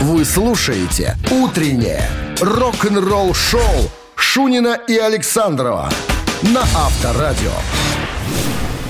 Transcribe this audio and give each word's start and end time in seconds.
Вы 0.00 0.24
слушаете 0.24 1.18
«Утреннее 1.30 2.02
рок-н-ролл-шоу» 2.40 3.90
Шунина 4.16 4.78
и 4.88 4.96
Александрова 4.96 5.90
на 6.40 6.62
Авторадио. 6.62 7.52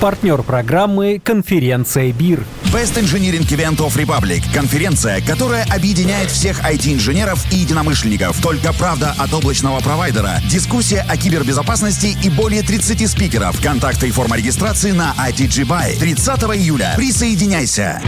Партнер 0.01 0.45
программы 0.45 1.21
«Конференция 1.23 2.13
БИР». 2.13 2.47
Best 2.73 2.95
Engineering 2.95 3.45
Event 3.49 3.79
of 3.79 3.97
Republic– 3.97 4.45
конференция, 4.55 5.21
которая 5.21 5.67
объединяет 5.75 6.31
всех 6.31 6.63
IT-инженеров 6.63 7.45
и 7.51 7.57
единомышленников. 7.57 8.41
Только 8.41 8.73
правда 8.73 9.13
от 9.19 9.35
облачного 9.35 9.81
провайдера, 9.81 10.41
дискуссия 10.49 11.05
о 11.09 11.17
кибербезопасности 11.17 12.17
и 12.23 12.31
более 12.31 12.63
30 12.63 13.11
спикеров. 13.11 13.61
Контакты 13.61 14.07
и 14.07 14.11
форма 14.13 14.37
регистрации 14.37 14.93
на 14.93 15.13
ITG 15.19 15.67
Buy. 15.67 15.99
30 15.99 16.29
июля. 16.57 16.93
Присоединяйся. 16.97 18.01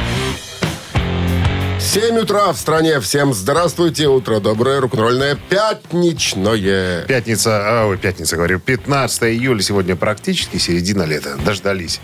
7 1.83 2.17
утра 2.21 2.53
в 2.53 2.57
стране. 2.59 3.01
Всем 3.01 3.35
здравствуйте. 3.35 4.07
Утро 4.09 4.39
доброе, 4.41 4.81
рок-н-ролльное, 4.81 5.37
пятничное. 5.49 7.03
Пятница, 7.07 7.83
а, 7.83 7.87
ой, 7.87 7.99
пятница, 7.99 8.37
говорю, 8.37 8.61
15 8.61 9.25
июля 9.25 9.61
сегодня 9.63 9.97
практически 9.97 10.57
середина 10.59 11.03
лета. 11.03 11.37
Дождались. 11.45 12.01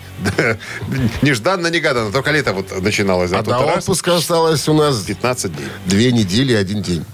Нежданно, 1.23 1.69
негаданно. 1.69 2.11
Только 2.13 2.33
лето 2.33 2.53
вот 2.53 2.83
начиналось. 2.83 3.33
А 3.33 3.43
до 3.43 3.57
отпуска 3.59 4.17
осталось 4.17 4.69
у 4.69 4.75
нас 4.75 4.97
15 5.01 5.55
дней. 5.57 5.69
Две 5.87 6.13
недели 6.13 6.53
и 6.53 6.57
один 6.57 6.83
день. 6.83 7.05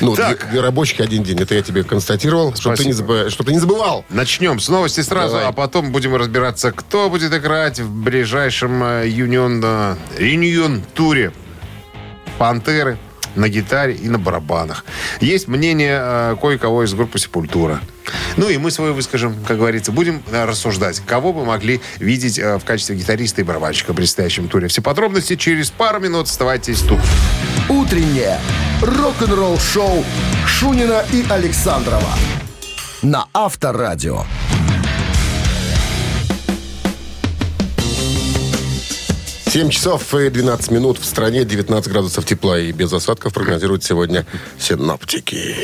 Ну, 0.00 0.16
Так. 0.16 0.50
две 0.50 0.60
рабочих 0.62 1.00
один 1.00 1.22
день. 1.22 1.38
Это 1.40 1.54
я 1.54 1.62
тебе 1.62 1.84
констатировал, 1.84 2.52
чтобы 2.56 2.76
ты, 2.76 2.86
не 2.86 2.92
забы- 2.92 3.30
чтобы 3.30 3.48
ты 3.48 3.52
не 3.54 3.60
забывал. 3.60 4.04
Начнем 4.10 4.58
с 4.58 4.68
новости 4.68 5.00
сразу, 5.02 5.34
Давай. 5.34 5.48
а 5.48 5.52
потом 5.52 5.92
будем 5.92 6.16
разбираться, 6.16 6.72
кто 6.72 7.08
будет 7.08 7.32
играть 7.32 7.78
в 7.78 7.88
ближайшем 8.02 8.82
э, 8.82 9.06
Юнион, 9.06 9.60
э, 9.64 9.96
Реюнион 10.18 10.82
туре 10.94 11.32
Пантеры 12.38 12.98
на 13.36 13.48
гитаре 13.48 13.94
и 13.94 14.08
на 14.08 14.18
барабанах. 14.18 14.84
Есть 15.20 15.46
мнение 15.48 15.98
э, 16.00 16.36
кое-кого 16.40 16.84
из 16.84 16.94
группы 16.94 17.18
Сепультура. 17.18 17.80
Ну 18.36 18.48
и 18.48 18.56
мы 18.56 18.70
свое 18.70 18.92
выскажем, 18.92 19.36
как 19.46 19.58
говорится. 19.58 19.92
Будем 19.92 20.22
э, 20.30 20.44
рассуждать, 20.44 21.00
кого 21.06 21.32
бы 21.32 21.44
могли 21.44 21.80
видеть 21.98 22.38
э, 22.38 22.58
в 22.58 22.64
качестве 22.64 22.96
гитариста 22.96 23.42
и 23.42 23.44
барабанщика 23.44 23.92
в 23.92 23.96
предстоящем 23.96 24.48
туре. 24.48 24.68
Все 24.68 24.82
подробности 24.82 25.36
через 25.36 25.70
пару 25.70 26.00
минут. 26.00 26.26
Оставайтесь 26.26 26.80
тут. 26.80 27.00
«Утреннее 27.68 28.38
рок-н-ролл-шоу» 28.80 30.04
Шунина 30.46 31.04
и 31.12 31.24
Александрова 31.28 32.10
на 33.02 33.26
Авторадио. 33.32 34.24
Семь 39.56 39.70
часов 39.70 40.14
и 40.14 40.28
12 40.28 40.70
минут 40.70 40.98
в 40.98 41.06
стране, 41.06 41.46
19 41.46 41.90
градусов 41.90 42.26
тепла 42.26 42.58
и 42.58 42.72
без 42.72 42.92
осадков 42.92 43.32
прогнозируют 43.32 43.82
сегодня 43.82 44.26
синоптики. 44.58 45.56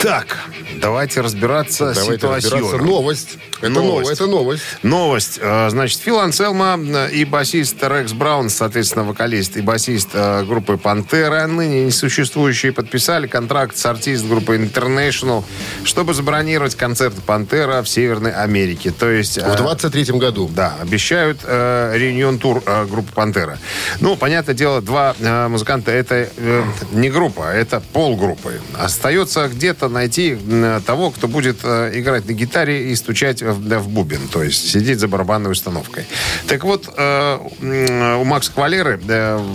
Так, 0.00 0.38
давайте 0.80 1.20
разбираться 1.20 1.92
с 1.92 1.96
Давайте 1.96 2.26
разбираться. 2.28 2.48
ситуацией. 2.50 2.84
Новость. 2.84 3.38
Это 3.60 3.70
Новость. 3.70 4.12
Это 4.12 4.26
новость. 4.26 4.62
Новость. 4.82 5.38
Э, 5.40 5.70
Значит, 5.70 5.98
Фил 6.00 6.20
Анселма 6.20 6.78
э, 6.78 7.10
и 7.12 7.24
басист 7.24 7.76
Рекс 7.82 8.12
Браун, 8.12 8.50
соответственно, 8.50 9.04
вокалист 9.04 9.56
и 9.56 9.60
басист 9.60 10.10
э, 10.12 10.44
группы 10.44 10.76
«Пантера», 10.76 11.46
ныне 11.46 11.86
несуществующие, 11.86 12.72
подписали 12.72 13.26
контракт 13.26 13.76
с 13.76 13.86
артист 13.86 14.26
группы 14.26 14.56
International, 14.56 15.42
чтобы 15.84 16.14
забронировать 16.14 16.74
концерт 16.74 17.14
«Пантера» 17.26 17.82
в 17.82 17.88
Северной 17.88 18.32
Америке. 18.32 18.92
То 18.92 19.10
есть... 19.10 19.38
В 19.38 19.54
э, 19.54 19.56
23 19.56 20.04
году. 20.18 20.50
да, 20.54 20.76
обещают 20.80 21.40
э, 21.42 21.94
реюнион 21.96 22.38
тур 22.44 22.62
э, 22.66 22.84
группы 22.84 23.10
Пантера. 23.14 23.58
Ну, 24.00 24.16
понятное 24.16 24.54
дело, 24.54 24.82
два 24.82 25.16
э, 25.18 25.48
музыканта 25.48 25.90
это 25.90 26.28
э, 26.36 26.62
не 26.92 27.08
группа, 27.08 27.44
это 27.44 27.80
полгруппы. 27.94 28.60
Остается 28.78 29.48
где-то 29.48 29.88
найти 29.88 30.36
того, 30.84 31.10
кто 31.10 31.26
будет 31.26 31.60
э, 31.62 31.92
играть 31.94 32.28
на 32.28 32.32
гитаре 32.32 32.90
и 32.90 32.96
стучать 32.96 33.40
в, 33.40 33.78
в 33.78 33.88
бубен, 33.88 34.28
то 34.28 34.42
есть 34.42 34.70
сидеть 34.70 35.00
за 35.00 35.08
барабанной 35.08 35.52
установкой. 35.52 36.04
Так 36.46 36.64
вот, 36.64 36.86
у 36.86 38.24
Макса 38.24 38.52
Квалеры, 38.52 39.00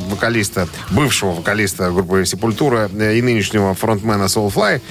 вокалиста, 0.09 0.67
бывшего 0.89 1.33
вокалиста 1.33 1.91
группы 1.91 2.25
Сепультура 2.25 2.87
и 2.87 3.21
нынешнего 3.21 3.75
фронтмена 3.75 4.23
Soulfly, 4.23 4.81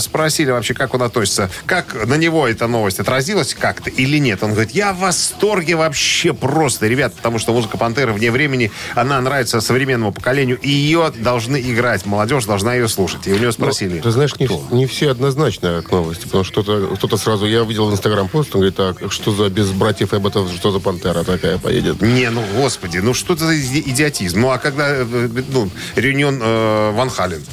спросили 0.00 0.50
вообще, 0.50 0.74
как 0.74 0.92
он 0.92 1.02
относится, 1.02 1.50
как 1.64 2.06
на 2.06 2.14
него 2.14 2.46
эта 2.46 2.66
новость 2.66 3.00
отразилась 3.00 3.54
как-то 3.54 3.88
или 3.88 4.18
нет. 4.18 4.42
Он 4.42 4.52
говорит, 4.52 4.72
я 4.72 4.92
в 4.92 4.98
восторге 4.98 5.76
вообще 5.76 6.34
просто, 6.34 6.86
ребят, 6.86 7.14
потому 7.20 7.38
что 7.38 7.52
музыка 7.52 7.76
Пантеры 7.76 8.12
вне 8.14 8.30
времени, 8.30 8.72
она 8.94 9.20
нравится 9.20 9.60
современному 9.60 10.10
поколению, 10.12 10.58
и 10.58 10.70
ее 10.70 11.12
должны 11.14 11.60
играть, 11.60 12.06
молодежь 12.06 12.46
должна 12.46 12.74
ее 12.74 12.88
слушать. 12.88 13.26
И 13.26 13.32
у 13.32 13.38
него 13.38 13.52
спросили, 13.52 13.96
Ну, 13.96 14.02
Ты 14.02 14.10
знаешь, 14.10 14.34
не, 14.38 14.46
кто? 14.46 14.66
не 14.70 14.86
все 14.86 15.10
однозначно 15.10 15.82
к 15.82 15.90
новости, 15.90 16.24
потому 16.24 16.44
что 16.44 16.62
кто-то, 16.62 16.96
кто-то 16.96 17.16
сразу, 17.18 17.44
я 17.46 17.62
увидел 17.62 17.86
в 17.88 17.92
Инстаграм 17.92 18.26
пост, 18.28 18.54
он 18.54 18.62
говорит, 18.62 18.76
так, 18.76 19.12
что 19.12 19.32
за 19.32 19.50
без 19.50 19.68
братьев 19.70 20.14
Эбботов, 20.14 20.50
что 20.56 20.70
за 20.70 20.80
пантера 20.80 21.22
такая 21.24 21.58
поедет? 21.58 22.00
Не, 22.00 22.30
ну, 22.30 22.42
господи, 22.56 22.98
ну 22.98 23.12
что 23.12 23.34
это 23.34 23.44
за 23.46 23.60
иди- 23.60 23.82
идиотизм? 23.86 24.40
Ну, 24.40 24.50
а 24.50 24.58
когда, 24.58 24.88
э, 24.88 25.04
ну, 25.50 25.68
реюнион 25.96 26.40
э, 26.42 26.92
Ван 26.92 27.10
Хален? 27.10 27.44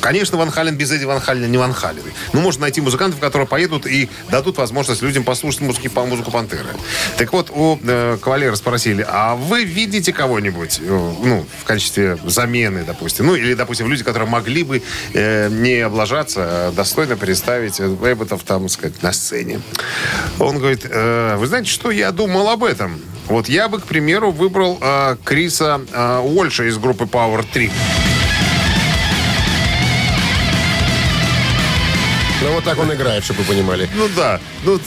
Конечно, 0.00 0.38
Ван 0.38 0.50
Хален 0.52 0.76
без 0.76 0.92
Эдди 0.92 1.04
Ван 1.04 1.20
Халена 1.20 1.46
не 1.46 1.58
Ван 1.58 1.72
Хален. 1.72 2.02
Ну, 2.32 2.40
можно 2.40 2.60
найти 2.62 2.80
музыкантов, 2.80 3.18
которые 3.18 3.48
поедут 3.48 3.86
и 3.86 4.08
дадут 4.30 4.56
возможность 4.58 5.02
людям 5.02 5.24
послушать 5.24 5.62
музыки, 5.62 5.88
по 5.88 6.04
музыку 6.04 6.30
Пантеры. 6.30 6.68
Так 7.16 7.32
вот, 7.32 7.50
у 7.50 7.78
э, 7.82 8.16
кавалера 8.20 8.54
спросили, 8.54 9.02
а 9.08 9.34
вы 9.34 9.64
видите 9.64 10.12
кого-нибудь, 10.12 10.80
э, 10.80 11.12
ну, 11.24 11.46
в 11.60 11.64
качестве 11.64 12.18
замены, 12.24 12.84
допустим, 12.84 13.26
ну, 13.26 13.34
или, 13.34 13.54
допустим, 13.54 13.88
люди, 13.88 14.04
которые 14.04 14.28
могли 14.28 14.62
бы 14.62 14.82
э, 15.12 15.48
не 15.48 15.80
облажаться, 15.80 16.40
а 16.42 16.72
достойно 16.72 17.16
представить 17.16 17.80
Эбботов, 17.80 18.42
там, 18.42 18.62
так 18.62 18.70
сказать, 18.70 19.02
на 19.02 19.12
сцене. 19.12 19.60
Он 20.38 20.58
говорит, 20.58 20.82
«Э, 20.84 21.36
вы 21.36 21.46
знаете, 21.46 21.70
что 21.70 21.90
я 21.90 22.12
думал 22.12 22.48
об 22.48 22.64
этом? 22.64 23.00
Вот 23.26 23.48
я 23.48 23.68
бы, 23.68 23.80
к 23.80 23.84
примеру, 23.84 24.30
выбрал 24.30 24.78
э, 24.80 25.16
Криса 25.24 25.80
э, 25.92 26.20
Уольша 26.20 26.64
из 26.64 26.78
группы 26.78 27.04
Power 27.04 27.44
3. 27.52 27.70
Ну, 32.42 32.52
вот 32.52 32.64
так 32.64 32.78
он 32.78 32.92
играет, 32.94 33.24
чтобы 33.24 33.42
вы 33.42 33.54
понимали. 33.54 33.88
Ну 33.94 34.08
да, 34.14 34.40
ну 34.64 34.78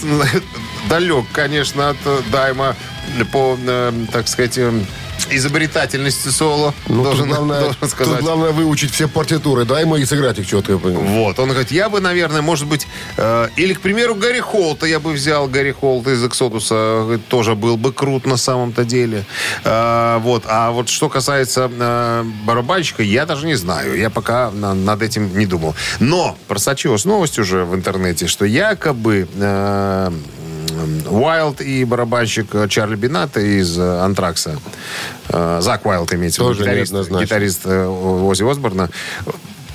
далек, 0.90 1.26
конечно, 1.34 1.90
от 1.90 1.98
э, 2.06 2.22
Дайма 2.32 2.76
по, 3.32 3.58
э, 3.66 3.92
так 4.12 4.28
сказать, 4.28 4.58
э, 4.58 4.72
изобретательности 5.32 6.30
соло. 6.30 6.74
Ну, 6.88 7.04
должен, 7.04 7.26
тут, 7.28 7.36
главное, 7.36 7.60
должен 7.62 7.80
тут 7.80 7.90
сказать. 7.90 8.22
главное 8.22 8.52
выучить 8.52 8.92
все 8.92 9.08
партитуры, 9.08 9.66
дай 9.66 9.82
ему 9.84 9.96
и 9.98 10.06
сыграть 10.06 10.40
их 10.40 10.48
четко. 10.48 10.78
Вот, 10.78 11.40
он 11.40 11.50
говорит, 11.50 11.72
я 11.72 11.90
бы, 11.90 12.00
наверное, 12.00 12.42
может 12.42 12.68
быть, 12.68 12.88
э, 13.18 13.50
или, 13.56 13.74
к 13.74 13.82
примеру, 13.82 14.16
Гарри 14.16 14.40
Холта 14.40 14.86
я 14.88 15.00
бы 15.00 15.12
взял, 15.12 15.48
Гарри 15.48 15.72
Холта 15.72 16.12
из 16.12 16.24
Эксодуса, 16.24 17.20
тоже 17.30 17.56
был 17.56 17.78
бы 17.78 17.92
крут 17.94 18.26
на 18.26 18.38
самом-то 18.38 18.84
деле. 18.86 19.26
Э, 19.64 20.18
вот, 20.22 20.44
а 20.48 20.72
вот 20.72 20.90
что 20.90 21.10
касается 21.10 21.70
э, 21.72 22.24
барабанщика, 22.46 23.04
я 23.04 23.26
даже 23.26 23.46
не 23.46 23.56
знаю, 23.56 23.98
я 23.98 24.10
пока 24.10 24.52
на- 24.52 24.74
над 24.74 25.02
этим 25.02 25.38
не 25.38 25.46
думал. 25.46 25.76
Но 26.00 26.38
просочилась 26.48 27.06
новость 27.06 27.40
уже 27.40 27.66
в 27.66 27.76
интернете, 27.76 28.28
что 28.28 28.46
якобы 28.46 29.28
э, 29.36 30.12
Уайлд 31.10 31.62
и 31.62 31.84
барабанщик 31.86 32.54
э, 32.54 32.68
Чарли 32.68 32.96
Бината 32.96 33.40
из 33.40 33.78
э, 33.78 34.00
Антракса, 34.02 34.60
э, 35.30 35.60
Зак 35.62 35.86
Уайлд 35.86 36.14
имеется 36.14 36.44
в 36.44 36.52
виду, 36.54 36.64
гитарист, 37.20 37.66
Оззи 37.66 38.50
Осборна, 38.50 38.90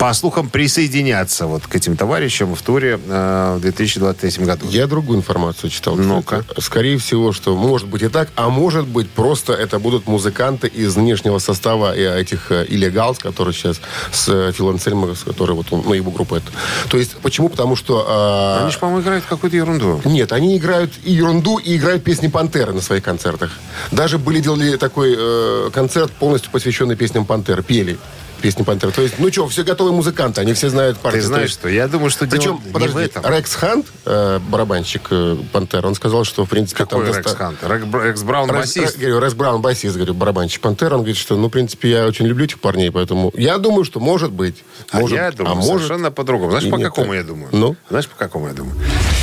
по 0.05 0.13
слухам, 0.13 0.49
присоединятся 0.49 1.47
вот 1.47 1.65
к 1.65 1.75
этим 1.75 1.97
товарищам 1.97 2.53
в 2.53 2.61
туре 2.61 2.99
э, 3.07 3.55
в 3.57 3.59
2023 3.61 4.45
году. 4.45 4.67
Я 4.69 4.85
другую 4.85 5.17
информацию 5.17 5.71
читал. 5.71 5.95
Ну-ка. 5.95 6.45
Скорее 6.59 6.99
всего, 6.99 7.31
что 7.31 7.55
может 7.55 7.87
быть 7.87 8.03
и 8.03 8.07
так, 8.07 8.29
а 8.35 8.49
может 8.49 8.85
быть 8.85 9.09
просто 9.09 9.53
это 9.53 9.79
будут 9.79 10.05
музыканты 10.05 10.67
из 10.67 10.95
нынешнего 10.95 11.39
состава 11.39 11.95
и 11.95 12.01
этих 12.03 12.51
э, 12.51 12.67
Illegalс, 12.69 13.17
которые 13.17 13.55
сейчас 13.55 13.81
с 14.11 14.29
э, 14.29 14.51
Фил 14.51 14.69
Ансельмом, 14.69 15.15
с 15.15 15.23
который 15.23 15.55
вот 15.55 15.65
он, 15.71 15.81
ну, 15.83 15.93
его 15.93 16.11
группа 16.11 16.35
это. 16.35 16.51
То 16.87 16.99
есть, 16.99 17.17
почему? 17.23 17.49
Потому 17.49 17.75
что... 17.75 18.05
э, 18.07 18.61
Они 18.61 18.71
же, 18.71 18.77
по-моему, 18.77 19.01
играют 19.01 19.25
какую-то 19.27 19.57
ерунду. 19.57 20.01
Нет, 20.05 20.33
они 20.33 20.55
играют 20.55 20.91
и 21.03 21.13
ерунду, 21.13 21.57
и 21.57 21.77
играют 21.77 22.03
песни 22.03 22.27
Пантеры 22.27 22.73
на 22.73 22.81
своих 22.81 23.01
концертах. 23.01 23.53
Даже 23.91 24.19
были 24.19 24.39
делали 24.39 24.77
такой 24.77 25.15
э, 25.17 25.71
концерт, 25.73 26.11
полностью 26.11 26.51
посвященный 26.51 26.95
песням 26.95 27.25
Пантеры. 27.25 27.63
Пели 27.63 27.97
песни 28.45 28.61
Пантеры. 28.61 28.91
То 28.91 29.01
есть, 29.01 29.15
ну 29.17 29.31
что, 29.31 29.47
все 29.47 29.63
готовые 29.63 29.95
музыканты, 29.95 30.39
они 30.39 30.53
все 30.53 30.69
знают 30.69 30.99
партии. 30.99 31.17
Ты 31.17 31.23
знаешь 31.25 31.49
есть- 31.49 31.59
что? 31.61 31.67
Я 31.67 31.87
думаю, 31.87 32.11
что 32.11 32.27
Причем, 32.27 32.43
дело 32.43 32.59
не 32.63 32.69
в 32.69 32.73
подожди, 32.73 32.99
этом. 32.99 33.25
Рекс 33.33 33.55
Хант, 33.55 33.87
э, 34.05 34.39
барабанщик 34.49 35.01
э, 35.09 35.35
Пантер, 35.51 35.83
он 35.87 35.95
сказал, 35.95 36.25
что, 36.25 36.45
в 36.45 36.49
принципе... 36.49 36.83
Какой 36.85 37.05
там 37.05 37.07
Рекс 37.15 37.23
доста- 37.25 37.37
Хант? 37.37 37.63
Рек- 37.63 38.03
Рекс 38.03 38.21
Браун 38.21 38.49
Рекс- 38.51 38.75
басист. 38.77 38.99
Говорю, 38.99 39.19
Рекс 39.19 39.33
Браун, 39.33 39.61
басист, 39.63 39.95
говорю, 39.95 40.13
барабанщик 40.13 40.61
Пантер, 40.61 40.93
он 40.93 40.99
говорит, 40.99 41.17
что, 41.17 41.35
ну, 41.35 41.47
в 41.47 41.49
принципе, 41.49 41.89
я 41.89 42.05
очень 42.05 42.27
люблю 42.27 42.45
этих 42.45 42.59
парней, 42.59 42.91
поэтому 42.91 43.31
я 43.35 43.57
думаю, 43.57 43.83
что 43.83 43.99
может 43.99 44.31
быть. 44.31 44.63
А 44.91 44.99
Может, 44.99 45.17
я 45.17 45.31
думаю 45.31 45.51
а 45.51 45.55
может, 45.55 45.71
совершенно 45.71 46.11
по-другому. 46.11 46.51
Знаешь, 46.51 46.69
по 46.69 46.77
какому 46.77 47.07
так. 47.07 47.15
я 47.15 47.23
думаю? 47.23 47.49
Ну? 47.51 47.75
Знаешь, 47.89 48.07
по 48.07 48.15
какому 48.15 48.47
я 48.49 48.53
думаю? 48.53 48.75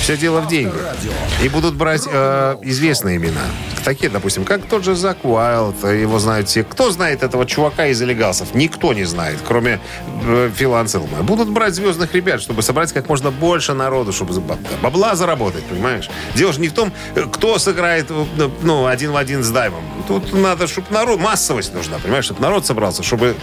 Все 0.02 0.16
дело 0.16 0.40
в 0.40 0.48
деньгах. 0.48 0.96
И 1.44 1.48
будут 1.48 1.74
брать 1.74 2.02
э, 2.10 2.56
известные 2.62 3.18
имена. 3.18 3.40
Такие, 3.84 4.10
допустим, 4.10 4.44
как 4.44 4.64
тот 4.66 4.84
же 4.84 4.94
Зак 4.96 5.24
Уайлд, 5.24 5.82
его 5.84 6.18
знают 6.18 6.48
все. 6.48 6.64
Кто 6.64 6.90
знает 6.90 7.22
этого 7.22 7.46
чувака 7.46 7.86
из 7.86 8.02
«Элегасов»? 8.02 8.54
Никто 8.54 8.92
не 8.94 9.04
знает, 9.04 9.38
кроме 9.46 9.80
э, 10.24 10.50
Фила 10.56 10.80
Анселма. 10.80 11.22
Будут 11.22 11.48
брать 11.50 11.74
звездных 11.74 12.14
ребят, 12.14 12.40
чтобы 12.42 12.62
собрать 12.62 12.92
как 12.92 13.08
можно 13.08 13.30
больше 13.30 13.74
народу, 13.74 14.12
чтобы 14.12 14.34
бабла 14.82 15.14
заработать, 15.14 15.64
понимаешь? 15.64 16.10
Дело 16.34 16.52
же 16.52 16.60
не 16.60 16.68
в 16.68 16.72
том, 16.72 16.92
кто 17.32 17.58
сыграет 17.58 18.06
э, 18.10 18.48
ну, 18.62 18.86
один 18.86 19.12
в 19.12 19.16
один 19.16 19.44
с 19.44 19.50
Даймом. 19.50 19.84
Тут 20.08 20.32
надо, 20.32 20.66
чтобы 20.66 20.88
народ, 20.90 21.20
массовость 21.20 21.74
нужна, 21.74 21.98
понимаешь, 21.98 22.24
чтобы 22.24 22.40
народ 22.40 22.66
собрался, 22.66 23.04
чтобы 23.04 23.36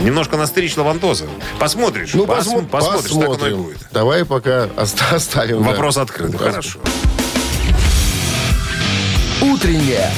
немножко 0.00 0.36
настричь 0.36 0.76
Лавантоза. 0.76 1.26
Посмотришь. 1.58 2.12
Ну, 2.14 2.26
пос, 2.26 2.46
посмо- 2.46 2.66
посмотришь, 2.66 3.02
посмотрим. 3.10 3.32
так 3.32 3.42
оно 3.42 3.48
и 3.48 3.54
будет. 3.54 3.78
Давай 3.92 4.24
пока 4.24 4.68
оста- 4.76 5.16
оставим. 5.16 5.62
да. 5.72 5.78
Открыт. 6.02 6.36
Хорошо. 6.36 6.80
Утреннее 9.40 10.10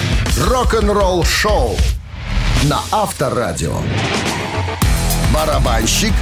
рок-н-ролл-шоу 0.49 1.77
на 2.65 2.81
Авторадио. 2.91 3.77
Барабанщик 5.35 6.15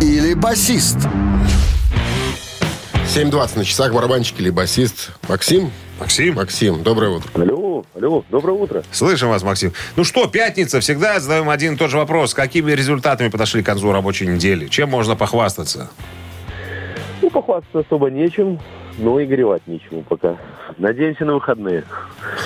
или 0.00 0.34
басист? 0.34 0.98
7.20 3.08 3.58
на 3.58 3.64
часах 3.64 3.92
барабанщик 3.92 4.38
или 4.38 4.50
басист. 4.50 5.10
Максим? 5.28 5.72
Максим? 5.98 6.36
Максим, 6.36 6.84
доброе 6.84 7.10
утро. 7.10 7.28
Алло, 7.34 7.84
алло, 7.96 8.24
доброе 8.30 8.52
утро. 8.52 8.84
Слышим 8.92 9.30
вас, 9.30 9.42
Максим. 9.42 9.72
Ну 9.96 10.04
что, 10.04 10.28
пятница, 10.28 10.78
всегда 10.78 11.18
задаем 11.18 11.50
один 11.50 11.74
и 11.74 11.76
тот 11.76 11.90
же 11.90 11.96
вопрос. 11.96 12.34
Какими 12.34 12.70
результатами 12.70 13.30
подошли 13.30 13.64
к 13.64 13.66
концу 13.66 13.90
рабочей 13.90 14.28
недели? 14.28 14.68
Чем 14.68 14.90
можно 14.90 15.16
похвастаться? 15.16 15.90
Ну, 17.32 17.40
похвастаться 17.42 17.80
особо 17.80 18.10
нечем, 18.10 18.58
но 18.98 19.20
и 19.20 19.26
горевать 19.26 19.62
нечему 19.66 20.02
пока. 20.02 20.36
Надеемся 20.78 21.24
на 21.24 21.34
выходные. 21.34 21.84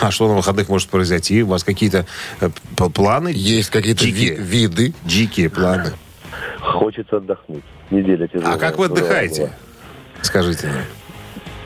А 0.01 0.11
что 0.11 0.29
на 0.29 0.35
выходных 0.35 0.69
может 0.69 0.89
произойти? 0.91 1.43
У 1.43 1.49
вас 1.49 1.65
какие-то 1.65 2.07
э, 2.41 2.51
планы? 2.95 3.33
Есть 3.35 3.71
какие-то 3.71 4.05
ви- 4.05 4.35
виды. 4.37 4.95
Дикие 5.05 5.51
планы. 5.51 5.93
Хочется 6.61 7.17
отдохнуть. 7.19 7.65
Неделя 7.91 8.27
тяжелая. 8.27 8.55
А 8.55 8.59
как 8.59 8.79
вы 8.79 8.87
отдыхаете? 8.87 9.43
была. 9.43 9.51
Скажите 10.23 10.67
нам. 10.67 10.77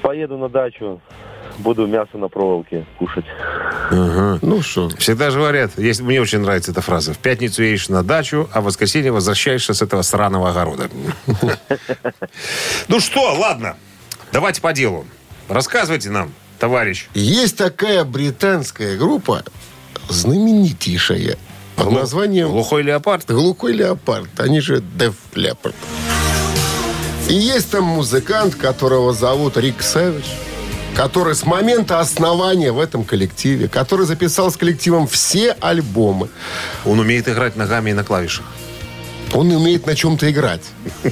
Поеду 0.03 0.37
на 0.39 0.49
дачу, 0.49 1.01
буду 1.59 1.87
мясо 1.87 2.17
на 2.17 2.29
проволоке 2.29 2.87
кушать. 2.99 3.25
Ну 3.91 4.63
что, 4.63 4.89
Всегда 4.99 5.31
же 5.31 5.39
говорят, 5.39 5.73
если, 5.77 6.03
мне 6.03 6.21
очень 6.21 6.41
нравится 6.41 6.71
эта 6.71 6.81
фраза, 6.81 7.13
в 7.13 7.19
пятницу 7.19 7.63
едешь 7.63 7.89
на 7.89 8.03
дачу, 8.03 8.49
а 8.53 8.61
в 8.61 8.65
воскресенье 8.65 9.13
возвращаешься 9.13 9.75
с 9.75 9.83
этого 9.83 10.03
сраного 10.03 10.51
огорода. 10.51 10.89
Ну 12.89 13.01
что, 13.01 13.35
ладно, 13.35 13.77
давайте 14.33 14.61
по 14.61 14.73
делу. 14.73 15.07
Рассказывайте 15.49 16.11
нам, 16.11 16.33
товарищ. 16.59 17.09
есть 17.15 17.57
такая 17.57 18.05
британская 18.05 18.97
группа, 18.97 19.43
знаменитейшая, 20.09 21.37
под 21.77 21.93
названием 21.93 22.51
Глухой 22.51 22.83
леопард? 22.83 23.27
Глухой 23.27 23.73
леопард. 23.73 24.29
Они 24.41 24.61
же 24.61 24.83
Def 24.99 25.15
Leppard. 25.35 25.75
И 27.29 27.35
есть 27.35 27.71
там 27.71 27.85
музыкант, 27.85 28.55
которого 28.55 29.13
зовут 29.13 29.57
Рик 29.57 29.83
Сэвидж, 29.83 30.25
который 30.99 31.37
с 31.37 31.47
момента 31.47 32.01
основания 32.01 32.73
в 32.73 32.81
этом 32.81 33.05
коллективе, 33.05 33.69
который 33.69 34.05
записал 34.05 34.51
с 34.51 34.57
коллективом 34.57 35.07
все 35.07 35.53
альбомы. 35.61 36.29
Он 36.85 36.99
умеет 36.99 37.29
играть 37.29 37.55
ногами 37.55 37.91
и 37.91 37.93
на 37.93 38.03
клавишах. 38.03 38.45
Он 39.33 39.49
умеет 39.53 39.87
на 39.87 39.95
чем-то 39.95 40.29
играть. 40.29 40.63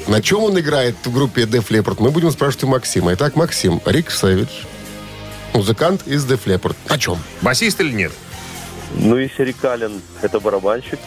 На 0.09 0.21
чем 0.21 0.43
он 0.43 0.59
играет 0.59 0.97
в 1.05 1.13
группе 1.13 1.43
Def 1.43 1.69
Leppard, 1.69 1.99
мы 2.01 2.11
будем 2.11 2.33
спрашивать 2.33 2.65
у 2.65 2.67
Максима. 2.67 3.15
Итак, 3.15 3.37
Максим, 3.37 3.81
Рик 3.87 4.11
Сэвидж, 4.11 4.65
музыкант 5.55 6.03
из 6.05 6.27
Def 6.27 6.41
Leppard. 6.47 6.75
На 6.89 6.99
чем? 6.99 7.19
Басист 7.43 7.81
или 7.81 7.93
нет? 7.93 8.11
Ну, 8.97 9.17
если 9.17 9.45
Рикалин 9.45 10.03
это 10.21 10.41
барабанщик, 10.41 10.99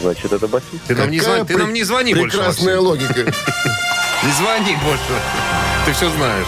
значит, 0.00 0.32
это 0.32 0.48
басист. 0.48 0.82
Ты 0.86 0.96
нам, 0.96 1.10
не, 1.10 1.20
звони, 1.20 1.44
ты 1.44 1.58
нам 1.58 1.74
не 1.74 1.84
звони 1.84 2.14
больше. 2.14 2.38
Прекрасная 2.38 2.80
логика. 2.80 3.20
Не 4.24 4.32
звони 4.32 4.74
больше. 4.82 5.20
Ты 5.84 5.92
все 5.92 6.08
знаешь. 6.08 6.46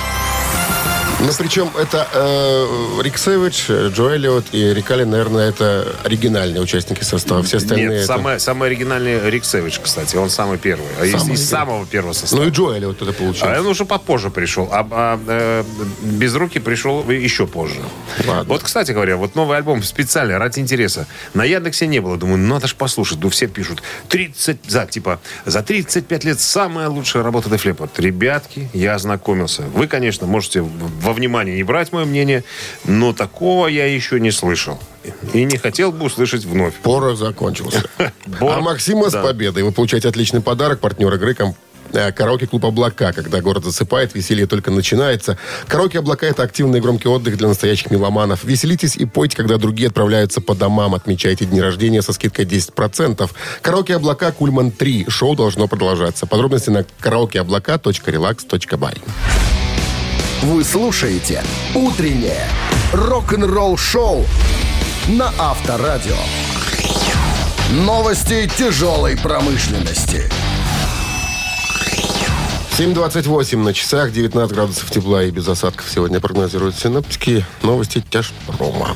Ну, 1.19 1.31
причем 1.39 1.71
это 1.79 2.07
э, 2.13 3.01
Рик 3.03 3.17
Сэвидж, 3.17 3.71
Джо 3.91 4.11
Эллиот 4.11 4.49
и 4.53 4.75
Рикали, 4.75 5.05
наверное, 5.05 5.49
это 5.49 5.97
оригинальные 6.05 6.61
участники 6.63 7.03
состава. 7.05 7.43
Все 7.43 7.57
остальные 7.57 7.87
Нет, 7.89 7.97
это... 7.99 8.07
самый, 8.07 8.39
самый 8.39 8.69
оригинальный 8.69 9.31
Рик 9.31 9.47
Сэвидж, 9.47 9.79
кстати. 9.83 10.15
Он 10.17 10.29
самый 10.29 10.59
первый. 10.59 10.87
А 11.01 11.07
из, 11.07 11.13
Самый 11.13 11.33
из 11.35 11.41
первый. 11.41 11.47
самого 11.47 11.87
первого 11.87 12.13
состава. 12.13 12.43
Ну 12.43 12.49
и 12.49 12.51
Джо 12.51 12.75
Эллиот 12.75 13.01
это 13.01 13.13
А 13.13 13.15
получилось. 13.15 13.59
он 13.59 13.67
уже 13.67 13.87
попозже 13.87 14.29
пришел, 14.31 14.69
а, 14.71 14.87
а, 14.91 15.21
э, 15.27 15.65
без 16.03 16.35
руки 16.35 16.59
пришел 16.59 17.03
еще 17.11 17.47
позже. 17.47 17.81
Ладно. 18.27 18.45
Вот, 18.45 18.63
кстати 18.63 18.93
говоря, 18.93 19.17
вот 19.17 19.35
новый 19.35 19.57
альбом 19.57 19.83
специально 19.83 20.39
ради 20.39 20.61
интереса. 20.61 21.07
На 21.33 21.45
Яндексе 21.45 21.87
не 21.87 22.01
было. 22.01 22.19
Думаю, 22.19 22.39
надо 22.39 22.69
же 22.69 22.75
послушать. 22.77 23.21
Ну, 23.23 23.31
все 23.31 23.47
пишут. 23.47 23.83
30, 24.11 24.59
за, 24.69 24.85
типа, 24.85 25.19
за 25.47 25.63
35 25.63 26.25
лет 26.25 26.41
самая 26.41 26.91
лучшая 26.91 27.23
работа 27.23 27.49
Leppard. 27.49 27.91
Ребятки, 27.97 28.69
я 28.75 28.95
ознакомился. 28.95 29.63
Вы, 29.63 29.87
конечно, 29.87 30.27
можете 30.27 30.63
во 31.07 31.13
внимание 31.13 31.55
не 31.55 31.63
брать 31.63 31.93
мое 31.93 32.05
мнение, 32.05 32.43
но 32.85 33.13
такого 33.13 33.69
я 33.69 33.87
еще 33.87 34.19
не 34.19 34.33
слышал. 34.33 34.81
И 35.33 35.45
не 35.45 35.57
хотел 35.57 35.93
бы 35.93 36.07
услышать 36.07 36.45
вновь. 36.45 36.75
Порох 36.75 37.17
закончился. 37.17 37.85
А 38.41 38.61
Максима 38.61 39.09
с 39.09 39.13
победой. 39.13 39.63
Вы 39.63 39.71
получаете 39.71 40.09
отличный 40.09 40.41
подарок. 40.41 40.81
Партнер 40.81 41.15
игры 41.15 41.37
э, 41.93 42.11
Караоке-клуб 42.11 42.65
«Облака». 42.65 43.13
Когда 43.13 43.41
город 43.41 43.65
засыпает, 43.65 44.17
веселье 44.17 44.47
только 44.49 44.73
начинается. 44.73 45.39
Караоке 45.69 46.01
«Облака»— 46.01 46.27
это 46.29 46.43
активный 46.43 46.81
и 46.81 46.83
громкий 46.83 47.09
отдых 47.09 47.37
для 47.37 47.47
настоящих 47.47 47.93
меломанов. 47.93 48.43
Веселитесь 48.43 48.97
и 48.97 49.05
пойте, 49.05 49.37
когда 49.37 49.59
другие 49.59 49.87
отправляются 49.89 50.41
по 50.41 50.57
домам. 50.57 50.95
Отмечайте 50.95 51.45
дни 51.45 51.61
рождения 51.61 52.03
со 52.03 52.13
скидкой 52.13 52.47
10%. 52.47 53.31
Караоке 53.63 53.95
«Облака» 53.95 54.33
Кульман 54.33 54.73
3. 54.73 55.07
Шоу 55.09 55.37
должно 55.37 55.69
продолжаться. 55.69 56.27
Подробности 56.27 56.71
на 56.71 56.85
караокеоблака.relax.by. 57.01 58.95
Вы 60.43 60.65
слушаете 60.65 61.43
«Утреннее 61.75 62.47
рок-н-ролл-шоу» 62.93 64.27
на 65.09 65.33
Авторадио. 65.39 66.17
Новости 67.73 68.49
тяжелой 68.57 69.17
промышленности. 69.17 70.31
7.28 72.79 73.57
на 73.57 73.73
часах, 73.73 74.13
19 74.13 74.55
градусов 74.55 74.91
тепла 74.91 75.25
и 75.25 75.31
без 75.31 75.49
осадков 75.49 75.91
сегодня 75.91 76.21
прогнозируют 76.21 76.77
синоптики. 76.77 77.45
Новости 77.63 78.05
тяжпрома. 78.11 78.95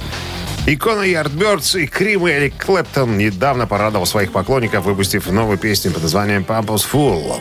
Икона 0.66 1.04
Yardbirds 1.04 1.80
и 1.80 1.86
Крим 1.86 2.28
Эрик 2.28 2.66
Клэптон 2.66 3.16
недавно 3.16 3.66
порадовал 3.66 4.04
своих 4.04 4.30
поклонников, 4.30 4.84
выпустив 4.84 5.26
новую 5.30 5.56
песню 5.56 5.90
под 5.90 6.02
названием 6.02 6.44
«Pampers 6.46 6.84
Full». 6.92 7.40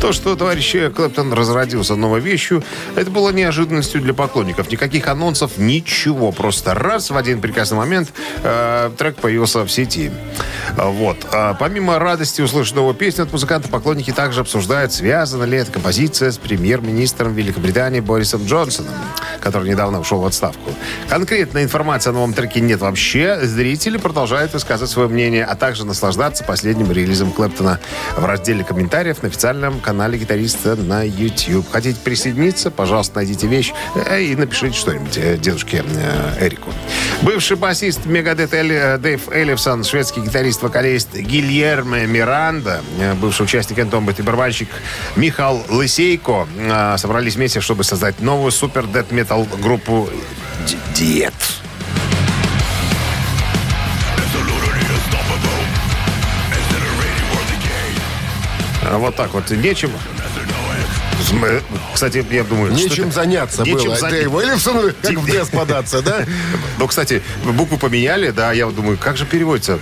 То, 0.00 0.12
что 0.12 0.36
товарищ 0.36 0.76
Клэптон 0.94 1.32
разродился 1.32 1.96
новой 1.96 2.20
вещью, 2.20 2.62
это 2.94 3.10
было 3.10 3.30
неожиданностью 3.30 4.00
для 4.00 4.14
поклонников. 4.14 4.70
Никаких 4.70 5.08
анонсов, 5.08 5.58
ничего. 5.58 6.30
Просто 6.30 6.72
раз 6.74 7.10
в 7.10 7.16
один 7.16 7.40
прекрасный 7.40 7.76
момент 7.76 8.12
э, 8.44 8.90
трек 8.96 9.16
появился 9.16 9.64
в 9.64 9.70
сети. 9.70 10.12
Вот. 10.76 11.16
А 11.32 11.54
помимо 11.54 11.98
радости 11.98 12.40
услышать 12.40 12.76
новую 12.76 12.94
песню 12.94 13.24
от 13.24 13.32
музыканта, 13.32 13.68
поклонники 13.68 14.12
также 14.12 14.40
обсуждают, 14.40 14.92
связана 14.92 15.44
ли 15.44 15.58
эта 15.58 15.72
композиция 15.72 16.30
с 16.30 16.38
премьер-министром 16.38 17.34
Великобритании 17.34 18.00
Борисом 18.00 18.46
Джонсоном, 18.46 18.94
который 19.40 19.68
недавно 19.70 20.00
ушел 20.00 20.20
в 20.20 20.26
отставку. 20.26 20.70
Конкретной 21.08 21.64
информации 21.64 22.10
о 22.10 22.12
новом 22.12 22.32
треке 22.32 22.60
нет 22.60 22.80
вообще. 22.80 23.40
Зрители 23.42 23.96
продолжают 23.96 24.52
высказывать 24.52 24.90
свое 24.90 25.08
мнение, 25.08 25.44
а 25.44 25.54
также 25.54 25.84
наслаждаться 25.84 26.44
последним 26.44 26.90
релизом 26.92 27.30
Клэптона 27.32 27.80
в 28.16 28.24
разделе 28.24 28.64
комментариев 28.64 29.22
на 29.22 29.28
официальном 29.28 29.80
канале 29.80 30.18
гитариста 30.18 30.76
на 30.76 31.02
YouTube. 31.02 31.70
Хотите 31.70 31.98
присоединиться? 32.02 32.70
Пожалуйста, 32.70 33.16
найдите 33.16 33.46
вещь 33.46 33.72
э, 33.94 34.22
и 34.22 34.36
напишите 34.36 34.76
что-нибудь 34.78 35.16
э, 35.16 35.36
дедушке 35.36 35.84
э, 35.84 36.46
Эрику. 36.46 36.72
Бывший 37.22 37.56
басист 37.56 38.06
Мегадет 38.06 38.52
Элли- 38.52 38.98
Дэйв 38.98 39.28
Эллифсон, 39.30 39.84
шведский 39.84 40.20
гитарист-вокалист 40.20 41.14
Гильермо 41.14 42.06
Миранда, 42.06 42.80
бывший 43.20 43.42
участник 43.42 43.78
Энтомбет 43.78 44.18
и 44.20 44.22
барабанщик 44.22 44.68
Михал 45.16 45.62
Лысейко 45.68 46.46
собрались 46.96 47.36
вместе, 47.36 47.60
чтобы 47.60 47.84
создать 47.84 48.20
новую 48.20 48.52
супер 48.52 48.86
дед 48.86 49.10
метал 49.28 49.44
группу 49.60 50.08
Д- 50.66 50.76
Диет. 50.94 51.34
А 58.82 58.96
Вот 58.98 59.16
так 59.16 59.34
вот. 59.34 59.50
Нечем. 59.50 59.90
Кстати, 61.92 62.24
я 62.30 62.44
думаю... 62.44 62.72
Нечем 62.72 63.12
заняться 63.12 63.62
Нечем 63.62 63.88
было. 63.88 63.96
заня- 63.96 64.10
Дэйву 64.10 64.40
Эллифсону, 64.40 64.82
как 65.02 65.12
в 65.18 65.26
податься, 65.50 66.00
да? 66.00 66.24
Ну, 66.78 66.86
кстати, 66.86 67.22
букву 67.44 67.76
поменяли, 67.76 68.30
да, 68.30 68.52
я 68.52 68.66
думаю, 68.66 68.96
как 68.96 69.16
же 69.16 69.26
переводится? 69.26 69.78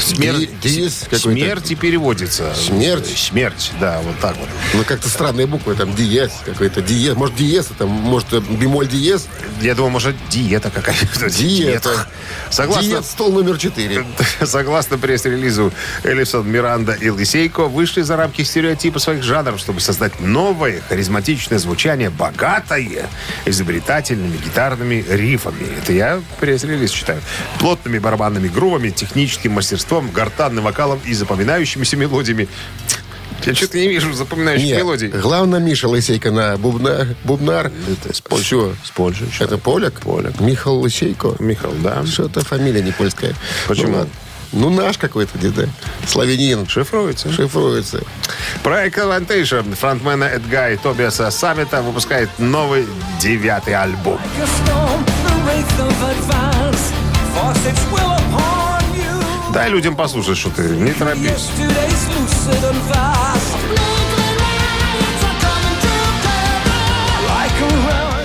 Смерть, 0.00 0.50
Ди- 0.60 0.68
диез 0.70 1.04
смерть 1.20 1.70
и 1.70 1.74
переводится. 1.74 2.54
Смерть? 2.54 3.06
Смерть, 3.16 3.72
да, 3.80 4.00
вот 4.02 4.18
так 4.20 4.36
вот. 4.36 4.48
Ну, 4.74 4.84
как-то 4.84 5.08
странные 5.08 5.46
буквы, 5.46 5.74
там, 5.74 5.94
диез 5.94 6.30
какой-то, 6.44 6.80
диез, 6.80 7.14
может, 7.14 7.36
диез, 7.36 7.66
там, 7.78 7.88
может, 7.88 8.32
э, 8.32 8.40
бемоль 8.40 8.88
диез, 8.88 9.26
Я 9.60 9.74
думаю, 9.74 9.90
может, 9.92 10.16
диета 10.30 10.70
какая-то. 10.70 11.28
диета. 11.30 12.06
Согласно, 12.50 12.82
Диез, 12.82 13.06
стол 13.10 13.32
номер 13.32 13.58
четыре. 13.58 14.04
Согласно 14.44 14.98
пресс-релизу, 14.98 15.72
Элисон, 16.04 16.50
Миранда 16.50 16.92
и 16.92 17.10
Лисейко 17.10 17.66
вышли 17.66 18.02
за 18.02 18.16
рамки 18.16 18.42
стереотипа 18.42 18.98
своих 18.98 19.22
жанров, 19.22 19.58
чтобы 19.60 19.80
создать 19.80 20.20
новое, 20.20 20.80
харизматичное 20.88 21.58
звучание, 21.58 22.10
богатое, 22.10 23.08
изобретательными 23.44 24.36
гитарными 24.36 25.04
рифами. 25.08 25.66
Это 25.82 25.92
я 25.92 26.20
пресс-релиз 26.40 26.90
читаю. 26.90 27.20
Плотными 27.58 27.98
барабанными 27.98 28.48
грувами, 28.48 28.90
техническим 28.90 29.52
мастерством, 29.52 29.81
гортанным 30.12 30.64
вокалом 30.64 31.00
и 31.04 31.14
запоминающимися 31.14 31.96
мелодиями. 31.96 32.48
Я 33.44 33.54
что-то 33.54 33.78
не 33.78 33.88
вижу 33.88 34.12
запоминающих 34.12 34.66
Нет, 34.66 34.78
мелодий. 34.78 35.08
главное, 35.08 35.58
Миша 35.58 35.88
Лысейко 35.88 36.30
на 36.30 36.56
бубна, 36.56 37.08
бубнар. 37.24 37.72
Это 37.90 38.14
с 38.14 38.20
Польши. 38.20 38.44
Чё? 38.44 38.74
С 38.84 38.90
Польши. 38.90 39.28
чё? 39.36 39.44
Это 39.44 39.58
поляк? 39.58 40.00
Поляк. 40.00 40.38
Михаил 40.40 40.80
Лысейко. 40.80 41.34
Михаил, 41.40 41.74
да. 41.82 42.04
Что-то 42.06 42.44
фамилия 42.44 42.82
не 42.82 42.92
польская. 42.92 43.34
Почему? 43.66 43.98
Ну. 43.98 44.08
Ну, 44.52 44.70
наш 44.70 44.98
какой-то 44.98 45.38
где-то. 45.38 45.68
Славянин. 46.06 46.68
Шифруется. 46.68 47.32
Шифруется. 47.32 48.02
Проект 48.62 48.98
Avantation 48.98 49.74
фронтмена 49.74 50.24
Эдга 50.24 50.70
и 50.70 50.76
Тобиаса 50.76 51.30
Саммита 51.30 51.80
выпускает 51.80 52.28
новый 52.38 52.86
девятый 53.18 53.74
альбом. 53.74 54.20
Your 54.38 54.46
Дай 59.52 59.68
людям 59.68 59.94
послушать, 59.96 60.38
что 60.38 60.50
ты 60.50 60.62
не 60.62 60.92
торопись. 60.92 61.50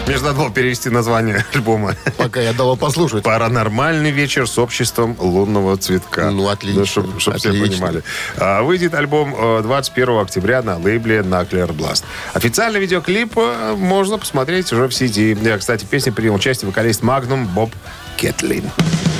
Мне 0.07 0.17
же 0.17 0.24
надо 0.24 0.38
было 0.38 0.50
перевести 0.50 0.89
название 0.89 1.46
альбома. 1.53 1.96
Пока 2.15 2.39
я 2.39 2.53
дал 2.53 2.77
послушать. 2.77 3.24
Паранормальный 3.24 4.12
вечер 4.12 4.48
с 4.48 4.57
обществом 4.57 5.17
лунного 5.19 5.75
цветка. 5.75 6.31
Ну, 6.31 6.48
отлично, 6.48 6.86
чтобы 6.86 7.19
все 7.19 7.31
отлично. 7.31 7.67
понимали. 7.67 8.03
А, 8.38 8.62
выйдет 8.62 8.93
альбом 8.93 9.36
э, 9.38 9.62
21 9.63 10.19
октября 10.19 10.62
на 10.62 10.77
лейбле 10.77 11.19
Nuclear 11.19 11.75
Blast. 11.75 12.05
Официальный 12.34 12.79
видеоклип 12.79 13.34
э, 13.36 13.75
можно 13.77 14.17
посмотреть 14.17 14.72
уже 14.72 14.88
в 14.88 14.93
сети. 14.93 15.38
Я, 15.41 15.57
кстати, 15.57 15.84
в 15.84 15.89
песне 15.89 16.13
принял 16.13 16.36
участие 16.36 16.67
вокалист 16.69 17.01
Magnum 17.03 17.46
Боб 17.46 17.72
Кетлин. 18.15 18.63
Рок-н-ролл 18.63 19.16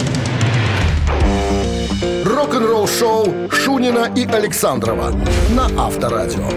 шоу 2.87 3.49
Шунина 3.51 4.11
и 4.15 4.25
Александрова 4.25 5.11
на 5.51 5.65
Авторадио. 5.77 6.49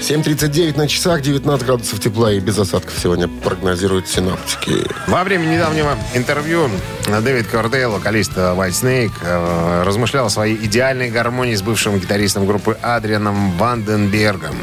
7.39 0.00 0.76
на 0.76 0.88
часах, 0.88 1.20
19 1.20 1.66
градусов 1.66 2.00
тепла 2.00 2.32
и 2.32 2.40
без 2.40 2.58
осадков 2.58 2.98
сегодня 2.98 3.28
прогнозируют 3.28 4.08
синаптики. 4.08 4.84
Во 5.06 5.24
время 5.24 5.46
недавнего 5.46 5.96
интервью 6.14 6.70
Дэвид 7.06 7.46
Кордейл, 7.48 7.92
вокалист 7.92 8.36
White 8.36 8.70
Snake, 8.70 9.12
э, 9.22 9.82
размышлял 9.84 10.26
о 10.26 10.30
своей 10.30 10.56
идеальной 10.56 11.10
гармонии 11.10 11.54
с 11.54 11.62
бывшим 11.62 11.98
гитаристом 11.98 12.46
группы 12.46 12.76
Адрианом 12.82 13.52
Ванденбергом. 13.58 14.56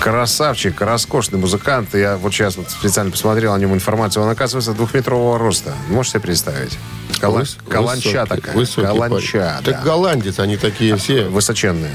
Красавчик, 0.00 0.80
роскошный 0.80 1.38
музыкант. 1.38 1.94
Я 1.94 2.16
вот 2.16 2.32
сейчас 2.32 2.56
вот 2.56 2.70
специально 2.70 3.10
посмотрел 3.10 3.52
о 3.52 3.58
нем 3.58 3.74
информацию. 3.74 4.22
Он, 4.24 4.30
оказывается, 4.30 4.72
двухметрового 4.72 5.38
роста. 5.38 5.74
Можете 5.88 6.12
себе 6.14 6.20
представить? 6.22 6.78
Кала- 7.20 7.42
Выс- 7.42 7.58
Каланча 7.68 8.08
высокий, 8.08 8.28
такая. 8.28 8.54
высокий 8.56 8.86
Каланча, 8.86 9.38
парень. 9.38 9.64
да. 9.64 9.72
Так 9.72 9.84
голландец, 9.84 10.38
они 10.38 10.56
такие 10.56 10.96
все. 10.96 11.24
Высоченные. 11.26 11.92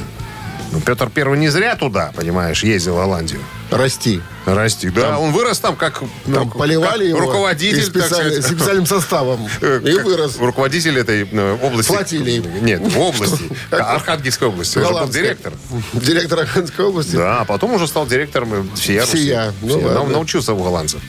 Ну, 0.75 0.81
Петр 0.81 1.09
Первый 1.09 1.39
не 1.39 1.47
зря 1.47 1.75
туда, 1.77 2.11
понимаешь, 2.15 2.61
ездил 2.63 2.95
в 2.95 2.97
Голландию. 2.97 3.39
Расти. 3.71 4.21
Расти. 4.45 4.89
Да, 4.89 5.17
он 5.17 5.31
вырос 5.31 5.59
там 5.59 5.75
как, 5.77 5.99
Там 5.99 6.09
ну, 6.25 6.49
поливали 6.49 6.99
как 6.99 7.07
его 7.07 7.19
руководитель, 7.19 7.89
так 7.91 8.05
сказать. 8.05 8.45
специальным 8.45 8.85
составом. 8.85 9.47
И 9.61 9.97
вырос. 10.03 10.37
Руководитель 10.37 10.99
этой 10.99 11.27
э, 11.31 11.57
области. 11.63 11.87
Флотилии. 11.91 12.43
Нет, 12.61 12.81
в 12.81 12.99
области. 12.99 13.43
Архангельской 13.71 14.49
области. 14.49 14.77
Он 14.79 14.93
был 14.93 15.07
директор. 15.09 15.53
Директор 15.93 16.39
Архангельской 16.41 16.85
области. 16.85 17.15
Да, 17.15 17.39
а 17.41 17.45
потом 17.45 17.73
уже 17.73 17.87
стал 17.87 18.05
директором 18.05 18.53
э, 18.53 18.75
всея 18.75 19.01
Руси. 19.01 19.15
Всея. 19.17 19.53
Ну, 19.61 19.69
Всея. 19.69 19.85
ладно. 19.85 19.99
Нау- 20.01 20.07
Научился 20.09 20.53
у 20.53 20.61
голландцев 20.61 21.01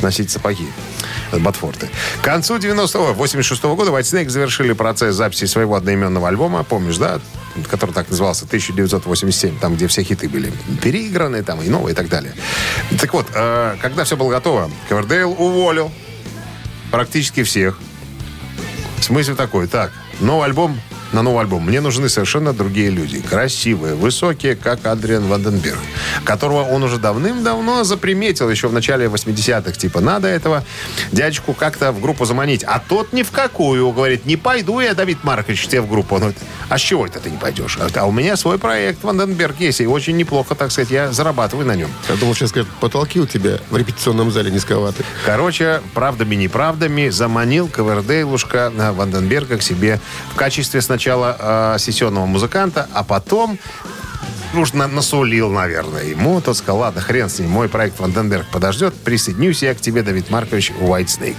носить 0.00 0.30
сапоги. 0.30 0.66
э, 1.32 1.38
Ботфорты. 1.38 1.90
К 2.22 2.24
концу 2.24 2.56
90-го, 2.56 3.12
86-го 3.22 3.74
года 3.74 3.90
White 3.90 4.02
Snake 4.02 4.28
завершили 4.30 4.72
процесс 4.74 5.14
записи 5.16 5.44
своего 5.46 5.74
одноименного 5.74 6.28
альбома, 6.28 6.62
помнишь, 6.64 6.96
да? 6.98 7.20
Который 7.64 7.92
так 7.92 8.08
назывался 8.10 8.44
1987, 8.44 9.58
там, 9.58 9.74
где 9.74 9.86
все 9.86 10.02
хиты 10.02 10.28
были 10.28 10.52
переиграны, 10.82 11.42
там, 11.42 11.62
и 11.62 11.68
новые, 11.68 11.92
и 11.92 11.96
так 11.96 12.08
далее. 12.08 12.34
Так 13.00 13.12
вот, 13.14 13.26
э, 13.34 13.76
когда 13.80 14.04
все 14.04 14.16
было 14.16 14.30
готово, 14.30 14.70
Ковердейл 14.88 15.32
уволил 15.32 15.92
практически 16.90 17.42
всех. 17.42 17.78
Смысл 19.00 19.34
такой, 19.34 19.68
так, 19.68 19.92
новый 20.20 20.46
альбом 20.46 20.80
на 21.12 21.22
новый 21.22 21.40
альбом. 21.40 21.64
Мне 21.64 21.80
нужны 21.80 22.08
совершенно 22.08 22.52
другие 22.52 22.90
люди. 22.90 23.20
Красивые, 23.20 23.94
высокие, 23.94 24.56
как 24.56 24.86
Адриан 24.86 25.26
Ванденберг, 25.26 25.78
которого 26.24 26.62
он 26.62 26.82
уже 26.82 26.98
давным-давно 26.98 27.84
заприметил, 27.84 28.50
еще 28.50 28.68
в 28.68 28.72
начале 28.72 29.06
80-х. 29.06 29.72
Типа, 29.72 30.00
надо 30.00 30.28
этого 30.28 30.64
дядечку 31.12 31.54
как-то 31.54 31.92
в 31.92 32.00
группу 32.00 32.24
заманить. 32.24 32.62
А 32.64 32.78
тот 32.86 33.12
ни 33.12 33.22
в 33.22 33.30
какую. 33.30 33.90
Говорит, 33.92 34.26
не 34.26 34.36
пойду 34.36 34.80
я, 34.80 34.94
Давид 34.94 35.24
Маркович, 35.24 35.66
тебе 35.66 35.80
в 35.80 35.88
группу. 35.88 36.14
Он 36.16 36.20
говорит, 36.20 36.38
а 36.68 36.78
с 36.78 36.80
чего 36.80 37.06
это 37.06 37.20
ты 37.20 37.30
не 37.30 37.38
пойдешь? 37.38 37.78
А 37.94 38.06
у 38.06 38.12
меня 38.12 38.36
свой 38.36 38.58
проект 38.58 39.02
Ванденберг 39.02 39.58
есть, 39.60 39.80
и 39.80 39.86
очень 39.86 40.16
неплохо, 40.16 40.54
так 40.54 40.70
сказать, 40.70 40.90
я 40.90 41.12
зарабатываю 41.12 41.66
на 41.66 41.74
нем. 41.74 41.90
Я 42.08 42.16
думал, 42.16 42.34
сейчас 42.34 42.50
скажут, 42.50 42.68
потолки 42.80 43.18
у 43.20 43.26
тебя 43.26 43.58
в 43.70 43.76
репетиционном 43.76 44.30
зале 44.30 44.50
низковаты. 44.50 45.04
Короче, 45.24 45.80
правдами-неправдами 45.94 47.08
заманил 47.08 47.68
Ковердейлушка 47.68 48.70
на 48.74 48.92
Ванденберга 48.92 49.56
к 49.56 49.62
себе 49.62 50.00
в 50.32 50.36
качестве 50.36 50.82
сначала 50.82 50.97
э, 51.06 51.76
сессионного 51.78 52.26
музыканта, 52.26 52.88
а 52.92 53.04
потом 53.04 53.58
уж 54.54 54.72
на- 54.72 54.88
насулил, 54.88 55.50
наверное, 55.50 56.04
ему. 56.04 56.40
Тот 56.40 56.56
сказал, 56.56 56.78
ладно, 56.78 57.00
хрен 57.00 57.28
с 57.28 57.38
ним, 57.38 57.50
мой 57.50 57.68
проект 57.68 57.98
Ванденберг 58.00 58.46
подождет, 58.46 58.94
присоединюсь 58.94 59.62
я 59.62 59.74
к 59.74 59.80
тебе, 59.80 60.02
Давид 60.02 60.30
Маркович, 60.30 60.72
White 60.80 61.06
Snake. 61.06 61.36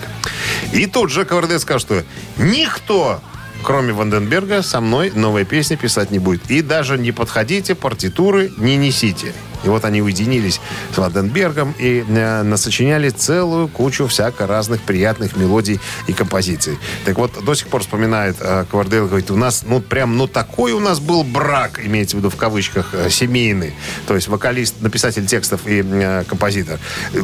И 0.74 0.86
тут 0.86 1.10
же 1.12 1.26
Ковердейл 1.26 1.60
сказал, 1.60 1.80
что 1.80 2.04
никто 2.38 3.22
кроме 3.64 3.94
Ванденберга, 3.94 4.62
со 4.62 4.80
мной 4.82 5.12
новые 5.14 5.46
песни 5.46 5.76
писать 5.76 6.12
не 6.12 6.20
будет. 6.20 6.50
И 6.50 6.62
даже 6.62 6.98
не 6.98 7.12
подходите, 7.12 7.76
партитуры 7.76 8.52
не 8.58 8.78
несите. 8.78 9.34
И 9.64 9.70
вот 9.70 9.86
они 9.86 10.02
уединились 10.02 10.62
с 10.94 10.98
Ванденбергом 10.98 11.74
и 11.78 12.04
э, 12.08 12.44
насочиняли 12.44 13.10
целую 13.10 13.68
кучу 13.68 14.08
всяко 14.08 14.48
разных 14.48 14.82
приятных 14.82 15.36
мелодий 15.36 15.80
и 16.08 16.14
композиций. 16.14 16.78
Так 17.06 17.18
вот, 17.18 17.44
до 17.44 17.54
сих 17.56 17.68
пор 17.68 17.82
вспоминает 17.82 18.38
э, 18.40 18.66
Квардейл, 18.70 19.08
говорит, 19.08 19.32
у 19.32 19.36
нас, 19.36 19.64
ну, 19.68 19.82
прям, 19.82 20.18
ну, 20.18 20.28
такой 20.28 20.72
у 20.72 20.80
нас 20.80 21.00
был 21.00 21.24
брак, 21.24 21.80
имеется 21.84 22.16
в 22.16 22.20
виду 22.20 22.30
в 22.30 22.36
кавычках, 22.36 22.94
э, 22.94 23.10
семейный. 23.10 23.74
То 24.08 24.16
есть 24.16 24.28
вокалист, 24.28 24.82
написатель 24.82 25.26
текстов 25.26 25.62
и 25.66 25.84
э, 25.84 26.24
композитор. 26.28 26.80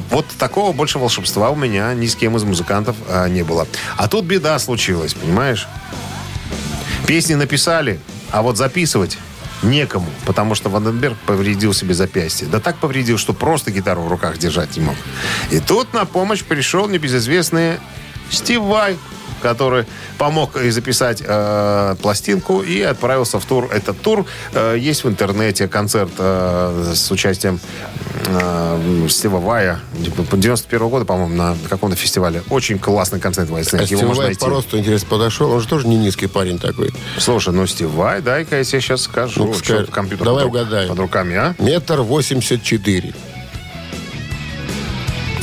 Вот 0.10 0.25
такого 0.38 0.74
больше 0.74 1.00
волшебства 1.00 1.50
у 1.50 1.56
меня 1.56 1.94
ни 1.94 2.08
с 2.08 2.15
кем 2.15 2.36
из 2.36 2.44
музыкантов 2.44 2.96
э, 3.08 3.30
не 3.30 3.44
было. 3.44 3.68
А 3.98 4.08
тут 4.08 4.25
беда 4.25 4.58
случилась, 4.60 5.13
понимаешь? 5.13 5.68
Песни 7.08 7.36
написали, 7.36 8.00
а 8.32 8.42
вот 8.42 8.58
записывать 8.58 9.18
некому, 9.63 10.09
потому 10.25 10.55
что 10.55 10.69
Ванденберг 10.69 11.17
повредил 11.25 11.74
себе 11.74 11.93
запястье. 11.93 12.47
Да 12.47 12.59
так 12.59 12.77
повредил, 12.77 13.17
что 13.17 13.33
просто 13.33 13.71
гитару 13.71 14.01
в 14.01 14.07
руках 14.07 14.38
держать 14.38 14.77
не 14.77 14.83
мог. 14.83 14.95
И 15.51 15.59
тут 15.59 15.93
на 15.93 16.05
помощь 16.05 16.43
пришел 16.43 16.88
небезызвестный 16.88 17.79
Стив 18.29 18.62
Вай, 18.62 18.97
который 19.45 19.85
помог 20.17 20.57
и 20.57 20.71
записать 20.71 21.21
э, 21.23 21.95
пластинку 22.01 22.61
и 22.61 22.81
отправился 22.81 23.39
в 23.39 23.45
тур. 23.45 23.69
Этот 23.71 24.01
тур 24.01 24.25
э, 24.53 24.75
есть 24.79 25.03
в 25.03 25.07
интернете, 25.07 25.67
концерт 25.67 26.09
э, 26.17 26.93
с 26.95 27.11
участием 27.11 27.59
э, 28.25 29.07
Стива 29.07 29.37
Вая 29.37 29.79
91 29.93 30.87
года, 30.89 31.05
по-моему, 31.05 31.35
на 31.35 31.55
каком-то 31.69 31.95
фестивале. 31.95 32.41
Очень 32.49 32.79
классный 32.79 33.19
концерт 33.19 33.49
Snake. 33.49 33.81
А 33.81 33.83
Его 33.83 34.01
можно 34.01 34.23
Вай 34.23 34.25
найти. 34.29 34.41
по 34.41 34.49
росту, 34.49 34.79
интересно, 34.79 35.07
подошел. 35.09 35.51
Он 35.51 35.61
же 35.61 35.67
тоже 35.67 35.87
не 35.87 35.95
низкий 35.97 36.25
парень 36.27 36.57
такой. 36.57 36.91
Слушай, 37.19 37.53
ну 37.53 37.67
Стив 37.67 37.89
Вай, 37.91 38.21
дай-ка 38.21 38.57
я 38.57 38.63
тебе 38.63 38.81
сейчас 38.81 39.03
скажу. 39.03 39.45
Ну, 39.45 39.53
скажи. 39.53 39.85
компьютер 39.85 40.25
Давай 40.25 40.45
под, 40.45 40.53
угадаем. 40.53 40.89
под 40.89 40.97
руками, 40.97 41.35
а? 41.35 41.55
Метр 41.59 42.01
восемьдесят 42.01 42.63
четыре. 42.63 43.13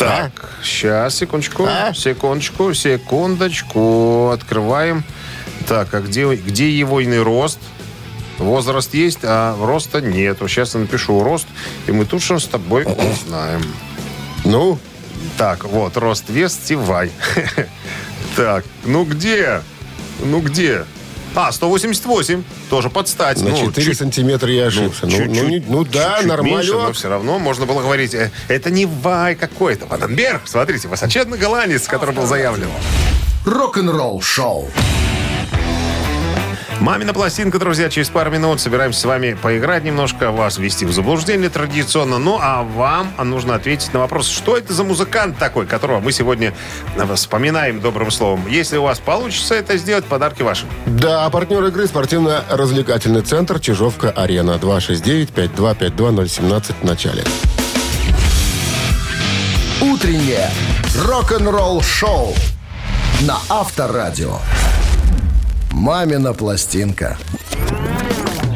Так, 0.02 0.32
сейчас, 0.64 1.16
секундочку, 1.16 1.64
А? 1.64 1.92
секундочку, 1.94 2.74
секундочку. 2.74 4.30
Открываем. 4.30 5.04
Так, 5.68 5.94
а 5.94 6.00
где, 6.00 6.34
где 6.34 6.70
его 6.70 7.00
иный 7.00 7.22
рост? 7.22 7.60
Возраст 8.38 8.92
есть, 8.94 9.20
а 9.22 9.56
роста 9.64 10.00
нет. 10.00 10.38
Сейчас 10.40 10.74
я 10.74 10.80
напишу 10.80 11.22
рост, 11.22 11.46
и 11.86 11.92
мы 11.92 12.04
тут 12.04 12.22
же 12.22 12.40
с 12.40 12.46
тобой 12.46 12.84
узнаем. 12.84 13.62
Ну, 14.44 14.78
Так, 15.38 15.64
вот, 15.64 15.96
рост, 15.96 16.28
вес, 16.28 16.52
Стив 16.52 16.80
Вай. 16.80 17.10
Так, 18.36 18.64
ну 18.84 19.04
где? 19.04 19.60
Ну 20.24 20.40
где? 20.40 20.84
А, 21.34 21.50
188. 21.50 22.42
Тоже 22.70 22.90
подстать. 22.90 23.40
На 23.40 23.50
ну, 23.50 23.56
4 23.56 23.86
чуть- 23.86 23.98
сантиметра 23.98 24.50
я 24.50 24.66
ошибся. 24.66 25.06
Ну, 25.06 25.10
чуть-чуть- 25.10 25.42
ну, 25.42 25.48
не- 25.48 25.64
ну 25.66 25.84
да, 25.84 26.10
чуть-чуть 26.10 26.26
нормально. 26.28 26.56
меньше, 26.58 26.72
но 26.74 26.92
все 26.92 27.08
равно 27.08 27.38
можно 27.38 27.64
было 27.66 27.80
говорить, 27.80 28.14
э, 28.14 28.30
это 28.48 28.70
не 28.70 28.86
Вай 28.86 29.34
какой-то. 29.34 29.86
Ванденберг, 29.86 30.42
смотрите, 30.44 30.88
высоченный 30.88 31.38
голландец, 31.38 31.86
который 31.88 32.14
был 32.14 32.26
заявлен. 32.26 32.68
Рок-н-ролл 33.44 34.20
шоу. 34.20 34.70
Мамина 36.82 37.14
пластинка, 37.14 37.60
друзья, 37.60 37.88
через 37.88 38.08
пару 38.08 38.32
минут 38.32 38.60
собираемся 38.60 39.02
с 39.02 39.04
вами 39.04 39.38
поиграть 39.40 39.84
немножко, 39.84 40.32
вас 40.32 40.58
ввести 40.58 40.84
в 40.84 40.92
заблуждение 40.92 41.48
традиционно. 41.48 42.18
Ну, 42.18 42.40
а 42.42 42.64
вам 42.64 43.12
нужно 43.22 43.54
ответить 43.54 43.94
на 43.94 44.00
вопрос, 44.00 44.28
что 44.28 44.56
это 44.56 44.72
за 44.72 44.82
музыкант 44.82 45.38
такой, 45.38 45.66
которого 45.66 46.00
мы 46.00 46.10
сегодня 46.10 46.52
э, 46.96 47.14
вспоминаем 47.14 47.80
добрым 47.80 48.10
словом. 48.10 48.48
Если 48.48 48.78
у 48.78 48.82
вас 48.82 48.98
получится 48.98 49.54
это 49.54 49.76
сделать, 49.76 50.06
подарки 50.06 50.42
ваши. 50.42 50.66
Да, 50.86 51.30
партнер 51.30 51.64
игры 51.66 51.86
спортивно-развлекательный 51.86 53.22
центр 53.22 53.60
Чижовка-Арена. 53.60 54.58
269-5252-017 54.60 56.74
в 56.80 56.84
начале. 56.84 57.22
Утреннее 59.80 60.50
рок-н-ролл 61.06 61.80
шоу 61.80 62.34
на 63.20 63.38
Авторадио. 63.48 64.40
Мамина 65.72 66.34
пластинка. 66.34 67.18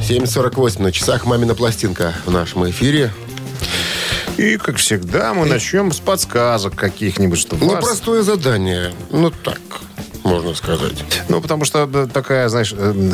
7.48 0.08 0.82
на 0.82 0.92
часах 0.92 1.24
«Мамина 1.26 1.54
пластинка» 1.54 2.14
в 2.24 2.30
нашем 2.30 2.68
эфире. 2.70 3.10
И, 4.36 4.56
как 4.58 4.76
всегда, 4.76 5.34
мы 5.34 5.46
начнем 5.46 5.90
с 5.92 5.98
подсказок 5.98 6.74
каких-нибудь, 6.76 7.38
чтобы 7.38 7.64
Ну, 7.66 7.72
вас... 7.72 7.84
простое 7.84 8.22
задание. 8.22 8.92
Ну, 9.10 9.30
так, 9.30 9.58
можно 10.26 10.54
сказать. 10.54 11.04
Ну, 11.28 11.40
потому 11.40 11.64
что 11.64 12.06
такая, 12.06 12.48
знаешь, 12.48 12.74
э, 12.76 13.12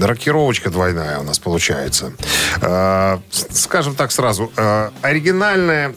рокировочка 0.00 0.70
двойная 0.70 1.18
у 1.18 1.22
нас 1.22 1.38
получается. 1.38 2.12
С- 2.60 3.46
Скажем 3.60 3.94
так 3.94 4.12
сразу, 4.12 4.50
э, 4.56 4.90
оригинальная 5.02 5.94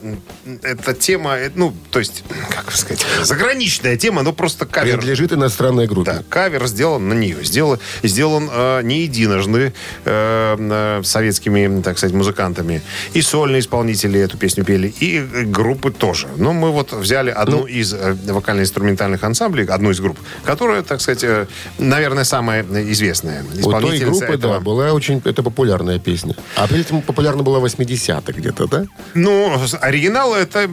эта 0.62 0.94
тема, 0.94 1.36
э, 1.38 1.50
ну, 1.56 1.74
то 1.92 2.00
есть, 2.00 2.24
как 2.50 2.72
сказать, 2.76 3.06
заграничная 3.24 3.98
тема, 3.98 4.22
но 4.24 4.34
просто 4.34 4.66
кавер. 4.66 4.94
Принадлежит 4.98 5.34
иностранной 5.34 5.88
группе. 5.88 6.12
Да, 6.12 6.24
кавер 6.30 6.66
сделан 6.68 7.08
на 7.10 7.14
нее. 7.14 7.44
Сделан, 7.44 7.80
сделан 8.04 8.50
не 8.88 9.02
единожды 9.04 9.74
э, 10.06 11.02
советскими, 11.04 11.82
так 11.82 11.98
сказать, 11.98 12.16
музыкантами. 12.16 12.82
И 13.14 13.22
сольные 13.22 13.60
исполнители 13.60 14.20
эту 14.20 14.38
песню 14.38 14.64
пели, 14.64 14.88
и 14.88 15.20
группы 15.46 15.92
тоже. 15.92 16.28
Но 16.38 16.54
мы 16.54 16.72
вот 16.72 16.92
взяли 16.94 17.30
одну 17.30 17.60
Ну. 17.62 17.66
из 17.66 17.94
вокально-инструментальных 17.94 19.24
ансамблей, 19.24 19.66
одну 19.66 19.92
из 19.92 20.00
групп, 20.00 20.18
которая, 20.54 20.84
так 20.84 21.02
сказать, 21.02 21.24
э, 21.24 21.48
наверное, 21.80 22.24
самая 22.26 22.64
известная 22.92 23.44
У 23.44 23.48
той 23.48 23.62
исполнительница 23.62 24.06
группы, 24.06 24.34
этого. 24.34 24.54
да, 24.54 24.60
была 24.60 24.92
очень 24.94 25.20
это 25.26 25.42
популярная 25.42 25.98
песня. 25.98 26.36
А 26.56 26.68
при 26.68 26.82
этом 26.82 27.02
популярна 27.02 27.42
была 27.42 27.60
в 27.60 27.66
80-х 27.66 28.34
где-то, 28.34 28.68
да? 28.68 28.86
Ну, 29.16 29.60
оригинал 29.82 30.36
это 30.36 30.70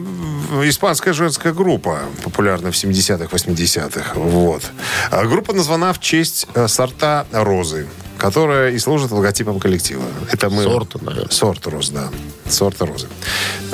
испанская 0.63 1.13
женская 1.13 1.51
группа, 1.51 1.99
популярная 2.23 2.71
в 2.71 2.75
70-х, 2.75 3.35
80-х. 3.35 4.11
Вот. 4.15 4.61
А 5.09 5.25
группа 5.25 5.53
названа 5.53 5.93
в 5.93 5.99
честь 5.99 6.47
э, 6.53 6.67
сорта 6.67 7.25
розы, 7.31 7.87
которая 8.19 8.69
и 8.69 8.77
служит 8.77 9.09
логотипом 9.09 9.59
коллектива. 9.59 10.03
Это 10.31 10.51
мы... 10.51 10.61
Сорта, 10.61 11.03
наверное. 11.03 11.31
Сорт 11.31 11.65
роз, 11.65 11.89
да. 11.89 12.09
Сорта 12.47 12.85
розы. 12.85 13.07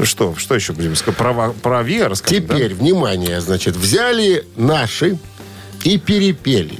Что, 0.04 0.36
что 0.38 0.56
еще 0.56 0.72
будем 0.72 0.96
сказать? 0.96 1.18
Про, 1.18 1.52
про 1.52 1.84
Виа 1.84 2.08
расскажем, 2.08 2.48
да? 2.48 2.56
Теперь, 2.56 2.74
внимание, 2.76 3.42
значит, 3.42 3.76
взяли 3.76 4.46
наши 4.56 5.18
и 5.84 5.98
перепели. 5.98 6.80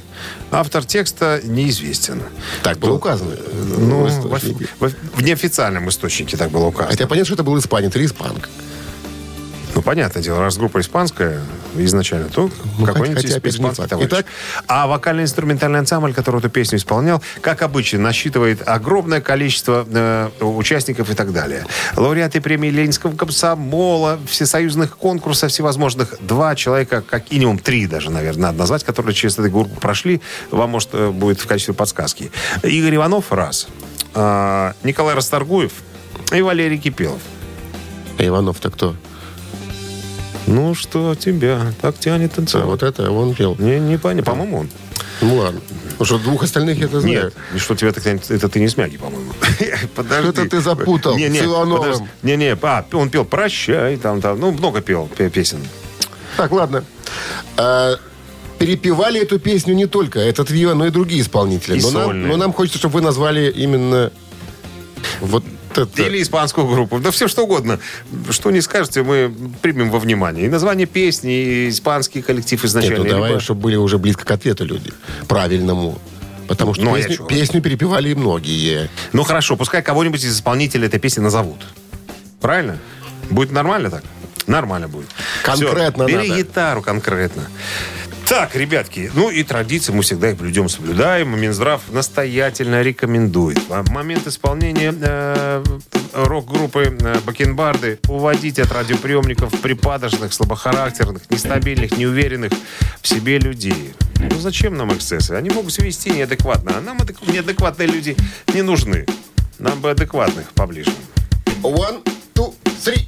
Автор 0.50 0.84
текста 0.84 1.40
неизвестен. 1.44 2.22
Так 2.62 2.78
было 2.78 2.94
указано. 2.94 3.36
Ну, 3.78 4.06
в 4.06 4.38
в, 4.80 4.94
в 5.14 5.22
неофициальном 5.22 5.88
источнике 5.88 6.36
так 6.36 6.50
было 6.50 6.66
указано. 6.66 6.90
Хотя 6.90 7.06
понятно, 7.06 7.26
что 7.26 7.34
это 7.34 7.44
был 7.44 7.58
испанец 7.58 7.94
или 7.96 8.06
испанка. 8.06 8.48
Ну, 9.78 9.82
понятное 9.82 10.24
дело, 10.24 10.40
раз 10.40 10.56
группа 10.56 10.80
испанская 10.80 11.40
изначально, 11.76 12.28
то 12.30 12.50
какой-нибудь 12.84 13.22
хотя, 13.22 13.48
испанский 13.48 13.86
товарищ. 13.86 14.10
Итак? 14.10 14.26
А 14.66 14.88
вокально-инструментальный 14.88 15.78
ансамбль, 15.78 16.12
который 16.12 16.38
эту 16.38 16.50
песню 16.50 16.78
исполнял, 16.78 17.22
как 17.42 17.62
обычно, 17.62 18.00
насчитывает 18.00 18.66
огромное 18.66 19.20
количество 19.20 19.86
э, 19.88 20.30
участников 20.40 21.10
и 21.10 21.14
так 21.14 21.32
далее. 21.32 21.64
Лауреаты 21.94 22.40
премии 22.40 22.70
Ленинского 22.70 23.14
комсомола, 23.14 24.18
всесоюзных 24.26 24.96
конкурсов 24.96 25.52
всевозможных. 25.52 26.16
Два 26.22 26.56
человека, 26.56 27.00
как 27.00 27.30
минимум 27.30 27.60
три 27.60 27.86
даже, 27.86 28.10
наверное, 28.10 28.48
надо 28.48 28.58
назвать, 28.58 28.82
которые 28.82 29.14
через 29.14 29.38
эту 29.38 29.48
группу 29.48 29.78
прошли. 29.78 30.20
Вам, 30.50 30.70
может, 30.70 30.88
э, 30.94 31.10
будет 31.10 31.38
в 31.38 31.46
качестве 31.46 31.72
подсказки. 31.72 32.32
Игорь 32.64 32.96
Иванов, 32.96 33.30
раз. 33.30 33.68
А, 34.12 34.74
Николай 34.82 35.14
Расторгуев 35.14 35.70
и 36.32 36.42
Валерий 36.42 36.78
Кипелов. 36.78 37.20
А 38.18 38.26
Иванов-то 38.26 38.72
кто? 38.72 38.96
Ну 40.48 40.74
что 40.74 41.14
тебя 41.14 41.72
так 41.80 41.98
тянет 41.98 42.32
А, 42.32 42.36
танцевать? 42.36 42.66
вот 42.66 42.82
это 42.82 43.10
он 43.10 43.34
пел. 43.34 43.54
Не, 43.58 43.78
не 43.78 43.98
понятно. 43.98 44.32
По-моему, 44.32 44.58
он. 44.60 44.70
Ну 45.20 45.36
ладно. 45.36 45.60
Потому 45.90 46.06
что 46.06 46.18
двух 46.18 46.42
остальных 46.42 46.78
я 46.78 46.86
это 46.86 47.00
знаю. 47.00 47.24
Нет, 47.24 47.34
и 47.54 47.58
что 47.58 47.74
тебя 47.74 47.92
так 47.92 48.02
тянет, 48.02 48.30
это 48.30 48.48
ты 48.48 48.60
не 48.60 48.68
смяги, 48.68 48.96
по-моему. 48.96 49.32
Подожди. 49.94 50.22
Что-то 50.32 50.48
ты 50.48 50.60
запутал 50.60 51.16
Не, 51.16 51.28
не, 51.28 51.40
с 51.40 51.44
Ивановым. 51.44 51.80
подожди. 51.82 52.04
Не, 52.22 52.36
не, 52.36 52.56
а, 52.62 52.84
он 52.92 53.10
пел 53.10 53.24
«Прощай», 53.24 53.96
там, 53.96 54.20
там, 54.20 54.40
ну, 54.40 54.52
много 54.52 54.80
пел 54.80 55.08
пе- 55.08 55.28
песен. 55.28 55.58
Так, 56.36 56.52
ладно. 56.52 56.84
А, 57.56 57.96
перепевали 58.58 59.20
эту 59.20 59.38
песню 59.38 59.74
не 59.74 59.86
только 59.86 60.20
этот 60.20 60.50
Вива, 60.50 60.74
но 60.74 60.86
и 60.86 60.90
другие 60.90 61.20
исполнители. 61.20 61.78
И 61.78 61.82
но, 61.82 61.90
нам, 61.90 62.28
но 62.28 62.36
нам 62.36 62.52
хочется, 62.52 62.78
чтобы 62.78 62.94
вы 62.94 63.00
назвали 63.02 63.50
именно 63.50 64.12
вот 65.20 65.44
это. 65.78 66.02
Или 66.02 66.20
испанскую 66.22 66.66
группу. 66.66 66.98
Да 66.98 67.10
все 67.10 67.28
что 67.28 67.44
угодно. 67.44 67.78
Что 68.30 68.50
не 68.50 68.60
скажете, 68.60 69.02
мы 69.02 69.32
примем 69.62 69.90
во 69.90 69.98
внимание. 69.98 70.46
И 70.46 70.48
название 70.48 70.86
песни, 70.86 71.32
и 71.32 71.68
испанский 71.70 72.22
коллектив 72.22 72.62
Нет, 72.62 72.70
изначально. 72.70 73.04
ну 73.04 73.10
давай, 73.10 73.28
либо- 73.30 73.40
чтобы 73.40 73.60
были 73.62 73.76
уже 73.76 73.98
близко 73.98 74.24
к 74.24 74.30
ответу 74.30 74.64
люди. 74.64 74.92
Правильному. 75.26 75.98
Потому 76.48 76.72
что 76.74 76.82
Ну, 76.84 76.94
а 76.94 76.96
песню, 77.02 77.26
песню 77.26 77.60
перепевали 77.62 78.08
и 78.10 78.14
многие. 78.14 78.88
Ну 79.12 79.22
хорошо, 79.22 79.56
пускай 79.56 79.82
кого-нибудь 79.82 80.24
из 80.24 80.34
исполнителей 80.34 80.86
этой 80.86 80.98
песни 80.98 81.20
назовут. 81.20 81.58
Правильно? 82.40 82.78
Будет 83.30 83.50
нормально 83.52 83.90
так? 83.90 84.02
Нормально 84.46 84.88
будет. 84.88 85.08
Конкретно 85.42 86.06
Всё, 86.06 86.16
бери 86.16 86.28
надо. 86.30 86.40
гитару 86.42 86.82
конкретно. 86.82 87.42
Так, 88.28 88.54
ребятки, 88.54 89.10
ну 89.14 89.30
и 89.30 89.42
традиции 89.42 89.90
мы 89.90 90.02
всегда 90.02 90.28
их 90.30 90.36
блюдем, 90.36 90.68
соблюдаем. 90.68 91.40
Минздрав 91.40 91.80
настоятельно 91.90 92.82
рекомендует. 92.82 93.58
В 93.68 93.90
момент 93.90 94.26
исполнения 94.26 94.94
э, 95.00 95.64
рок-группы 96.12 96.94
э, 97.00 97.20
Бакенбарды 97.24 97.98
уводить 98.06 98.58
от 98.58 98.70
радиоприемников 98.70 99.58
припадочных, 99.62 100.34
слабохарактерных, 100.34 101.22
нестабильных, 101.30 101.96
неуверенных 101.96 102.52
в 103.00 103.08
себе 103.08 103.38
людей. 103.38 103.94
Ну 104.18 104.38
зачем 104.38 104.76
нам 104.76 104.92
эксцессы? 104.92 105.30
Они 105.30 105.48
могут 105.48 105.72
себя 105.72 105.86
вести 105.86 106.10
неадекватно, 106.10 106.72
а 106.76 106.80
нам 106.82 106.98
адек- 106.98 107.32
неадекватные 107.32 107.88
люди 107.88 108.14
не 108.52 108.60
нужны. 108.60 109.06
Нам 109.58 109.80
бы 109.80 109.90
адекватных 109.90 110.50
поближе. 110.52 110.92
One, 111.62 112.06
two, 112.34 112.52
three. 112.84 113.06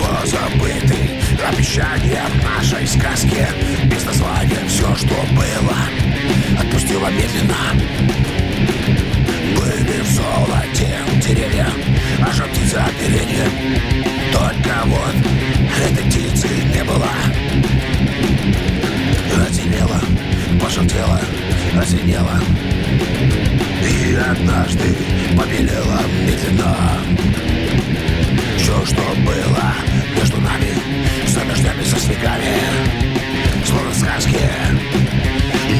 Позабыты 0.00 1.05
обещания 1.48 2.22
в 2.28 2.44
нашей 2.44 2.86
сказке. 2.86 3.48
Без 3.84 4.04
названия 4.04 4.58
все, 4.68 4.94
что 4.96 5.14
было 5.32 5.76
Отпустила 6.58 7.08
медленно. 7.08 7.56
Были 9.56 10.00
в 10.00 10.10
золоте 10.10 10.98
деревья 11.26 11.68
А 12.20 12.32
же 12.32 12.42
птица 12.44 12.84
оперение 12.84 13.48
Только 14.32 14.74
вот 14.86 15.14
этой 15.84 16.04
птицы 16.04 16.48
не 16.74 16.84
было. 16.84 17.08
Отелела, 19.46 20.00
пожелтела, 20.60 21.20
осенела 21.80 22.40
И 23.82 24.14
однажды 24.14 24.96
побелела 25.36 26.00
медленно 26.26 27.15
все, 28.66 28.84
что 28.84 29.02
было 29.24 29.74
между 30.16 30.40
нами 30.40 30.74
За 31.28 31.44
дождями, 31.44 31.84
за 31.84 31.98
снегами. 31.98 32.58
Словно 33.64 33.90
в 33.90 33.94
сказке 33.94 34.50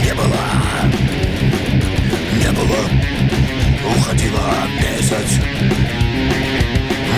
Не 0.04 0.14
было. 0.14 0.38
Не 2.38 2.52
было. 2.52 2.78
Уходила 3.96 4.54
месяц. 4.80 5.40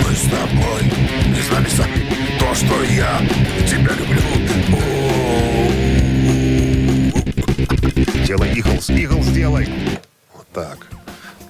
Мы 0.06 0.14
с 0.14 0.22
тобой 0.22 0.84
Не 1.26 1.42
знали 1.42 1.68
сами 1.68 1.98
То, 2.38 2.54
что 2.54 2.82
я 2.84 3.20
тебя 3.66 3.92
люблю. 3.92 4.22
Делай 8.26 8.52
Иглс, 8.54 8.88
Иглс 8.88 9.26
делай. 9.28 9.68
Вот 10.34 10.46
так. 10.54 10.97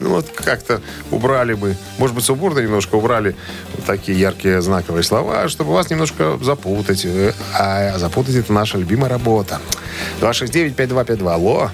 Ну 0.09 0.15
вот 0.15 0.31
как-то 0.31 0.81
убрали 1.11 1.53
бы, 1.53 1.77
может 1.99 2.17
быть, 2.17 2.25
субурно 2.25 2.61
немножко 2.61 2.95
убрали 2.95 3.37
вот 3.77 3.85
такие 3.85 4.19
яркие 4.19 4.63
знаковые 4.63 5.03
слова, 5.03 5.49
чтобы 5.49 5.75
вас 5.75 5.91
немножко 5.91 6.39
запутать. 6.41 7.07
А 7.55 7.99
запутать 7.99 8.35
это 8.37 8.51
наша 8.51 8.79
любимая 8.79 9.11
работа. 9.11 9.61
269-5252. 10.23 11.31
Алло. 11.35 11.71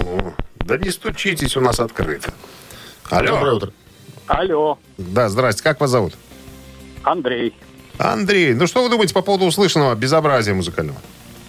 О, 0.00 0.32
Да 0.58 0.76
не 0.76 0.90
стучитесь, 0.90 1.56
у 1.56 1.62
нас 1.62 1.80
открыто. 1.80 2.34
Алло. 3.08 3.28
Доброе 3.28 3.54
утро. 3.54 3.72
Алло, 4.26 4.78
Да, 4.98 5.30
здрасте. 5.30 5.62
Как 5.62 5.80
вас 5.80 5.88
зовут? 5.88 6.12
Андрей. 7.04 7.54
Андрей, 7.96 8.52
ну 8.52 8.66
что 8.66 8.82
вы 8.82 8.90
думаете 8.90 9.14
по 9.14 9.22
поводу 9.22 9.46
услышанного 9.46 9.94
безобразия 9.94 10.52
музыкального? 10.52 10.98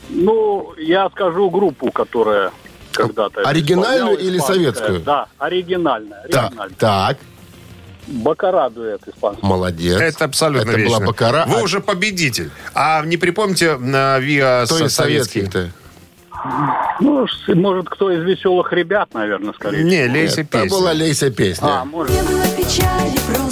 Ну, 0.07 0.73
я 0.77 1.09
скажу 1.09 1.49
группу, 1.49 1.91
которая 1.91 2.51
когда-то... 2.91 3.41
Оригинальную 3.41 4.17
или 4.17 4.37
советскую? 4.39 5.01
Да, 5.01 5.27
оригинальная. 5.37 6.21
Оригинальная. 6.21 6.69
так, 6.77 7.17
Бакара 8.07 8.69
дуэт 8.69 9.01
испанский. 9.05 9.45
молодец. 9.45 9.99
Это 9.99 10.25
абсолютно 10.25 10.71
Это 10.71 10.85
была. 10.85 10.99
Бакара. 11.01 11.45
Вы 11.47 11.59
а 11.59 11.63
уже 11.63 11.81
победитель. 11.81 12.51
А 12.73 13.03
не 13.03 13.17
припомните 13.17 13.77
на 13.77 14.17
ВИА 14.19 14.63
кто 14.65 14.85
из 14.85 14.93
советский? 14.93 15.41
советских-то? 15.41 15.71
Ну, 17.01 17.25
может, 17.55 17.89
кто 17.89 18.11
из 18.11 18.23
веселых 18.23 18.71
ребят, 18.71 19.13
наверное, 19.13 19.53
скорее 19.53 19.83
Не. 19.83 20.07
Лейся 20.07 20.41
Это 20.41 20.61
песня. 20.61 20.69
была 20.69 20.93
Лейся 20.93 21.31
песня. 21.31 21.81
А, 21.81 21.85
может. 21.85 22.15
Не 22.15 22.21
было 22.21 22.47
печали. 22.55 23.46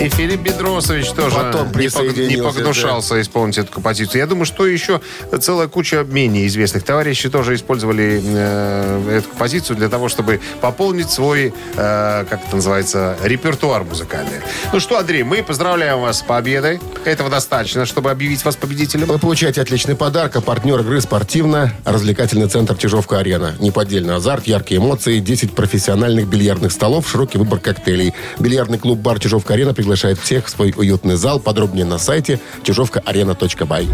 И 0.00 0.08
Филипп 0.08 0.42
Бедросович 0.42 1.08
тоже 1.10 1.34
Потом 1.34 1.72
не, 1.72 1.88
пог- 1.88 2.16
не 2.28 2.36
погнушался 2.36 3.20
исполнить 3.20 3.58
эту 3.58 3.72
композицию. 3.72 4.20
Я 4.20 4.26
думаю, 4.26 4.46
что 4.46 4.64
еще 4.64 5.00
целая 5.40 5.66
куча 5.66 6.04
менее 6.08 6.46
известных 6.46 6.84
товарищей 6.84 7.28
тоже 7.28 7.56
использовали 7.56 8.22
э, 8.24 9.18
эту 9.18 9.28
композицию 9.28 9.76
для 9.76 9.88
того, 9.88 10.08
чтобы 10.08 10.40
пополнить 10.60 11.10
свой, 11.10 11.52
э, 11.76 12.24
как 12.30 12.46
это 12.46 12.56
называется, 12.56 13.16
репертуар 13.24 13.82
музыкальный. 13.82 14.38
Ну 14.72 14.78
что, 14.78 14.98
Андрей, 14.98 15.24
мы 15.24 15.42
поздравляем 15.42 16.00
вас 16.00 16.18
с 16.18 16.22
победой. 16.22 16.78
Этого 17.04 17.28
достаточно, 17.28 17.84
чтобы 17.84 18.12
объявить 18.12 18.44
вас 18.44 18.54
победителем. 18.54 19.06
Вы 19.06 19.18
получаете 19.18 19.62
отличный 19.62 19.96
подарок, 19.96 20.36
а 20.36 20.40
партнер 20.40 20.78
игры 20.78 21.00
спортивно-развлекательный 21.00 22.48
центр 22.48 22.76
Чижовка-Арена. 22.76 23.56
Неподдельный 23.58 24.14
азарт, 24.14 24.46
яркие 24.46 24.80
эмоции, 24.80 25.18
10 25.18 25.54
профессиональных 25.54 26.28
бильярдных 26.28 26.70
столов, 26.70 27.08
широкий 27.10 27.38
выбор 27.38 27.58
коктейлей. 27.58 28.14
Бильярдный 28.38 28.78
клуб-бар 28.78 29.18
Чижовка-Арена 29.18 29.74
приглашает 29.88 30.18
всех 30.18 30.46
в 30.46 30.50
свой 30.50 30.74
уютный 30.76 31.16
зал. 31.16 31.40
Подробнее 31.40 31.86
на 31.86 31.96
сайте 31.96 32.38
чижовкаарена.бай. 32.62 33.88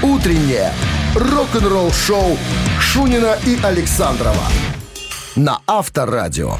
Утреннее 0.00 0.72
рок-н-ролл-шоу 1.16 2.38
Шунина 2.80 3.36
и 3.44 3.58
Александрова 3.60 4.44
на 5.34 5.58
Авторадио. 5.66 6.58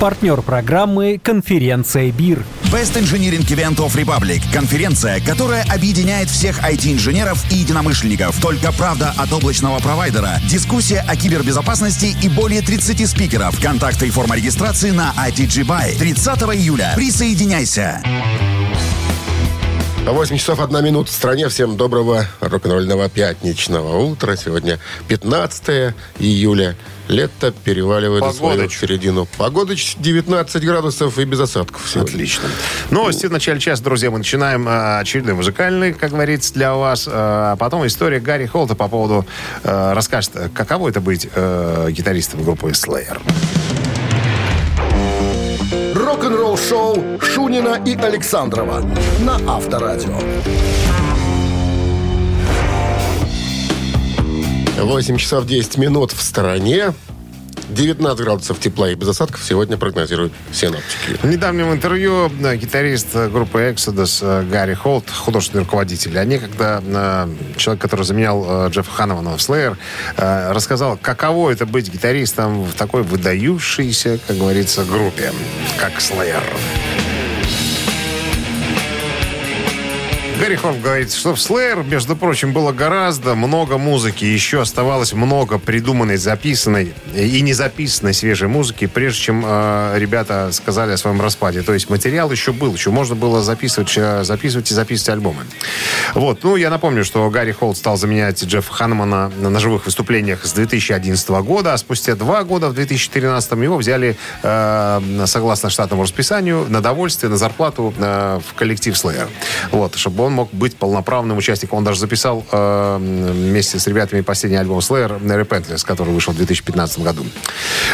Партнер 0.00 0.42
программы 0.42 1.20
«Конференция 1.22 2.10
БИР». 2.10 2.44
Best 2.70 2.94
Engineering 2.94 3.44
Event 3.48 3.78
of 3.78 3.96
Republic. 3.96 4.40
Конференция, 4.52 5.20
которая 5.20 5.64
объединяет 5.64 6.30
всех 6.30 6.60
IT-инженеров 6.62 7.44
и 7.50 7.56
единомышленников. 7.56 8.40
Только 8.40 8.70
правда 8.70 9.12
от 9.16 9.32
облачного 9.32 9.80
провайдера. 9.80 10.40
Дискуссия 10.48 11.00
о 11.00 11.16
кибербезопасности 11.16 12.16
и 12.22 12.28
более 12.28 12.62
30 12.62 13.08
спикеров. 13.08 13.60
Контакты 13.60 14.06
и 14.06 14.10
форма 14.10 14.36
регистрации 14.36 14.90
на 14.90 15.12
ITG 15.16 15.64
Buy. 15.64 15.98
30 15.98 16.42
июля. 16.54 16.92
Присоединяйся. 16.94 18.00
8 20.06 20.36
часов 20.38 20.60
1 20.60 20.84
минута 20.84 21.10
в 21.10 21.14
стране. 21.14 21.48
Всем 21.48 21.76
доброго 21.76 22.24
рок-н-ролльного 22.40 23.08
пятничного 23.08 23.98
утра. 23.98 24.34
Сегодня 24.36 24.78
15 25.08 25.94
июля. 26.18 26.74
Лето 27.08 27.52
переваливает 27.64 28.24
за 28.24 28.32
свою 28.32 28.54
Погодыч. 28.56 28.78
середину. 28.78 29.26
Погодыч 29.36 29.96
19 29.98 30.64
градусов 30.64 31.18
и 31.18 31.24
без 31.24 31.40
осадков. 31.40 31.88
сегодня. 31.92 32.10
Отлично. 32.12 32.48
Новости 32.90 33.26
в 33.26 33.32
начале 33.32 33.60
часа, 33.60 33.82
друзья. 33.82 34.10
Мы 34.10 34.18
начинаем 34.18 34.66
а, 34.68 35.00
очередной 35.00 35.34
музыкальный, 35.34 35.92
как 35.92 36.10
говорится, 36.10 36.54
для 36.54 36.74
вас. 36.74 37.08
А 37.10 37.56
потом 37.56 37.86
история 37.86 38.20
Гарри 38.20 38.46
Холта 38.46 38.74
по 38.74 38.88
поводу... 38.88 39.26
а, 39.64 39.92
расскажет, 39.94 40.32
каково 40.54 40.88
это 40.88 41.00
быть 41.00 41.28
а, 41.34 41.88
гитаристом 41.90 42.42
группы 42.44 42.70
Slayer. 42.70 43.20
Рок-н-ролл-шоу 46.10 47.20
Шунина 47.20 47.80
и 47.86 47.94
Александрова 47.94 48.82
на 49.20 49.36
Авторадио. 49.46 50.18
8 54.76 55.16
часов 55.18 55.46
10 55.46 55.78
минут 55.78 56.10
в 56.10 56.20
стороне. 56.20 56.94
19 57.70 58.24
градусов 58.24 58.58
тепла 58.60 58.90
и 58.90 58.94
без 58.94 59.08
осадков 59.08 59.42
сегодня 59.44 59.76
прогнозируют 59.76 60.32
синоптики. 60.52 61.18
В 61.22 61.26
недавнем 61.26 61.72
интервью 61.72 62.30
э, 62.42 62.56
гитарист 62.56 63.08
э, 63.14 63.28
группы 63.28 63.60
Exodus 63.60 64.18
э, 64.22 64.44
Гарри 64.44 64.74
Холт, 64.74 65.08
художественный 65.10 65.64
руководитель, 65.64 66.18
а 66.18 66.24
некогда 66.24 66.82
человек, 67.56 67.82
который 67.82 68.04
заменял 68.04 68.68
Джеффа 68.68 68.90
Ханнамана 68.90 69.36
в 69.36 69.40
Slayer, 69.40 69.76
рассказал, 70.16 70.98
каково 71.00 71.50
это 71.50 71.66
быть 71.66 71.92
гитаристом 71.92 72.64
в 72.64 72.74
такой 72.74 73.02
выдающейся, 73.02 74.18
как 74.26 74.36
говорится, 74.36 74.84
группе, 74.84 75.32
как 75.78 75.98
Slayer. 75.98 76.42
Гарри 80.40 80.56
Холт 80.56 80.80
говорит, 80.80 81.12
что 81.12 81.34
в 81.34 81.38
Slayer, 81.38 81.84
между 81.86 82.16
прочим, 82.16 82.54
было 82.54 82.72
гораздо 82.72 83.34
много 83.34 83.76
музыки. 83.76 84.24
Еще 84.24 84.62
оставалось 84.62 85.12
много 85.12 85.58
придуманной, 85.58 86.16
записанной 86.16 86.94
и 87.14 87.42
не 87.42 87.52
записанной 87.52 88.14
свежей 88.14 88.48
музыки, 88.48 88.86
прежде 88.86 89.20
чем 89.20 89.44
э, 89.46 89.96
ребята 89.98 90.48
сказали 90.52 90.92
о 90.92 90.96
своем 90.96 91.20
распаде. 91.20 91.60
То 91.60 91.74
есть 91.74 91.90
материал 91.90 92.30
еще 92.30 92.54
был, 92.54 92.72
еще 92.72 92.88
можно 92.88 93.14
было 93.14 93.42
записывать, 93.42 93.92
э, 93.98 94.24
записывать 94.24 94.70
и 94.70 94.74
записывать 94.74 95.10
альбомы. 95.10 95.42
Вот. 96.14 96.42
Ну, 96.42 96.56
я 96.56 96.70
напомню, 96.70 97.04
что 97.04 97.28
Гарри 97.28 97.52
Холт 97.52 97.76
стал 97.76 97.98
заменять 97.98 98.42
Джеффа 98.42 98.72
Ханнамана 98.72 99.28
на, 99.28 99.60
живых 99.60 99.84
выступлениях 99.84 100.46
с 100.46 100.52
2011 100.54 101.28
года, 101.28 101.74
а 101.74 101.76
спустя 101.76 102.14
два 102.14 102.44
года, 102.44 102.70
в 102.70 102.74
2013 102.74 103.52
его 103.52 103.76
взяли, 103.76 104.16
э, 104.42 105.24
согласно 105.26 105.68
штатному 105.68 106.04
расписанию, 106.04 106.64
на 106.70 106.80
довольствие, 106.80 107.28
на 107.28 107.36
зарплату 107.36 107.92
э, 107.98 108.40
в 108.48 108.54
коллектив 108.54 108.94
Slayer. 108.94 109.28
Вот, 109.70 109.96
чтобы 109.96 110.29
он 110.29 110.29
мог 110.30 110.52
быть 110.52 110.76
полноправным 110.76 111.36
участником. 111.38 111.78
Он 111.78 111.84
даже 111.84 112.00
записал 112.00 112.44
э, 112.50 112.96
вместе 112.98 113.78
с 113.78 113.86
ребятами 113.86 114.20
последний 114.22 114.58
альбом 114.58 114.78
Slayer 114.78 115.20
Repentless, 115.20 115.84
который 115.84 116.12
вышел 116.14 116.32
в 116.32 116.36
2015 116.36 117.00
году. 117.00 117.24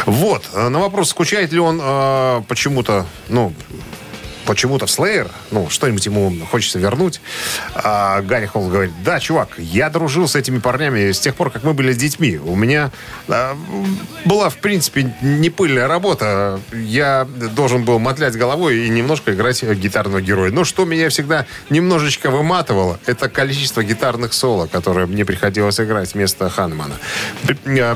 Вот. 0.05 0.43
Э, 0.53 0.69
На 0.69 0.79
вопрос, 0.79 1.09
скучает 1.09 1.51
ли 1.51 1.59
он 1.59 1.79
э, 1.81 2.41
почему-то, 2.47 3.05
ну, 3.29 3.53
почему-то 4.47 4.85
в 4.85 4.89
Slayer, 4.89 5.29
ну, 5.51 5.69
что-нибудь 5.69 6.05
ему 6.05 6.33
хочется 6.49 6.79
вернуть. 6.79 7.21
А 7.75 8.21
Гарри 8.21 8.47
Холл 8.47 8.69
говорит, 8.69 8.93
да, 9.03 9.19
чувак, 9.19 9.49
я 9.57 9.89
дружил 9.89 10.27
с 10.27 10.35
этими 10.35 10.59
парнями 10.59 11.11
с 11.11 11.19
тех 11.19 11.35
пор, 11.35 11.51
как 11.51 11.63
мы 11.63 11.73
были 11.73 11.93
детьми. 11.93 12.37
У 12.37 12.55
меня 12.55 12.91
а, 13.27 13.55
была, 14.25 14.49
в 14.49 14.57
принципе, 14.57 15.13
не 15.21 15.49
пыльная 15.49 15.87
работа. 15.87 16.59
Я 16.73 17.27
должен 17.55 17.83
был 17.83 17.99
мотлять 17.99 18.35
головой 18.35 18.87
и 18.87 18.89
немножко 18.89 19.33
играть 19.33 19.61
гитарного 19.63 20.21
героя. 20.21 20.51
Но 20.51 20.63
что 20.63 20.85
меня 20.85 21.09
всегда 21.09 21.45
немножечко 21.69 22.31
выматывало, 22.31 22.99
это 23.05 23.29
количество 23.29 23.83
гитарных 23.83 24.33
соло, 24.33 24.67
которые 24.67 25.07
мне 25.07 25.25
приходилось 25.25 25.79
играть 25.79 26.13
вместо 26.13 26.49
Ханмана. 26.49 26.95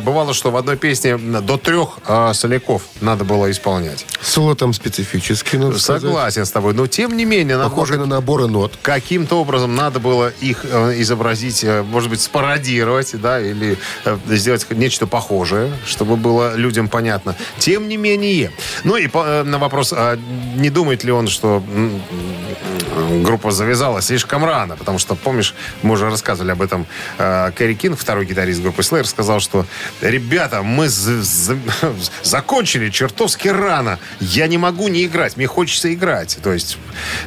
Бывало, 0.03 0.33
что 0.33 0.51
в 0.51 0.57
одной 0.57 0.75
песне 0.77 1.17
до 1.17 1.57
трех 1.57 1.99
а, 2.05 2.33
соляков 2.33 2.83
надо 2.99 3.23
было 3.23 3.49
исполнять. 3.49 4.05
Соло 4.21 4.55
там 4.55 4.73
специфический, 4.73 5.57
надо 5.57 5.79
сказать. 5.79 6.01
Согласен 6.41 6.45
с 6.45 6.51
тобой, 6.51 6.73
но 6.73 6.87
тем 6.87 7.15
не 7.17 7.25
менее... 7.25 7.57
Похоже 7.57 7.97
на 7.97 8.05
наборы 8.05 8.47
нот. 8.47 8.77
Каким-то 8.81 9.39
образом 9.39 9.75
надо 9.75 9.99
было 9.99 10.29
их 10.41 10.65
э, 10.65 10.93
изобразить, 11.01 11.63
э, 11.63 11.83
может 11.83 12.09
быть, 12.09 12.21
спародировать, 12.21 13.19
да, 13.21 13.39
или 13.39 13.77
э, 14.05 14.17
сделать 14.27 14.65
нечто 14.71 15.07
похожее, 15.07 15.71
чтобы 15.85 16.15
было 16.15 16.55
людям 16.55 16.87
понятно. 16.87 17.35
Тем 17.59 17.87
не 17.87 17.97
менее. 17.97 18.51
Ну 18.83 18.95
и 18.97 19.07
по- 19.07 19.23
э, 19.25 19.43
на 19.43 19.59
вопрос, 19.59 19.93
а 19.95 20.17
не 20.55 20.69
думает 20.69 21.03
ли 21.03 21.11
он, 21.11 21.27
что 21.27 21.63
группа 23.23 23.51
завязалась 23.51 24.05
слишком 24.05 24.43
рано, 24.45 24.75
потому 24.75 24.99
что, 24.99 25.15
помнишь, 25.15 25.53
мы 25.83 25.93
уже 25.93 26.09
рассказывали 26.09 26.51
об 26.51 26.61
этом, 26.61 26.85
э, 27.17 27.51
Кэрри 27.55 27.73
Кинг, 27.75 27.99
второй 27.99 28.25
гитарист 28.25 28.61
группы 28.61 28.81
Slayer, 28.81 29.05
сказал, 29.05 29.39
что 29.39 29.65
ребята, 30.01 30.61
мы 30.63 30.87
закончили 32.23 32.89
чертовски 32.89 33.49
рано, 33.49 33.99
я 34.19 34.47
не 34.47 34.57
могу 34.57 34.87
не 34.87 35.05
играть, 35.05 35.37
мне 35.37 35.47
хочется 35.47 35.93
играть. 35.93 36.30
То 36.41 36.53
есть, 36.53 36.77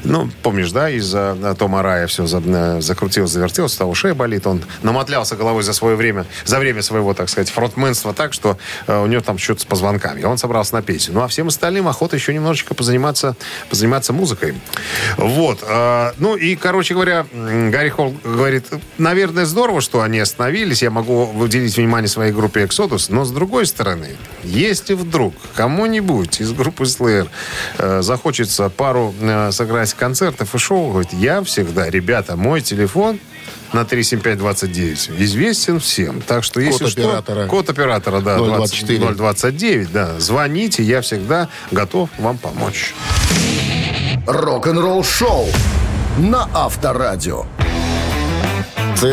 ну, 0.04 0.30
помнишь, 0.42 0.70
да, 0.72 0.90
из-за 0.90 1.54
Тома 1.58 1.82
Рая 1.82 2.06
все 2.06 2.26
за- 2.26 2.42
э, 2.44 2.80
закрутилось, 2.80 3.30
завертелось, 3.30 3.74
того 3.76 3.94
шея 3.94 4.14
болит, 4.14 4.46
он 4.46 4.62
намотлялся 4.82 5.36
головой 5.36 5.62
за 5.62 5.72
свое 5.72 5.96
время, 5.96 6.26
за 6.44 6.58
время 6.58 6.82
своего, 6.82 7.14
так 7.14 7.28
сказать, 7.28 7.50
фронтменства 7.50 8.12
так, 8.14 8.32
что 8.32 8.58
э, 8.86 8.98
у 8.98 9.06
него 9.06 9.22
там 9.22 9.38
что-то 9.38 9.62
с 9.62 9.64
позвонками. 9.64 10.22
Он 10.24 10.38
собрался 10.38 10.74
на 10.74 10.82
песню. 10.82 11.14
Ну, 11.14 11.22
а 11.22 11.28
всем 11.28 11.48
остальным 11.48 11.88
охота 11.88 12.16
еще 12.16 12.32
немножечко 12.34 12.74
позаниматься, 12.74 13.36
позаниматься 13.68 14.12
музыкой. 14.12 14.54
Вот. 15.16 15.60
э, 15.62 16.12
ну, 16.18 16.36
и, 16.36 16.56
короче 16.56 16.94
говоря, 16.94 17.26
Гарри 17.32 17.88
Холл 17.88 18.14
говорит, 18.24 18.66
наверное, 18.98 19.44
здорово, 19.46 19.80
что 19.80 20.02
они 20.02 20.18
остановились, 20.20 20.82
я 20.82 20.90
могу 20.90 21.24
уделить 21.24 21.76
внимание 21.76 22.08
своей 22.08 22.32
группе 22.32 22.64
Exodus, 22.64 23.06
но, 23.08 23.24
с 23.24 23.30
другой 23.30 23.66
стороны, 23.66 24.16
если 24.42 24.94
вдруг 24.94 25.34
кому-нибудь 25.54 26.40
из 26.40 26.52
группы 26.52 26.84
Slayer 26.84 27.28
э, 27.78 28.02
захочется 28.02 28.68
пару 28.68 28.93
пару 28.94 29.14
э, 29.20 29.50
сыграть 29.50 29.92
концертов 29.94 30.54
и 30.54 30.58
шоу. 30.58 30.90
Говорит, 30.90 31.12
я 31.12 31.42
всегда, 31.42 31.90
ребята, 31.90 32.36
мой 32.36 32.60
телефон 32.60 33.18
на 33.72 33.84
37529 33.84 35.10
известен 35.18 35.80
всем. 35.80 36.20
Так 36.20 36.44
что 36.44 36.60
если 36.60 36.84
Код 36.84 36.92
что... 36.92 37.00
оператора. 37.02 37.46
Код 37.46 37.70
оператора, 37.70 38.20
да. 38.20 38.38
024. 38.38 39.14
20 39.14 39.16
029, 39.16 39.92
да. 39.92 40.20
Звоните, 40.20 40.84
я 40.84 41.00
всегда 41.00 41.48
готов 41.72 42.08
вам 42.18 42.38
помочь. 42.38 42.94
Рок-н-ролл 44.26 45.02
шоу 45.02 45.48
на 46.18 46.48
Авторадио. 46.54 47.46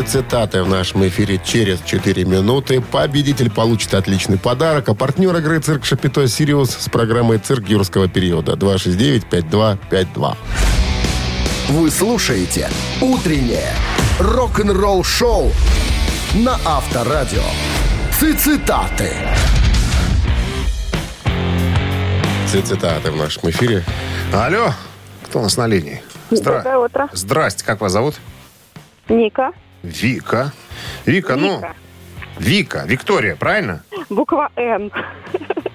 Цитаты 0.00 0.62
в 0.62 0.68
нашем 0.68 1.06
эфире 1.08 1.38
через 1.44 1.80
4 1.82 2.24
минуты. 2.24 2.80
Победитель 2.80 3.50
получит 3.50 3.92
отличный 3.92 4.38
подарок. 4.38 4.88
А 4.88 4.94
партнер 4.94 5.36
игры 5.36 5.60
«Цирк 5.60 5.84
Шапито 5.84 6.26
Сириус» 6.26 6.70
с 6.70 6.88
программой 6.88 7.36
«Цирк 7.38 7.68
юрского 7.68 8.08
периода» 8.08 8.54
269-5252. 8.54 10.36
Вы 11.68 11.90
слушаете 11.90 12.70
«Утреннее 13.02 13.74
рок-н-ролл-шоу» 14.18 15.52
на 16.36 16.58
Авторадио. 16.64 17.42
Цитаты. 18.18 19.10
Цитаты 22.46 23.10
в 23.10 23.16
нашем 23.16 23.50
эфире. 23.50 23.84
Алло, 24.32 24.72
кто 25.24 25.40
у 25.40 25.42
нас 25.42 25.56
на 25.56 25.66
линии? 25.66 26.02
Доброе 26.30 26.78
утро. 26.78 27.08
Здрасте, 27.12 27.64
как 27.64 27.80
вас 27.80 27.92
зовут? 27.92 28.14
Ника. 29.08 29.52
Вика. 29.82 30.52
Вика, 31.06 31.36
ну... 31.36 31.62
Вика. 32.38 32.84
Виктория, 32.86 33.36
правильно? 33.36 33.82
Буква 34.08 34.50
Н. 34.56 34.90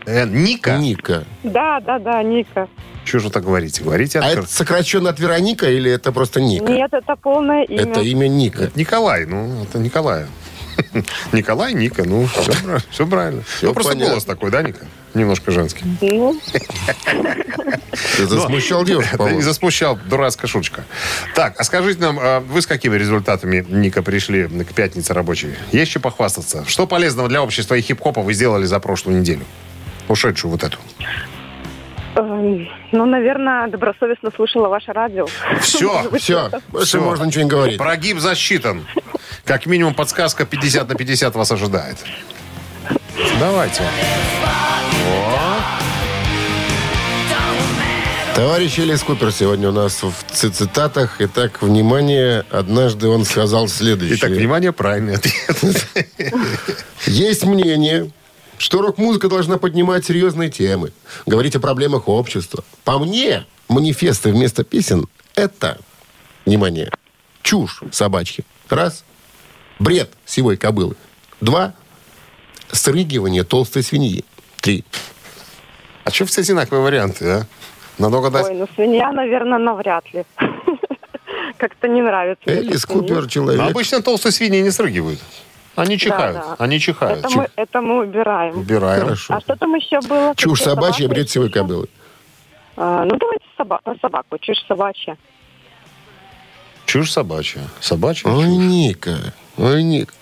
Э, 0.05 0.25
Ника? 0.25 0.77
Ника. 0.77 1.25
Да, 1.43 1.79
да, 1.81 1.99
да, 1.99 2.23
Ника. 2.23 2.67
Что 3.03 3.19
же 3.19 3.29
так 3.29 3.43
говорите? 3.43 3.83
Говорите 3.83 4.19
А 4.19 4.23
открыто. 4.23 4.41
это 4.45 4.53
сокращенно 4.53 5.09
от 5.09 5.19
Вероника 5.19 5.69
или 5.69 5.91
это 5.91 6.11
просто 6.11 6.41
Ника? 6.41 6.71
Нет, 6.71 6.93
это 6.93 7.15
полное 7.15 7.63
имя. 7.63 7.81
Это 7.83 8.01
имя 8.01 8.27
Ника. 8.27 8.63
Это 8.63 8.79
Николай, 8.79 9.25
ну, 9.25 9.63
это 9.63 9.79
Николай. 9.79 10.25
Николай, 11.31 11.73
Ника, 11.73 12.03
ну, 12.03 12.27
все, 12.89 13.07
правильно. 13.07 13.43
Всё 13.43 13.67
ну, 13.67 13.73
просто 13.73 13.93
понятно. 13.93 14.09
голос 14.09 14.25
такой, 14.25 14.51
да, 14.51 14.61
Ника? 14.61 14.85
Немножко 15.17 15.51
женский. 15.51 15.83
Ну, 16.01 16.39
Ты 18.17 18.27
засмущал 18.27 18.83
девушку, 18.85 19.13
Не 19.13 19.17
по-моему. 19.17 19.41
засмущал, 19.41 19.97
дурацкая 20.05 20.47
шуточка. 20.47 20.83
Так, 21.33 21.59
а 21.59 21.63
скажите 21.63 21.99
нам, 21.99 22.19
а 22.21 22.39
вы 22.41 22.61
с 22.61 22.67
какими 22.67 22.95
результатами, 22.95 23.65
Ника, 23.67 24.03
пришли 24.03 24.47
к 24.47 24.73
пятнице 24.75 25.13
рабочей? 25.15 25.55
Есть 25.71 25.89
что 25.91 25.99
похвастаться? 25.99 26.63
Что 26.67 26.85
полезного 26.85 27.27
для 27.29 27.41
общества 27.41 27.73
и 27.75 27.81
хип-хопа 27.81 28.21
вы 28.21 28.33
сделали 28.33 28.65
за 28.65 28.79
прошлую 28.79 29.19
неделю? 29.19 29.45
Ушедшую 30.07 30.51
вот 30.51 30.63
эту. 30.63 30.77
эм, 32.15 32.67
ну, 32.91 33.05
наверное, 33.05 33.67
добросовестно 33.69 34.29
слушала 34.35 34.67
ваше 34.69 34.93
радио. 34.93 35.25
Все, 35.61 36.11
Все, 36.19 36.51
больше 36.69 36.99
можно 36.99 37.23
ничего 37.25 37.43
не 37.43 37.49
говорить. 37.49 37.77
Прогиб 37.79 38.19
засчитан. 38.19 38.85
Как 39.45 39.65
минимум 39.65 39.95
подсказка 39.95 40.45
50 40.45 40.87
на 40.89 40.95
50 40.95 41.35
вас 41.35 41.51
ожидает. 41.51 41.97
Давайте. 43.39 43.81
Товарищ 48.35 48.77
Элис 48.77 49.01
Купер 49.01 49.31
сегодня 49.31 49.69
у 49.69 49.71
нас 49.71 50.03
в 50.03 50.13
ци- 50.31 50.51
цитатах. 50.51 51.15
Итак, 51.19 51.63
внимание, 51.63 52.45
однажды 52.51 53.07
он 53.07 53.25
сказал 53.25 53.67
следующее. 53.67 54.17
Итак, 54.19 54.29
внимание, 54.29 54.71
правильный 54.71 55.15
ответ. 55.15 55.87
Есть 57.07 57.43
мнение, 57.45 58.11
что 58.59 58.83
рок-музыка 58.83 59.27
должна 59.27 59.57
поднимать 59.57 60.05
серьезные 60.05 60.51
темы, 60.51 60.91
говорить 61.25 61.55
о 61.55 61.59
проблемах 61.59 62.07
общества. 62.07 62.63
По 62.83 62.99
мне, 62.99 63.47
манифесты 63.69 64.31
вместо 64.31 64.63
песен– 64.63 65.07
это, 65.35 65.79
внимание, 66.45 66.91
чушь 67.41 67.81
собачки. 67.91 68.45
Раз. 68.69 69.03
Бред 69.79 70.11
сивой 70.25 70.57
кобылы. 70.57 70.95
Два. 71.41 71.73
Срыгивание 72.71 73.43
толстой 73.43 73.81
свиньи. 73.81 74.25
Три. 74.67 74.83
А 76.03 76.11
что 76.11 76.25
все 76.25 76.41
одинаковые 76.41 76.83
варианты, 76.83 77.25
а? 77.25 77.41
Надо 77.97 78.17
угадать. 78.17 78.47
Ой, 78.47 78.53
ну, 78.55 78.67
свинья, 78.75 79.13
наверное, 79.13 79.59
навряд 79.59 80.03
ли. 80.13 80.25
Как-то 81.57 81.87
не 81.87 82.01
нравится. 82.01 82.43
Элис. 82.49 82.85
Купер 82.85 83.21
Но 83.21 83.27
человек. 83.29 83.61
обычно 83.61 84.01
толстые 84.01 84.33
свиньи 84.33 84.59
не 84.61 84.71
срыгивают. 84.71 85.21
Они 85.77 85.97
чихают. 85.97 86.35
да. 86.35 86.55
Они 86.59 86.81
чихают. 86.81 87.19
Это 87.19 87.29
мы, 87.29 87.47
это 87.55 87.81
мы 87.81 87.99
убираем. 88.03 88.57
Убираем. 88.57 89.03
Хорошо. 89.05 89.35
А 89.35 89.39
что 89.39 89.55
там 89.55 89.73
еще 89.75 90.01
было? 90.01 90.33
Чушь 90.35 90.61
собачья, 90.61 91.07
бред 91.07 91.29
сивой 91.29 91.49
кобылы. 91.49 91.87
А, 92.75 93.05
ну, 93.05 93.15
давайте 93.15 93.45
соба- 93.57 93.79
про 93.81 93.95
собаку. 94.01 94.37
Чушь 94.37 94.65
собачья. 94.67 95.15
Чушь 96.85 97.11
собачья. 97.13 97.61
Собачья 97.79 98.29
Ой, 98.29 98.43
чушь. 98.43 98.49
Ника. 98.57 99.17
Ой, 99.57 99.81
Ник. 99.83 100.13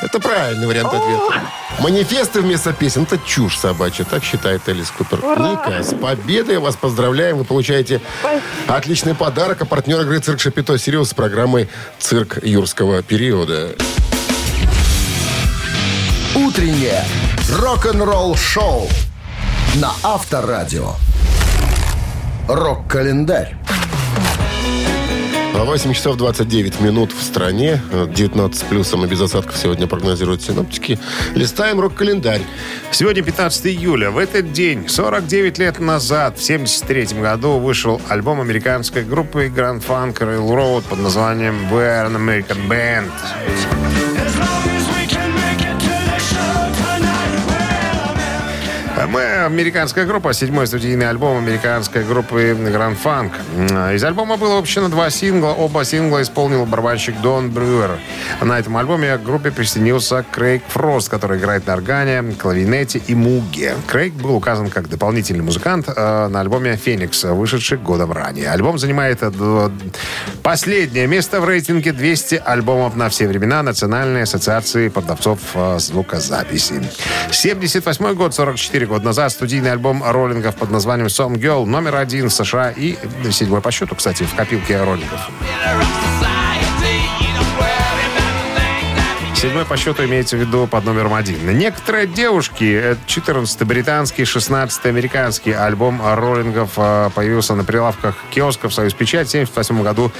Это 0.00 0.20
правильный 0.20 0.66
вариант 0.66 0.94
ответа. 0.94 1.42
Манифесты 1.80 2.40
вместо 2.40 2.72
песен– 2.72 3.02
это 3.10 3.18
чушь 3.18 3.58
собачья, 3.58 4.04
так 4.04 4.22
считает 4.22 4.68
Элис 4.68 4.90
Купер. 4.90 5.24
Ура! 5.24 5.50
Ника, 5.50 5.82
с 5.82 5.92
победой 5.94 6.58
вас 6.58 6.76
поздравляем. 6.76 7.38
Вы 7.38 7.44
получаете 7.44 8.00
Спасибо. 8.20 8.42
отличный 8.68 9.14
подарок. 9.14 9.62
А 9.62 9.64
партнер 9.64 10.00
игры 10.02 10.20
«Цирк 10.20 10.40
Шапито 10.40 10.78
Сириус» 10.78 11.10
с 11.10 11.14
программой 11.14 11.68
«Цирк 11.98 12.38
юрского 12.44 13.02
периода». 13.02 13.74
Утреннее 16.34 17.04
рок-н-ролл-шоу 17.58 18.88
на 19.74 19.92
Авторадио. 20.04 20.94
Рок-календарь. 22.48 23.57
А 25.58 25.64
8 25.64 25.92
часов 25.92 26.16
29 26.16 26.80
минут 26.80 27.10
в 27.10 27.20
стране. 27.20 27.82
19 28.14 28.56
с 28.56 28.62
плюсом 28.62 29.04
и 29.04 29.08
без 29.08 29.20
осадков 29.20 29.56
сегодня 29.56 29.88
прогнозируют 29.88 30.40
синоптики. 30.40 31.00
Листаем 31.34 31.80
рок-календарь. 31.80 32.42
Сегодня 32.92 33.24
15 33.24 33.66
июля. 33.66 34.12
В 34.12 34.18
этот 34.18 34.52
день, 34.52 34.88
49 34.88 35.58
лет 35.58 35.80
назад, 35.80 36.38
в 36.38 36.44
1973 36.44 37.20
году, 37.20 37.58
вышел 37.58 38.00
альбом 38.08 38.40
американской 38.40 39.02
группы 39.02 39.48
Grand 39.48 39.84
Funk 39.84 40.18
Railroad 40.18 40.84
под 40.88 41.00
названием 41.00 41.56
We're 41.72 42.06
an 42.06 42.14
American 42.14 42.68
Band. 42.68 43.10
Мы 49.10 49.22
американская 49.22 50.04
группа, 50.04 50.34
седьмой 50.34 50.66
студийный 50.66 51.08
альбом 51.08 51.38
американской 51.38 52.04
группы 52.04 52.50
Grand 52.50 52.96
Funk. 53.02 53.94
Из 53.94 54.04
альбома 54.04 54.36
было 54.36 54.56
выпущено 54.56 54.88
два 54.88 55.08
сингла. 55.08 55.48
Оба 55.48 55.82
сингла 55.86 56.20
исполнил 56.20 56.66
барабанщик 56.66 57.18
Дон 57.22 57.50
Брюер. 57.50 57.98
На 58.42 58.58
этом 58.58 58.76
альбоме 58.76 59.16
к 59.16 59.22
группе 59.22 59.50
присоединился 59.50 60.26
Крейг 60.30 60.62
Фрост, 60.68 61.08
который 61.08 61.38
играет 61.38 61.66
на 61.66 61.72
органе, 61.72 62.34
клавинете 62.34 63.00
и 63.06 63.14
муге. 63.14 63.76
Крейг 63.86 64.12
был 64.12 64.34
указан 64.34 64.68
как 64.68 64.90
дополнительный 64.90 65.42
музыкант 65.42 65.88
э, 65.88 66.28
на 66.28 66.40
альбоме 66.40 66.76
«Феникс», 66.76 67.24
вышедший 67.24 67.78
годом 67.78 68.12
ранее. 68.12 68.50
Альбом 68.50 68.78
занимает 68.78 69.20
э, 69.22 69.70
последнее 70.42 71.06
место 71.06 71.40
в 71.40 71.46
рейтинге 71.46 71.92
200 71.92 72.42
альбомов 72.44 72.94
на 72.94 73.08
все 73.08 73.26
времена 73.26 73.62
Национальной 73.62 74.24
ассоциации 74.24 74.88
продавцов 74.88 75.38
э, 75.54 75.78
звукозаписи. 75.78 76.82
78 77.30 78.14
год, 78.14 78.34
44 78.34 78.86
года 78.86 78.97
назад, 79.04 79.32
студийный 79.32 79.72
альбом 79.72 80.02
роллингов 80.04 80.56
под 80.56 80.70
названием 80.70 81.06
«Some 81.08 81.34
Girl» 81.36 81.64
номер 81.64 81.96
один 81.96 82.28
в 82.28 82.32
США 82.32 82.70
и 82.70 82.96
седьмой 83.30 83.60
по 83.60 83.70
счету, 83.70 83.94
кстати, 83.94 84.24
в 84.24 84.34
копилке 84.34 84.82
роллингов. 84.82 85.30
Седьмой 89.38 89.64
по 89.64 89.76
счету 89.76 90.04
имеется 90.04 90.36
в 90.36 90.40
виду 90.40 90.66
под 90.66 90.84
номером 90.84 91.14
один. 91.14 91.56
Некоторые 91.56 92.08
девушки, 92.08 92.96
14 93.06 93.62
британский, 93.62 94.24
16 94.24 94.86
американский 94.86 95.52
альбом 95.52 96.02
роллингов 96.04 96.72
э, 96.76 97.10
появился 97.14 97.54
на 97.54 97.62
прилавках 97.62 98.16
киосков 98.30 98.74
«Союз 98.74 98.94
Печать» 98.94 99.28
в 99.28 99.30
1978 99.30 99.82
году 99.84 100.10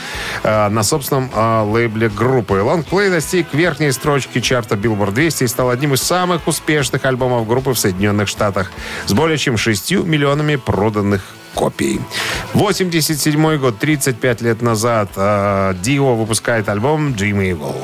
э, 0.45 0.69
на 0.69 0.85
собственном 0.85 1.33
э, 1.35 1.63
лейбле 1.63 2.09
группы. 2.09 2.63
Лонгплей 2.63 3.11
достиг 3.11 3.53
верхней 3.53 3.91
строчки 3.91 4.41
чарта 4.41 4.77
Billboard 4.77 5.11
200 5.11 5.43
и 5.43 5.49
стал 5.49 5.71
одним 5.71 5.95
из 5.95 6.03
самых 6.03 6.47
успешных 6.47 7.05
альбомов 7.05 7.49
группы 7.49 7.73
в 7.73 7.79
Соединенных 7.79 8.29
Штатах 8.29 8.71
с 9.07 9.13
более 9.13 9.37
чем 9.37 9.57
6 9.57 9.91
миллионами 10.05 10.55
проданных 10.55 11.25
копий. 11.55 12.01
87 12.55 13.57
год, 13.57 13.81
35 13.81 14.43
лет 14.43 14.63
назад, 14.63 15.09
Дио 15.83 16.15
выпускает 16.15 16.69
альбом 16.69 17.15
«Dream 17.15 17.41
Evil». 17.43 17.75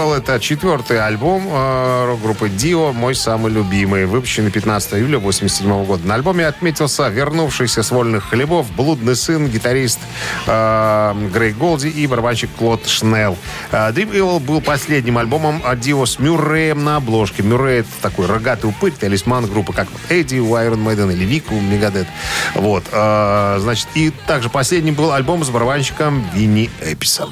Evil 0.00 0.16
это 0.16 0.40
четвертый 0.40 1.00
альбом 1.00 1.46
э, 1.50 2.04
рок-группы 2.06 2.48
Dio, 2.48 2.92
мой 2.92 3.14
самый 3.14 3.52
любимый, 3.52 4.06
выпущенный 4.06 4.50
15 4.50 4.94
июля 4.94 5.18
87 5.18 5.84
года. 5.84 6.06
На 6.06 6.14
альбоме 6.14 6.46
отметился 6.46 7.08
вернувшийся 7.08 7.82
с 7.82 7.90
вольных 7.90 8.30
хлебов 8.30 8.70
блудный 8.76 9.14
сын, 9.14 9.48
гитарист 9.48 9.98
э, 10.46 11.14
Грей 11.32 11.52
Голди 11.52 11.88
и 11.88 12.06
барабанщик 12.06 12.50
Клод 12.58 12.86
Шнелл. 12.86 13.36
Э, 13.72 13.90
Dream 13.92 14.12
Evil 14.12 14.40
был 14.40 14.60
последним 14.60 15.18
альбомом 15.18 15.62
Dio 15.74 16.06
с 16.06 16.18
Мюрреем 16.18 16.82
на 16.82 16.96
обложке. 16.96 17.42
Мюррей 17.42 17.80
это 17.80 17.90
такой 18.00 18.26
рогатый 18.26 18.70
упырь, 18.70 18.92
талисман 18.92 19.46
группы, 19.46 19.72
как 19.72 19.88
Эдди 20.08 20.38
у 20.38 20.56
Iron 20.56 20.82
Maiden 20.82 21.12
или 21.12 21.24
Вик 21.24 21.52
у 21.52 21.60
Мегадет. 21.60 22.06
Вот. 22.54 22.84
э, 22.90 23.58
значит, 23.60 23.88
и 23.94 24.10
также 24.26 24.48
последним 24.48 24.94
был 24.94 25.12
альбом 25.12 25.44
с 25.44 25.50
барабанщиком 25.50 26.24
Винни 26.32 26.70
Эписом. 26.80 27.30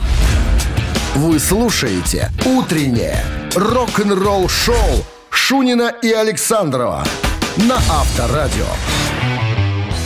Вы 1.14 1.38
слушаете 1.38 2.31
«Утреннее 2.44 3.25
рок-н-ролл-шоу» 3.55 5.05
Шунина 5.31 5.94
и 6.03 6.12
Александрова 6.12 7.05
на 7.57 7.77
Авторадио. 7.77 8.66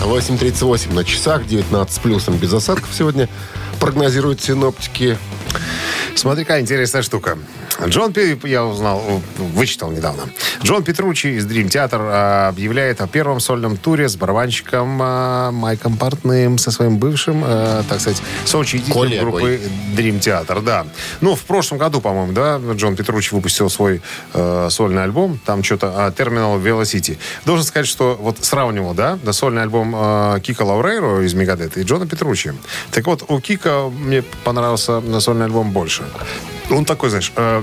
8.38 0.01 0.95
на 0.95 1.05
часах, 1.05 1.47
19 1.47 1.95
с 1.95 1.99
плюсом 1.99 2.37
без 2.37 2.53
осадков 2.53 2.91
сегодня 2.95 3.29
прогнозируют 3.81 4.41
синоптики. 4.41 5.19
Смотри, 6.15 6.45
какая 6.45 6.63
интересная 6.63 7.03
штука. 7.03 7.37
Джон 7.87 8.13
я 8.45 8.65
узнал, 8.65 9.03
вычитал 9.39 9.91
недавно. 9.91 10.25
Джон 10.63 10.85
Петручи 10.85 11.29
из 11.29 11.47
Dream 11.47 11.69
Theater 11.69 11.99
а, 12.01 12.49
объявляет 12.49 13.01
о 13.01 13.07
первом 13.07 13.41
сольном 13.41 13.77
туре 13.77 14.09
с 14.09 14.17
барабанщиком 14.17 14.99
а, 15.01 15.51
Майком 15.51 15.97
Портным 15.97 16.59
со 16.59 16.71
своим 16.71 16.99
бывшим, 16.99 17.43
а, 17.45 17.83
так 17.89 18.01
сказать, 18.01 18.23
соучредителем 18.45 19.21
группы 19.21 19.61
Dream 19.97 20.21
Theater, 20.21 20.63
да. 20.63 20.87
Ну, 21.21 21.35
в 21.35 21.43
прошлом 21.43 21.79
году, 21.79 22.01
по-моему, 22.01 22.33
да, 22.33 22.61
Джон 22.75 22.97
Петручи 22.97 23.35
выпустил 23.35 23.71
свой 23.71 24.03
э, 24.35 24.69
сольный 24.71 25.03
альбом, 25.03 25.39
там 25.45 25.63
что-то 25.63 26.13
Terminal 26.17 26.63
Velocity. 26.63 27.19
Должен 27.45 27.65
сказать, 27.65 27.87
что 27.87 28.17
вот 28.21 28.45
сравнивал, 28.45 28.95
да, 28.95 29.19
да 29.23 29.33
сольный 29.33 29.63
альбом 29.63 29.95
э, 29.97 30.41
Кика 30.43 30.63
Лаурейро 30.63 31.25
из 31.25 31.35
Мегадета 31.35 31.81
и 31.81 31.85
Джона 31.85 32.07
Петручи. 32.07 32.55
Так 32.91 33.07
вот, 33.07 33.25
у 33.29 33.41
Кика 33.41 33.89
мне 33.89 34.23
понравился 34.45 35.01
на 35.01 35.21
сольный 35.21 35.47
альбом 35.47 35.73
больше. 35.73 36.05
Он 36.71 36.85
такой, 36.85 37.11
знаешь, 37.11 37.33
э, 37.37 37.62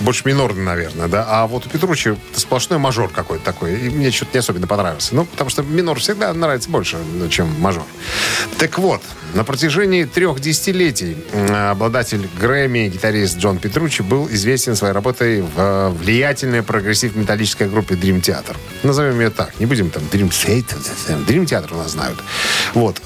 больше 0.00 0.22
минорный, 0.26 0.64
наверное, 0.64 1.08
да. 1.08 1.26
А 1.28 1.46
вот 1.46 1.66
у 1.66 1.68
Петручи 1.68 2.16
сплошной 2.34 2.78
мажор 2.78 3.10
какой-то 3.10 3.44
такой. 3.44 3.78
И 3.78 3.90
мне 3.90 4.10
что-то 4.10 4.30
не 4.34 4.38
особенно 4.40 4.66
понравился. 4.66 5.14
Ну, 5.14 5.24
потому 5.24 5.50
что 5.50 5.62
минор 5.62 5.98
всегда 5.98 6.32
нравится 6.32 6.70
больше, 6.70 6.98
чем 7.30 7.48
мажор. 7.60 7.84
Так 8.58 8.78
вот, 8.78 9.02
на 9.34 9.44
протяжении 9.44 10.04
трех 10.04 10.40
десятилетий 10.40 11.16
обладатель 11.50 12.28
Грэмми, 12.40 12.88
гитарист 12.88 13.38
Джон 13.38 13.58
Петручи, 13.58 14.02
был 14.02 14.28
известен 14.28 14.76
своей 14.76 14.92
работой 14.92 15.42
в 15.42 15.52
э, 15.56 15.88
влиятельной 15.90 16.62
прогрессив-металлической 16.62 17.68
группе 17.68 17.94
Dream 17.94 18.20
Theater. 18.20 18.56
Назовем 18.82 19.20
ее 19.20 19.30
так. 19.30 19.58
Не 19.60 19.66
будем 19.66 19.90
там 19.90 20.02
Dream 20.10 20.30
Theater. 20.30 20.78
Dream 21.26 21.44
Theater 21.44 21.74
у 21.74 21.78
нас 21.78 21.92
знают. 21.92 22.18
Вот. 22.74 23.00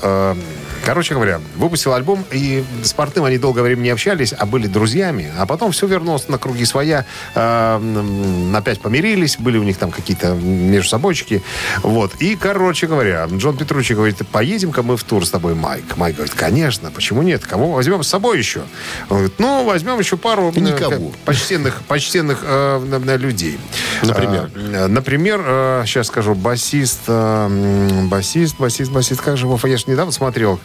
Э, 0.84 0.86
Короче 0.86 1.14
говоря, 1.14 1.40
выпустил 1.56 1.92
альбом, 1.94 2.24
и 2.30 2.64
с 2.82 2.92
Портным 2.92 3.24
они 3.24 3.38
долгое 3.38 3.62
время 3.62 3.80
не 3.80 3.90
общались, 3.90 4.34
а 4.36 4.46
были 4.46 4.66
друзьями. 4.66 5.32
А 5.38 5.46
потом 5.46 5.72
все 5.72 5.86
вернулось 5.86 6.28
на 6.28 6.38
круги 6.38 6.64
своя. 6.64 7.04
э, 7.34 8.52
опять 8.54 8.80
помирились, 8.80 9.36
были 9.38 9.58
у 9.58 9.62
них 9.62 9.78
там 9.78 9.90
какие-то 9.90 10.34
между 10.34 10.88
собойчики. 10.90 11.42
Вот. 11.82 12.14
И, 12.20 12.36
короче 12.36 12.86
говоря, 12.86 13.26
Джон 13.30 13.56
Петручи 13.56 13.94
говорит, 13.94 14.18
поедем-ка 14.28 14.82
мы 14.82 14.96
в 14.96 15.04
тур 15.04 15.26
с 15.26 15.30
тобой, 15.30 15.54
Майк. 15.54 15.96
Майк 15.96 16.16
говорит, 16.16 16.34
конечно, 16.34 16.90
почему 16.90 17.22
нет? 17.22 17.44
Кого 17.44 17.72
возьмем 17.72 18.02
с 18.02 18.08
собой 18.08 18.38
еще? 18.38 18.60
Он 19.08 19.16
говорит, 19.18 19.34
ну, 19.38 19.64
возьмем 19.64 19.98
еще 19.98 20.16
пару 20.16 20.52
э, 20.54 20.60
Никого. 20.60 21.12
почтенных, 21.24 21.82
почтенных 21.82 22.40
э, 22.42 22.80
н- 22.92 23.20
людей. 23.20 23.58
Например? 24.02 24.50
Э, 24.54 24.86
например, 24.86 25.40
сейчас 25.86 26.08
скажу, 26.08 26.34
басист, 26.34 27.00
э, 27.08 28.00
басист, 28.08 28.56
басист, 28.58 28.90
басист, 28.90 29.20
как 29.20 29.36
же 29.36 29.46
его, 29.46 29.58
я 29.64 29.76
же 29.76 29.84
недавно 29.86 30.12
смотрел, 30.12 30.60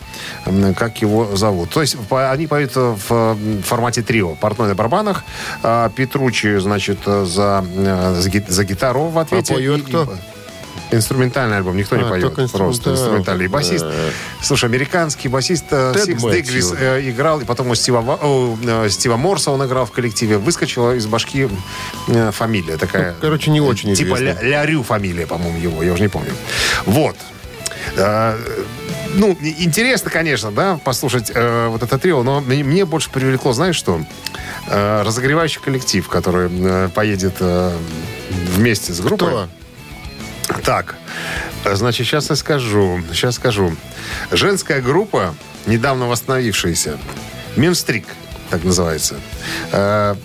как 0.77 1.01
его 1.01 1.35
зовут. 1.35 1.69
То 1.69 1.81
есть 1.81 1.97
они 2.09 2.47
поют 2.47 2.71
в 2.75 3.37
формате 3.63 4.01
трио. 4.01 4.35
Портной 4.35 4.67
на 4.69 4.75
барабанах, 4.75 5.23
а 5.63 5.89
Петручи, 5.89 6.57
значит, 6.59 6.99
за, 7.05 7.65
э, 7.75 8.15
за, 8.19 8.29
ги- 8.29 8.45
за 8.47 8.63
гитару 8.63 9.05
в 9.09 9.17
ответе. 9.19 9.53
А 9.53 9.55
поет 9.55 9.79
И- 9.79 9.81
кто? 9.83 10.13
Инструментальный 10.91 11.57
альбом, 11.57 11.77
никто 11.77 11.95
не 11.97 12.03
А, 12.03 12.07
поет. 12.09 12.23
только 12.33 12.47
Просто 12.47 12.91
инструментальный. 12.91 13.45
И 13.45 13.47
басист. 13.47 13.85
Слушай, 14.41 14.65
американский 14.65 15.27
басист 15.27 15.65
э, 15.69 15.93
Dixie 16.03 16.23
Dregs 16.23 16.73
э, 16.79 17.01
играл, 17.09 17.39
и 17.41 17.45
потом 17.45 17.69
у 17.69 17.75
Стива, 17.75 18.17
э, 18.19 18.89
Стива 18.89 19.15
Морса 19.15 19.51
он 19.51 19.63
играл 19.63 19.85
в 19.85 19.91
коллективе. 19.91 20.37
Выскочила 20.39 20.95
из 20.95 21.05
башки 21.05 21.47
э, 22.07 22.31
фамилия 22.31 22.77
такая. 22.77 23.11
Ну, 23.11 23.17
короче, 23.21 23.51
не 23.51 23.61
очень 23.61 23.93
Типа. 23.93 24.15
Ля- 24.15 24.41
Лярю 24.43 24.81
фамилия, 24.81 25.27
по-моему, 25.27 25.59
его, 25.59 25.83
я 25.83 25.93
уже 25.93 26.01
не 26.01 26.07
помню. 26.09 26.31
Вот. 26.87 27.15
Э, 29.09 29.17
Ну, 29.17 29.37
интересно, 29.41 30.09
конечно, 30.11 30.51
да, 30.51 30.77
послушать 30.83 31.31
э, 31.33 31.67
вот 31.67 31.83
это 31.83 31.97
трио, 31.97 32.23
но 32.23 32.41
мне, 32.41 32.63
мне 32.63 32.85
больше 32.85 33.09
привлекло, 33.09 33.53
знаешь 33.53 33.75
что? 33.75 34.01
Э, 34.67 35.03
разогревающий 35.03 35.61
коллектив, 35.61 36.07
который 36.07 36.49
э, 36.51 36.89
поедет 36.93 37.35
э, 37.39 37.75
вместе 38.55 38.93
с 38.93 38.99
группой. 38.99 39.27
Кто? 39.27 39.49
Так, 40.63 40.95
э, 41.65 41.75
значит, 41.75 42.07
сейчас 42.07 42.29
я 42.29 42.35
скажу. 42.35 43.01
Сейчас 43.11 43.35
скажу. 43.35 43.75
Женская 44.31 44.81
группа, 44.81 45.33
недавно 45.65 46.07
восстановившаяся, 46.07 46.97
Минстрик, 47.55 48.05
так 48.49 48.63
называется. 48.63 49.15
Э, 49.71 50.15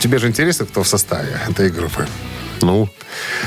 тебе 0.00 0.18
же 0.18 0.28
интересно, 0.28 0.66
кто 0.66 0.82
в 0.82 0.88
составе 0.88 1.38
этой 1.48 1.70
группы? 1.70 2.06
Ну, 2.62 2.88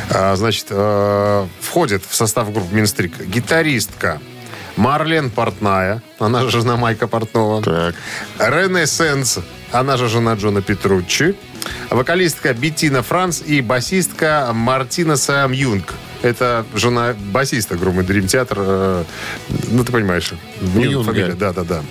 А, 0.10 0.36
значит, 0.36 0.68
э, 0.70 1.48
входит 1.62 2.04
в 2.08 2.16
состав 2.16 2.52
группы 2.52 2.74
Минстрик 2.76 3.20
гитаристка 3.28 4.20
Марлен 4.76 5.30
Портная, 5.30 6.02
она 6.20 6.42
же 6.42 6.50
жена 6.50 6.78
Майка 6.78 7.08
Портнова. 7.08 7.62
так. 7.62 7.96
Ренессенс, 8.40 9.40
она 9.72 9.98
же 9.98 10.08
жена 10.08 10.34
Джона 10.34 10.62
Петруччи. 10.62 11.36
Вокалистка 11.90 12.54
Беттина 12.54 13.04
Франц 13.04 13.42
и 13.46 13.62
басистка 13.62 14.50
Мартина 14.54 15.16
Сам 15.16 15.52
Юнг. 15.52 15.94
Это 16.24 16.66
жена 16.74 17.14
басиста 17.32 17.76
группы 17.76 18.02
Dream 18.02 18.26
Theater. 18.26 18.56
э, 18.58 19.04
Ну, 19.72 19.84
ты 19.84 19.92
понимаешь. 19.92 20.34
Юнга. 20.76 21.04
фамилия, 21.04 21.34
да, 21.34 21.52
да, 21.52 21.64
да. 21.64 21.82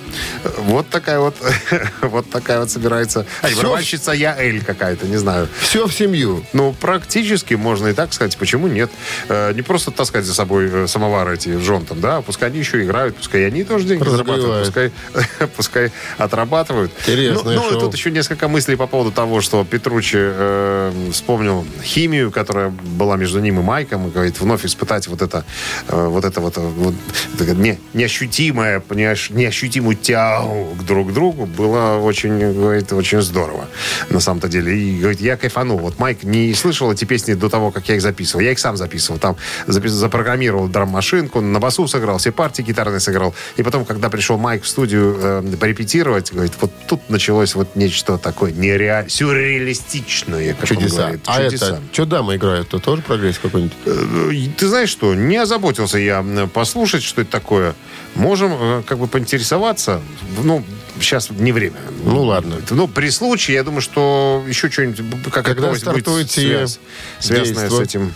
Вот 0.59 0.89
такая 0.89 1.21
вот, 1.21 1.37
вот 2.01 2.29
такая 2.31 2.61
вот 2.61 2.71
собирается. 2.71 3.27
А, 3.43 3.49
Всё? 3.49 3.59
барабанщица 3.59 4.13
я 4.13 4.35
Эль 4.39 4.65
какая-то, 4.65 5.07
не 5.07 5.19
знаю. 5.19 5.49
Все 5.61 5.87
в 5.87 5.93
семью. 5.93 6.43
Ну, 6.55 6.75
практически 6.81 7.55
можно 7.55 7.89
и 7.89 7.93
так 7.93 8.13
сказать. 8.15 8.37
Почему 8.39 8.69
нет? 8.69 8.91
Э, 9.29 9.53
не 9.53 9.61
просто 9.63 9.91
таскать 9.91 10.25
за 10.25 10.35
собой 10.35 10.69
э, 10.73 10.87
самовары 10.87 11.35
эти 11.35 11.59
жен 11.59 11.85
там, 11.85 12.01
да, 12.01 12.23
пускай 12.23 12.49
они 12.49 12.59
еще 12.59 12.83
играют, 12.83 13.17
пускай 13.17 13.47
они 13.47 13.65
тоже 13.65 13.85
деньги 13.85 14.09
зарабатывают, 14.09 14.67
пускай, 14.67 14.93
пускай 15.57 15.93
отрабатывают. 16.17 16.91
Интересное 17.07 17.57
ну, 17.57 17.71
ну, 17.71 17.81
тут 17.81 17.95
еще 17.95 18.11
несколько 18.11 18.49
мыслей 18.49 18.77
по 18.77 18.87
поводу 18.87 19.13
того, 19.13 19.43
что 19.43 19.65
Петручи 19.65 20.17
э, 20.19 21.11
вспомнил 21.13 21.67
химию, 21.83 22.31
которая 22.31 22.71
была 22.71 23.17
между 23.17 23.41
ним 23.41 23.61
и 23.61 23.63
Майком, 23.63 24.09
и 24.09 24.11
говорит, 24.23 24.41
вновь 24.41 24.65
испытать 24.65 25.09
вот 25.09 25.23
это, 25.23 25.45
э, 25.89 26.07
вот 26.07 26.25
это 26.25 26.41
вот, 26.41 26.57
э, 26.59 26.61
вот 26.61 26.95
не, 27.41 27.79
неощутимое, 27.93 28.81
неощ- 28.91 29.33
неощутимую 29.33 29.97
тягу 29.97 30.77
к 30.79 30.85
друг 30.85 31.13
другу 31.13 31.47
было 31.47 31.99
очень, 31.99 32.53
говорит, 32.53 32.93
очень 32.93 33.21
здорово 33.23 33.67
на 34.11 34.21
самом-то 34.21 34.49
деле. 34.49 34.77
И 34.79 34.99
говорит, 35.01 35.21
я 35.21 35.37
кайфанул. 35.37 35.79
Вот 35.79 35.99
Майк 35.99 36.23
не 36.23 36.55
слышал 36.55 36.93
эти 36.93 37.05
песни 37.05 37.35
до 37.35 37.49
того, 37.49 37.71
как 37.71 37.89
я 37.89 37.97
их 37.97 38.03
записывал. 38.03 38.41
Я 38.43 38.53
их 38.53 38.59
сам 38.59 38.77
записывал. 38.77 39.19
Там 39.19 39.37
запис- 39.67 39.89
запрограммировал 39.91 40.69
драм-машинку, 40.69 41.41
на 41.41 41.59
басу 41.61 41.87
сыграл, 41.89 42.19
все 42.19 42.33
партии 42.33 42.63
гитарные 42.63 43.01
сыграл. 43.01 43.35
И 43.57 43.63
потом, 43.63 43.85
когда 43.85 44.09
пришел 44.09 44.39
Майк 44.39 44.63
в 44.63 44.69
студию 44.69 45.17
э, 45.21 45.57
порепетировать, 45.59 46.33
говорит, 46.33 46.53
вот 46.61 46.71
тут 46.87 47.11
началось 47.11 47.55
вот 47.55 47.77
нечто 47.77 48.19
такое 48.19 48.53
нереально, 48.53 49.09
сюрреалистичное, 49.11 50.55
Чудеса. 50.65 50.97
говорит. 50.97 51.21
А 51.27 51.45
Чудеса. 51.45 51.67
это, 51.67 51.83
что 51.93 52.05
дамы 52.07 52.37
играют? 52.37 52.69
То 52.69 52.79
тоже 52.79 53.03
прогресс 53.03 53.39
какой-нибудь? 53.39 53.73
Э, 54.13 54.31
Ты 54.57 54.69
знаешь 54.69 54.91
что, 54.91 55.15
не 55.15 55.37
озаботился 55.37 55.99
я 55.99 56.23
послушать, 56.53 57.03
что 57.03 57.23
это 57.23 57.31
такое. 57.31 57.75
Можем 58.15 58.53
э, 58.53 58.83
как 58.87 58.99
бы 58.99 59.07
поинтересоваться. 59.07 60.03
Ну, 60.43 60.63
сейчас 61.01 61.31
не 61.31 61.53
время. 61.53 61.77
Ну, 62.05 62.23
ладно. 62.23 62.57
Ну, 62.71 62.89
при 62.89 63.11
случае, 63.11 63.57
я 63.57 63.65
думаю, 63.65 63.81
что 63.81 64.45
еще 64.47 64.71
что-нибудь, 64.71 65.33
как 65.33 65.45
Когда 65.47 65.75
стартуете 65.75 66.41
связ- 66.41 66.79
связанная 67.19 67.71
с 67.71 67.81
этим. 67.81 68.13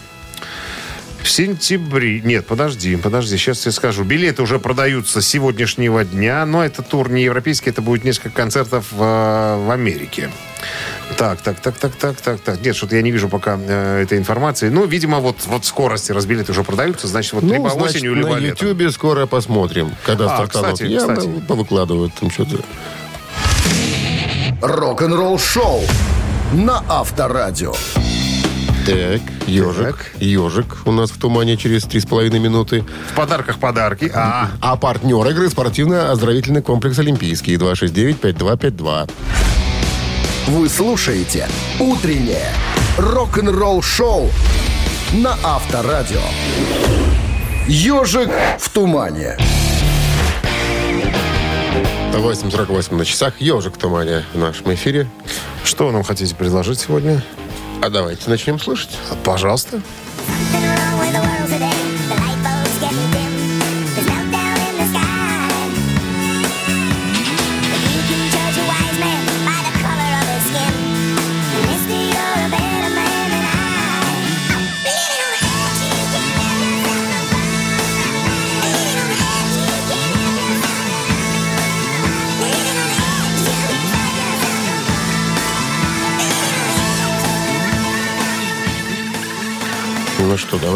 В 1.23 1.29
сентябре... 1.29 2.21
Нет, 2.21 2.47
подожди, 2.47 2.95
подожди, 2.95 3.37
сейчас 3.37 3.67
я 3.67 3.73
скажу. 3.73 4.05
Билеты 4.05 4.43
уже 4.43 4.61
продаются 4.61 5.21
с 5.21 5.27
сегодняшнего 5.27 6.05
дня, 6.05 6.47
но 6.47 6.65
это 6.65 6.83
тур 6.83 7.11
не 7.11 7.25
европейский, 7.25 7.71
это 7.71 7.83
будет 7.83 8.05
несколько 8.05 8.31
концертов 8.31 8.93
в, 8.93 8.99
в 8.99 9.70
Америке. 9.73 10.31
Так, 11.17 11.41
так, 11.41 11.59
так, 11.61 11.77
так, 11.79 11.97
так, 11.97 12.17
так, 12.21 12.41
так. 12.41 12.61
Нет, 12.62 12.77
что-то 12.77 12.95
я 12.97 13.03
не 13.03 13.11
вижу 13.11 13.29
пока 13.31 13.59
э, 13.59 14.03
этой 14.03 14.19
информации. 14.19 14.69
Ну, 14.69 14.85
видимо, 14.87 15.19
вот, 15.21 15.37
вот 15.47 15.64
скорости 15.64 16.12
раз 16.12 16.27
билеты 16.27 16.53
уже 16.53 16.62
продаются, 16.62 17.07
значит, 17.07 17.33
вот 17.33 17.43
либо 17.45 17.69
ну, 17.69 17.71
значит, 17.71 17.97
осенью, 17.97 18.14
либо 18.14 18.29
на 18.31 18.37
летом. 18.39 18.67
Ютьюбе 18.69 18.91
скоро 18.91 19.25
посмотрим, 19.27 19.93
когда 20.05 20.27
А, 20.27 20.37
стартанут. 20.37 20.73
кстати, 20.75 20.91
Я 20.91 20.99
кстати. 21.01 21.29
повыкладываю 21.49 22.11
там 22.21 22.31
что-то. 22.31 22.59
Рок-н-ролл 24.61 25.39
шоу 25.39 25.83
на 26.53 26.83
Авторадио. 26.89 27.73
Так, 28.87 29.21
ежик. 29.47 30.12
Ежик 30.21 30.77
у 30.85 30.93
нас 30.93 31.11
в 31.11 31.19
тумане 31.19 31.57
через 31.57 31.85
три 31.85 31.99
с 32.01 32.07
половиной 32.07 32.39
минуты. 32.39 32.85
В 33.11 33.17
подарках 33.17 33.59
подарки. 33.59 34.11
А, 34.14 34.51
А 34.61 34.77
партнер 34.77 35.27
игры 35.29 35.49
спортивно-оздоровительный 35.49 36.62
комплекс 36.62 36.99
«Олимпийский» 36.99 37.57
269-5252. 37.57 39.11
Вы 40.47 40.68
слушаете 40.68 41.49
«Утреннее 41.80 42.47
рок-н-ролл-шоу» 42.99 44.30
на 45.14 45.36
Авторадио. 45.42 46.20
«Ежик 47.66 48.30
в 48.61 48.70
тумане». 48.70 49.36
8.48 52.12 52.94
на 52.94 53.05
часах. 53.05 53.40
Ежик 53.40 53.74
в 53.74 53.78
тумане 53.78 54.22
в 54.32 54.38
нашем 54.38 54.72
эфире. 54.72 55.09
что 55.64 55.86
вы 55.86 55.92
нам 55.92 56.05
хотите 56.05 56.32
предложить 56.36 56.78
сегодня? 56.78 57.24
А 57.82 57.90
давайте 57.90 58.30
начнем 58.30 58.61
слушать. 58.61 58.97
Пожалуйста. 59.24 59.82
Ну 60.53 60.56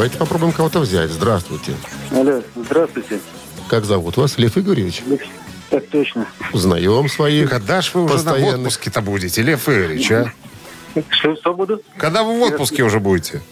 давайте 0.01 0.16
попробуем 0.16 0.53
кого-то 0.53 0.80
взять. 0.80 1.11
Здравствуйте. 1.11 1.74
Алло, 2.11 2.42
здравствуйте. 2.57 3.20
Как 3.68 3.84
зовут 3.84 4.16
вас? 4.16 4.38
Лев 4.38 4.57
Игоревич? 4.57 5.03
Так 5.68 5.86
точно. 5.88 6.26
Узнаем 6.55 7.07
своих. 7.11 7.51
Когда 7.51 7.82
ж 7.82 7.92
вы 7.92 8.05
уже 8.05 8.24
на 8.24 8.32
отпуске-то 8.32 9.03
будете, 9.03 9.42
Лев 9.42 9.68
Игоревич, 9.68 10.11
а? 10.12 10.32
Что, 11.11 11.36
что 11.36 11.53
буду? 11.53 11.82
Когда 11.98 12.22
вы 12.22 12.38
в 12.38 12.42
отпуске 12.42 12.82
уже 12.82 12.98
будете? 12.98 13.42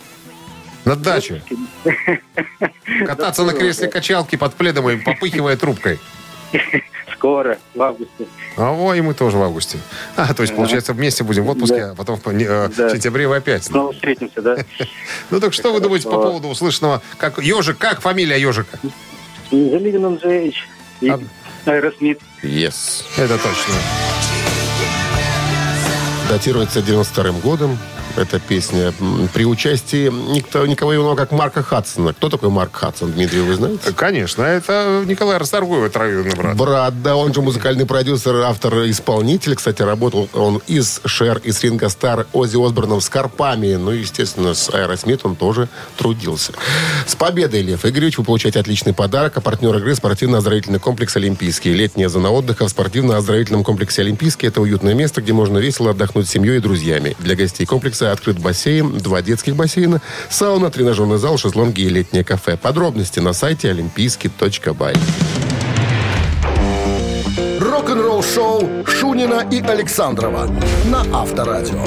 На 0.87 0.97
даче. 0.97 1.43
Кататься 3.07 3.45
на 3.45 3.53
кресле 3.53 3.89
качалки 3.89 4.37
под 4.37 4.55
пледом 4.55 4.89
и 4.89 4.97
попыхивая 4.97 5.59
трубкой. 5.59 6.01
Скоро, 7.15 7.59
в 7.75 7.83
августе. 7.83 8.27
А 8.57 8.73
ой, 8.73 8.99
и 8.99 9.01
мы 9.01 9.15
тоже 9.15 9.37
в 9.39 9.43
августе. 9.43 9.79
А, 10.17 10.33
то 10.35 10.43
есть, 10.43 10.55
получается, 10.55 10.93
вместе 10.93 11.25
будем 11.25 11.45
в 11.45 11.51
отпуске, 11.51 11.77
Да. 11.87 11.91
а 11.91 11.95
потом 11.95 12.21
в, 12.21 12.33
не- 12.33 12.45
э, 12.45 12.69
в 12.69 12.77
Да. 12.77 12.91
сентябре 12.91 13.27
вы 13.29 13.37
опять. 13.37 13.65
Снова 13.65 13.93
встретимся, 13.93 14.43
да? 14.43 14.57
Ну 15.31 15.41
так 15.41 15.53
что 15.53 15.73
вы 15.73 15.81
думаете 15.81 16.09
по 16.09 16.21
поводу 16.21 16.49
услышанного? 16.49 17.03
Как 17.17 17.39
ежик, 17.39 17.79
как 17.79 18.01
фамилия 18.01 18.41
ежика? 18.41 18.79
Залигин 19.51 20.05
Анджеевич 20.05 20.69
и 21.01 21.09
А- 21.09 21.21
Аэросмит. 21.67 22.21
Yes. 22.43 23.05
Это 23.17 23.37
точно. 23.39 23.75
Датируется 26.29 26.83
92 26.83 27.33
годом. 27.41 27.79
Эта 28.19 28.41
песня 28.41 28.93
при 29.33 29.45
участии 29.45 30.11
никто, 30.11 30.67
никого 30.67 30.93
иного, 30.95 31.15
как 31.15 31.31
Марка 31.31 31.63
Хадсона. 31.63 32.13
Кто 32.13 32.29
такой 32.29 32.51
Марк 32.51 32.75
Хадсон, 32.75 33.13
Дмитрий, 33.13 33.41
вы 33.41 33.55
знаете? 33.55 33.93
Конечно, 33.93 34.43
это 34.43 35.05
Николай 35.07 35.39
Расторгуев, 35.39 35.93
троюродный 35.93 36.35
брат. 36.35 36.57
Брат, 36.57 37.03
да, 37.03 37.15
он 37.15 37.33
же 37.33 37.43
музыкальный 37.43 37.87
продюсер, 37.87 38.35
автор, 38.39 38.75
исполнитель. 38.91 39.55
Кстати, 39.55 39.83
работал 39.83 40.29
он 40.33 40.61
и 40.67 40.81
с 40.81 41.01
Шер, 41.05 41.41
и 41.45 41.53
с 41.53 41.63
Ринго 41.63 41.89
Стар, 41.89 42.27
Оззи 42.33 42.57
Осборном, 42.57 43.01
с 43.01 43.09
Карпами. 43.09 43.77
Ну, 43.77 43.93
естественно, 43.93 44.55
с 44.55 44.69
Аэросмит 44.69 45.21
он 45.23 45.37
тоже 45.37 45.69
трудился. 45.97 46.53
С 47.07 47.15
победой, 47.15 47.63
Лев 47.63 47.87
Игоревич, 47.87 48.19
вы 48.19 48.25
получаете 48.25 48.59
отличный 48.59 48.95
подарок. 48.95 49.37
А 49.37 49.41
партнер 49.41 49.77
игры 49.77 49.95
спортивно-оздоровительный 49.95 50.81
комплекс 50.81 51.15
«Олимпийский». 51.17 51.73
Летняя 51.73 52.09
зона 52.09 52.33
отдыха 52.33 52.67
в 52.67 52.71
спортивно-оздоровительном 52.71 53.63
комплексе 53.63 54.03
«Олимпийский»– 54.03 54.49
это 54.49 54.61
уютное 54.61 54.95
место, 54.95 55.23
где 55.23 55.33
можно 55.33 55.59
весело 55.59 55.93
отдохнуть 55.93 56.27
с 56.27 56.31
семьей 56.31 56.57
и 56.57 56.61
друзьями. 56.61 57.15
Для 57.21 57.37
гостей 57.37 57.65
комплекса 57.65 58.08
открыт 58.13 58.39
бассейн, 58.39 58.99
два 58.99 59.23
детских 59.23 59.57
бассейна, 59.57 60.01
сауна, 60.29 60.71
тренажерный 60.71 61.19
зал, 61.19 61.39
шезлонги 61.39 61.83
и 61.83 61.89
летнее 61.89 62.25
кафе. 62.25 62.57
Подробности 62.57 63.21
на 63.21 63.33
сайте 63.33 63.71
олимпийский.бай. 63.71 64.95
Рок-н-ролл-шоу 67.61 68.87
Шунина 68.87 69.47
и 69.51 69.61
Александрова 69.61 70.51
на 70.87 71.05
Авторадио. 71.13 71.85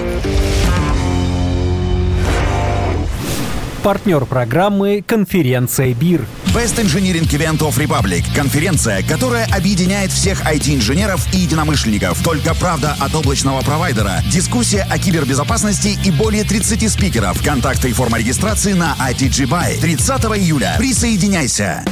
Партнер 3.84 4.26
программы 4.26 5.04
«Конференция 5.06 5.94
БИР». 5.94 6.26
Best 6.54 6.78
Engineering 6.80 7.30
Event 7.32 7.60
of 7.60 7.78
Republic. 7.78 8.26
Конференция, 8.36 9.04
которая 9.04 9.46
объединяет 9.56 10.12
всех 10.12 10.42
IT-инженеров 10.42 11.26
и 11.34 11.38
единомышленников. 11.38 12.22
Только 12.24 12.54
правда 12.54 12.98
от 13.00 13.16
облачного 13.16 13.62
провайдера. 13.62 14.22
Дискуссия 14.30 14.86
о 14.90 14.98
кибербезопасности 14.98 15.98
и 16.04 16.12
более 16.12 16.44
30 16.44 16.92
спикеров. 16.92 17.42
Контакты 17.42 17.90
и 17.90 17.94
форма 17.94 18.18
регистрации 18.18 18.74
на 18.74 18.98
ITG 19.00 19.48
Buy. 19.48 19.80
30 19.80 20.24
июля. 20.38 20.76
Присоединяйся. 20.78 21.86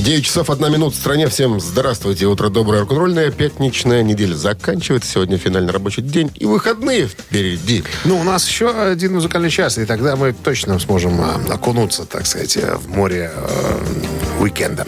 9 0.00 0.24
часов 0.24 0.48
1 0.48 0.72
минута 0.72 0.96
в 0.96 0.98
стране. 0.98 1.28
Всем 1.28 1.60
здравствуйте. 1.60 2.24
Утро 2.24 2.48
доброе, 2.48 2.80
рок-н-ролльное. 2.80 3.30
Пятничная 3.30 4.02
неделя 4.02 4.34
заканчивается. 4.34 5.12
Сегодня 5.12 5.36
финальный 5.36 5.72
рабочий 5.72 6.00
день. 6.00 6.30
И 6.36 6.46
выходные 6.46 7.06
впереди. 7.06 7.84
Ну, 8.06 8.18
у 8.18 8.22
нас 8.22 8.48
еще 8.48 8.70
один 8.70 9.14
музыкальный 9.14 9.50
час, 9.50 9.76
и 9.76 9.84
тогда 9.84 10.16
мы 10.16 10.32
точно 10.32 10.78
сможем 10.78 11.20
а, 11.20 11.38
окунуться, 11.52 12.06
так 12.06 12.26
сказать, 12.26 12.56
э, 12.56 12.76
в 12.76 12.88
море 12.88 13.30
э, 13.34 14.40
уикенда. 14.40 14.86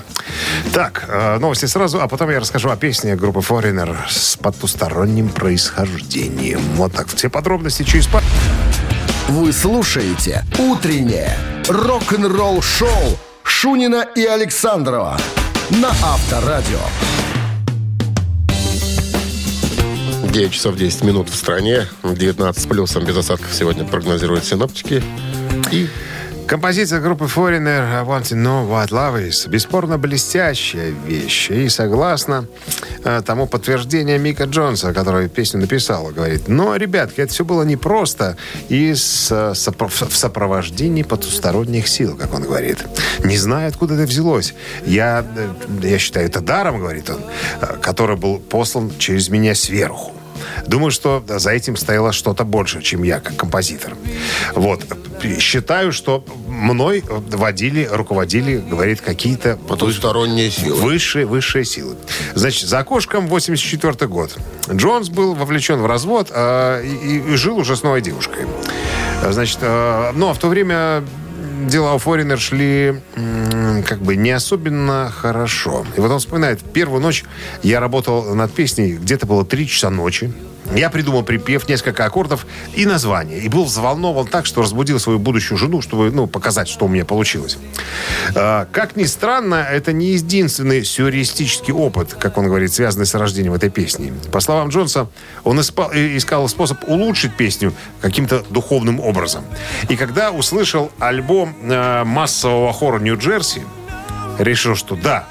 Так, 0.73 1.05
э, 1.09 1.39
новости 1.39 1.67
сразу, 1.67 2.01
а 2.01 2.09
потом 2.09 2.31
я 2.31 2.41
расскажу 2.41 2.71
о 2.71 2.77
песне 2.77 3.15
группы 3.15 3.41
Foreigner 3.41 3.95
с 4.09 4.39
потусторонним 4.39 5.29
происхождением. 5.29 6.61
Вот 6.77 6.95
так. 6.95 7.09
Все 7.09 7.29
подробности 7.29 7.83
через 7.83 8.07
пару. 8.07 8.25
Вы 9.29 9.53
слушаете 9.53 10.43
«Утреннее 10.59 11.37
рок-н-ролл-шоу» 11.69 13.19
Шунина 13.45 14.07
и 14.17 14.25
Александрова 14.25 15.19
на 15.71 15.89
Авторадио. 15.89 16.79
9 20.33 20.53
часов 20.53 20.77
10 20.77 21.05
минут 21.05 21.29
в 21.29 21.35
стране. 21.35 21.87
19 22.03 22.63
с 22.63 22.67
плюсом 22.67 23.05
без 23.05 23.17
осадков 23.17 23.53
сегодня 23.53 23.85
прогнозируют 23.85 24.45
синоптики. 24.45 25.03
И 25.71 25.89
Композиция 26.47 27.01
группы 27.01 27.25
Foreigner 27.25 28.01
I 28.01 28.05
Want 28.05 28.25
to 28.25 28.37
Know 28.37 28.69
What 28.69 28.91
Love 28.91 29.29
Is 29.29 29.49
бесспорно 29.49 29.97
блестящая 29.97 30.91
вещь. 30.91 31.51
И 31.51 31.69
согласно 31.69 32.47
э, 33.05 33.23
тому 33.25 33.47
подтверждению 33.47 34.21
Мика 34.21 34.45
Джонса, 34.45 34.93
который 34.93 35.29
песню 35.29 35.61
написал, 35.61 36.09
говорит, 36.09 36.49
но, 36.49 36.77
ребятки, 36.77 37.21
это 37.21 37.33
все 37.33 37.45
было 37.45 37.63
непросто 37.63 38.37
и 38.69 38.95
с, 38.95 39.31
э, 39.31 39.53
сопро- 39.55 40.09
в 40.09 40.17
сопровождении 40.17 41.03
потусторонних 41.03 41.89
сил, 41.89 42.17
как 42.17 42.35
он 42.35 42.43
говорит. 42.43 42.79
Не 43.25 43.39
знаю, 43.39 43.69
откуда 43.69 43.95
это 43.95 44.05
взялось. 44.05 44.55
Я, 44.85 45.25
э, 45.37 45.49
я 45.83 45.99
считаю, 45.99 46.27
это 46.27 46.41
даром, 46.41 46.81
говорит 46.81 47.09
он, 47.09 47.21
э, 47.61 47.77
который 47.81 48.17
был 48.17 48.39
послан 48.39 48.93
через 48.99 49.29
меня 49.31 49.55
сверху. 49.55 50.13
Думаю, 50.67 50.91
что 50.91 51.23
за 51.27 51.51
этим 51.51 51.77
стояло 51.77 52.13
что-то 52.13 52.45
больше, 52.45 52.83
чем 52.83 53.03
я, 53.03 53.21
как 53.21 53.37
композитор. 53.37 53.97
Вот. 54.55 54.85
Считаю, 55.39 55.93
что 55.93 56.25
мной 56.49 57.05
водили, 57.07 57.89
руководили, 57.91 58.59
говорит, 58.59 59.01
какие-то 59.01 59.57
потусторонние 59.69 60.51
силы. 60.51 60.81
Высшие, 60.81 61.27
высшие 61.27 61.65
силы. 61.65 61.97
Значит, 62.35 62.69
за 62.69 62.79
окошком 62.81 63.27
84 63.29 64.09
год. 64.09 64.37
Джонс 64.71 65.09
был 65.09 65.35
вовлечен 65.35 65.81
в 65.81 65.87
развод 65.87 66.29
а, 66.31 66.81
и, 66.83 67.33
и 67.33 67.37
жил 67.37 67.59
уже 67.59 67.77
с 67.77 67.83
новой 67.83 68.01
девушкой. 68.01 68.47
Значит, 69.31 69.59
а, 69.63 70.13
ну, 70.15 70.29
а 70.29 70.35
в 70.35 70.39
то 70.39 70.49
время 70.49 71.05
дела 71.69 71.95
у 71.95 71.99
Форинер 71.99 72.39
шли 72.39 73.01
как 73.87 74.01
бы 74.01 74.17
не 74.17 74.31
особенно 74.31 75.11
хорошо. 75.15 75.87
И 75.97 76.01
вот 76.01 76.11
он 76.11 76.19
вспоминает, 76.19 76.61
первую 76.73 77.01
ночь 77.01 77.25
я 77.63 77.81
работал 77.81 78.35
над 78.35 78.53
песней, 78.53 78.95
где-то 78.95 79.27
было 79.27 79.45
3 79.45 79.67
часа 79.67 79.91
ночи. 79.91 80.33
Я 80.75 80.91
придумал 80.91 81.23
припев, 81.23 81.69
несколько 81.69 82.05
аккордов 82.05 82.47
и 82.75 82.87
название. 82.87 83.39
И 83.41 83.49
был 83.49 83.65
взволнован 83.65 84.27
так, 84.27 84.47
что 84.47 84.63
разбудил 84.63 84.99
свою 84.99 85.19
будущую 85.19 85.59
жену, 85.59 85.83
чтобы 85.83 86.11
ну, 86.11 86.27
показать, 86.27 86.69
что 86.69 86.87
у 86.87 86.89
меня 86.89 87.05
получилось. 87.05 87.59
А, 88.35 88.67
как 88.73 88.97
ни 88.97 89.05
странно, 89.05 89.57
это 89.57 89.93
не 89.93 90.13
единственный 90.13 90.85
сюрреалистический 90.85 91.73
опыт, 91.73 92.15
как 92.15 92.39
он 92.39 92.47
говорит, 92.47 92.73
связанный 92.73 93.07
с 93.07 93.15
рождением 93.15 93.55
этой 93.55 93.71
песни. 93.71 94.13
По 94.31 94.41
словам 94.41 94.69
Джонса, 94.69 95.09
он 95.45 95.59
э, 95.59 95.63
искал 96.17 96.49
способ 96.49 96.89
улучшить 96.89 97.37
песню 97.37 97.73
каким-то 98.01 98.45
духовным 98.51 99.01
образом. 99.01 99.45
И 99.89 99.97
когда 99.97 100.31
услышал 100.31 100.91
альбом 100.99 101.55
э, 101.63 102.05
массового 102.05 102.73
хора 102.73 102.99
Нью-Джерси, 102.99 103.63
решил, 104.39 104.75
что 104.75 104.97
да, 104.97 105.27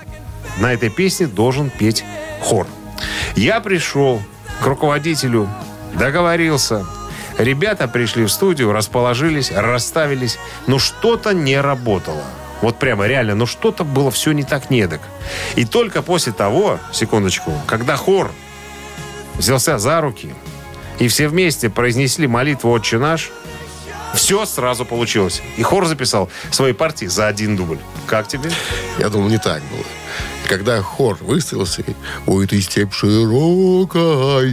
на 0.60 0.74
этой 0.74 0.90
песне 0.90 1.28
должен 1.28 1.70
петь 1.70 2.04
хор. 2.42 2.68
Я 3.36 3.60
пришел 3.62 4.22
к 4.62 4.66
руководителю 4.66 5.50
договорился. 5.94 6.86
Ребята 7.38 7.88
пришли 7.88 8.26
в 8.26 8.30
студию, 8.32 8.72
расположились, 8.72 9.52
расставились. 9.52 10.38
Но 10.68 10.78
что-то 10.78 11.34
не 11.34 11.60
работало. 11.60 12.24
Вот 12.62 12.78
прямо 12.78 13.08
реально, 13.08 13.34
но 13.34 13.48
что-то 13.48 13.84
было 13.84 14.12
все 14.12 14.34
не 14.34 14.44
так 14.44 14.70
недок. 14.70 15.02
И 15.56 15.66
только 15.66 16.04
после 16.04 16.32
того, 16.32 16.78
секундочку, 16.92 17.52
когда 17.66 17.96
хор 17.96 18.32
взялся 19.36 19.80
за 19.80 20.00
руки, 20.00 20.36
и 21.00 21.08
все 21.08 21.28
вместе 21.28 21.72
произнесли 21.72 22.28
молитву 22.28 22.70
«Отче 22.70 23.00
наш», 23.00 23.32
все 24.14 24.46
сразу 24.46 24.86
получилось. 24.86 25.42
И 25.58 25.64
хор 25.64 25.86
записал 25.86 26.30
свои 26.52 26.74
партии 26.74 27.06
за 27.06 27.28
один 27.28 27.56
дубль. 27.56 27.80
Как 28.06 28.28
тебе? 28.28 28.52
Я 29.00 29.10
думал, 29.10 29.30
не 29.30 29.40
так 29.40 29.64
было. 29.72 29.86
Когда 30.52 30.82
хор 30.82 31.18
выставился, 31.22 31.82
ой, 32.28 32.46
ты 32.46 32.60
степь 32.60 32.92
широкая. 32.92 34.44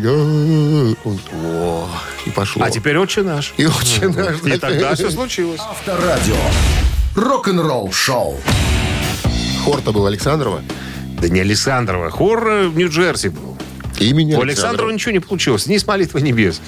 Он, 1.02 1.20
о, 1.44 1.88
и 2.24 2.30
пошло. 2.30 2.62
А 2.62 2.70
теперь 2.70 2.96
«Отче 2.96 3.22
наш». 3.22 3.52
И 3.56 3.66
очень 3.66 4.14
наш. 4.14 4.36
И 4.44 4.56
тогда 4.60 4.94
все 4.94 5.10
случилось. 5.10 5.58
Авторадио. 5.60 6.36
Рок-н-ролл 7.16 7.90
шоу. 7.90 8.38
Хор-то 9.64 9.90
был 9.90 10.06
Александрова. 10.06 10.62
Да 11.20 11.28
не 11.28 11.40
Александрова. 11.40 12.10
Хор 12.10 12.46
э, 12.46 12.68
в 12.68 12.76
Нью-Джерси 12.76 13.30
был. 13.30 13.58
Имени 13.98 14.36
У 14.36 14.40
Александрова 14.40 14.92
ничего 14.92 15.10
не 15.10 15.18
получилось. 15.18 15.66
Ни 15.66 15.78
с 15.78 15.84
молитвы 15.84 16.20
небес. 16.20 16.60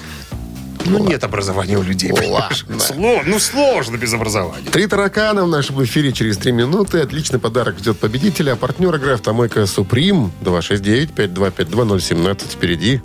Ну, 0.85 1.07
нет 1.07 1.23
образования 1.23 1.77
у 1.77 1.83
людей. 1.83 2.11
Ладно. 2.11 2.75
Сло- 2.77 3.21
Ну, 3.25 3.39
сложно 3.39 3.97
без 3.97 4.13
образования. 4.13 4.69
Три 4.71 4.87
таракана 4.87 5.45
в 5.45 5.47
нашем 5.47 5.83
эфире 5.83 6.11
через 6.11 6.37
три 6.37 6.51
минуты. 6.51 6.99
Отличный 6.99 7.39
подарок 7.39 7.79
ждет 7.79 7.99
победителя. 7.99 8.53
А 8.53 8.55
партнер 8.55 8.93
игры 8.95 9.13
«Автомойка 9.13 9.65
Суприм» 9.67 10.31
269-5252-017 10.41 12.51
впереди. 12.51 13.01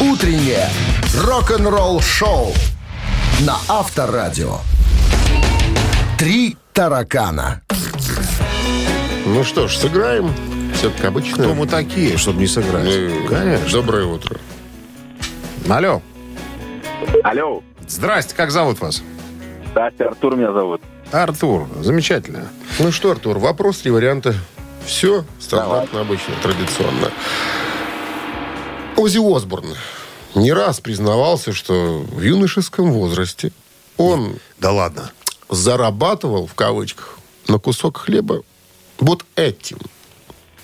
Утреннее 0.00 0.68
рок-н-ролл 1.24 2.00
шоу 2.00 2.52
на 3.40 3.56
Авторадио. 3.68 4.58
Три 6.18 6.56
таракана. 6.72 7.62
Ну 9.26 9.44
что 9.44 9.68
ж, 9.68 9.76
сыграем. 9.76 10.32
Все 10.74 10.90
как 10.90 11.06
обычно. 11.06 11.44
Кто 11.44 11.54
мы 11.54 11.66
такие, 11.66 12.16
чтобы 12.18 12.40
не 12.40 12.46
сыграть? 12.46 12.86
Э, 12.86 13.10
Конечно. 13.28 13.68
Доброе 13.70 14.04
утро. 14.04 14.36
Алло. 15.68 16.00
Алло. 17.24 17.62
Здрасте, 17.88 18.34
как 18.34 18.50
зовут 18.50 18.80
вас? 18.80 19.02
Здрасте, 19.70 20.04
Артур 20.04 20.36
меня 20.36 20.52
зовут. 20.52 20.80
Артур. 21.12 21.68
Замечательно. 21.82 22.48
Ну 22.78 22.92
что, 22.92 23.10
Артур, 23.12 23.38
вопрос, 23.38 23.78
три 23.78 23.90
варианта. 23.90 24.34
Все 24.84 25.24
стандартно, 25.40 26.00
обычно, 26.00 26.34
традиционно. 26.42 27.10
Ози 28.96 29.18
Осборн 29.18 29.74
не 30.34 30.52
раз 30.52 30.80
признавался, 30.80 31.52
что 31.52 32.04
в 32.10 32.22
юношеском 32.22 32.92
возрасте 32.92 33.52
он 33.96 34.36
Да 34.58 34.72
ладно. 34.72 35.10
зарабатывал, 35.48 36.46
в 36.46 36.54
кавычках, 36.54 37.18
на 37.48 37.58
кусок 37.58 37.98
хлеба 37.98 38.42
вот 38.98 39.24
этим. 39.34 39.78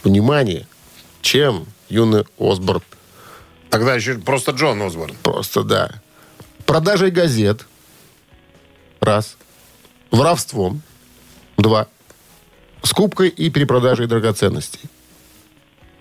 Внимание, 0.05 0.67
чем 1.21 1.67
юный 1.89 2.25
Осборн 2.39 2.83
Тогда 3.73 3.95
еще 3.95 4.19
просто 4.19 4.53
Джон 4.53 4.83
Осборн. 4.83 5.17
Просто 5.23 5.63
да. 5.63 5.91
Продажей 6.67 7.11
газет. 7.11 7.67
Раз. 9.01 9.39
Воровством. 10.11 10.83
Два. 11.57 11.87
Скупкой 12.83 13.29
и 13.31 13.49
перепродажей 13.49 14.07
драгоценностей. 14.07 14.91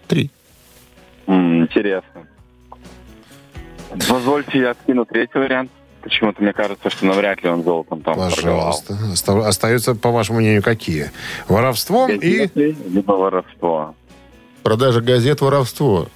Три. 0.09 0.29
Интересно. 1.27 2.27
Позвольте, 4.09 4.59
я 4.59 4.71
откину 4.71 5.05
третий 5.05 5.39
вариант. 5.39 5.71
Почему-то 6.01 6.43
мне 6.43 6.51
кажется, 6.51 6.89
что 6.89 7.05
навряд 7.05 7.41
ли 7.41 7.49
он 7.49 7.63
золотом 7.63 8.01
там 8.01 8.15
торговал. 8.15 8.35
Пожалуйста. 8.35 8.97
Оста- 9.13 9.47
Остаются, 9.47 9.95
по 9.95 10.11
вашему 10.11 10.39
мнению, 10.39 10.61
какие? 10.61 11.11
Воровством 11.47 12.11
и... 12.11 12.17
Газеты, 12.17 12.75
Либо 12.89 13.13
воровство. 13.13 13.95
Продажа 14.63 14.99
газет, 14.99 15.39
воровство. 15.39 16.09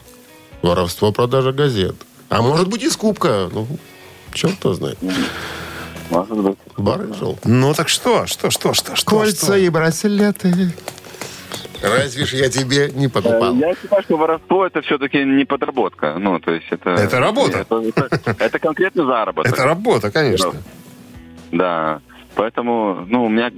Воровство, 0.70 1.12
продажа 1.12 1.52
газет. 1.52 1.96
А 2.30 2.42
может 2.42 2.68
быть 2.68 2.82
и 2.82 2.90
скупка. 2.90 3.50
Ну, 3.54 3.68
черт 4.34 4.56
знает. 4.64 4.98
Может 6.10 6.38
быть. 6.38 6.58
Барыжил. 6.76 7.38
Ну 7.44 7.74
так 7.76 7.88
что? 7.88 8.26
Что, 8.26 8.50
что, 8.50 8.74
что, 8.74 8.96
что? 8.96 9.06
Кольца 9.06 9.46
что? 9.46 9.56
и 9.58 9.70
браслеты. 9.70 10.74
Разве 11.84 12.26
ж 12.26 12.34
я 12.34 12.50
тебе 12.50 12.90
не 12.96 13.06
Э, 13.06 13.10
покупал? 13.10 13.56
Я 13.58 13.76
считаю, 13.76 14.02
что 14.02 14.18
воровство 14.18 14.66
это 14.66 14.82
все-таки 14.82 15.24
не 15.24 15.46
подработка. 15.46 16.16
Ну, 16.18 16.40
то 16.40 16.52
есть 16.52 16.66
это... 16.72 16.92
Это 16.92 17.20
работа. 17.20 17.60
Это, 17.60 17.82
это- 18.08 18.36
это 18.40 18.60
конкретный 18.60 19.06
заработок. 19.06 19.54
Это 19.54 19.64
работа, 19.66 20.10
конечно. 20.10 20.54
Да. 21.52 22.02
Поэтому, 22.34 23.06
ну, 23.08 23.26
у 23.26 23.30
меня 23.30 23.52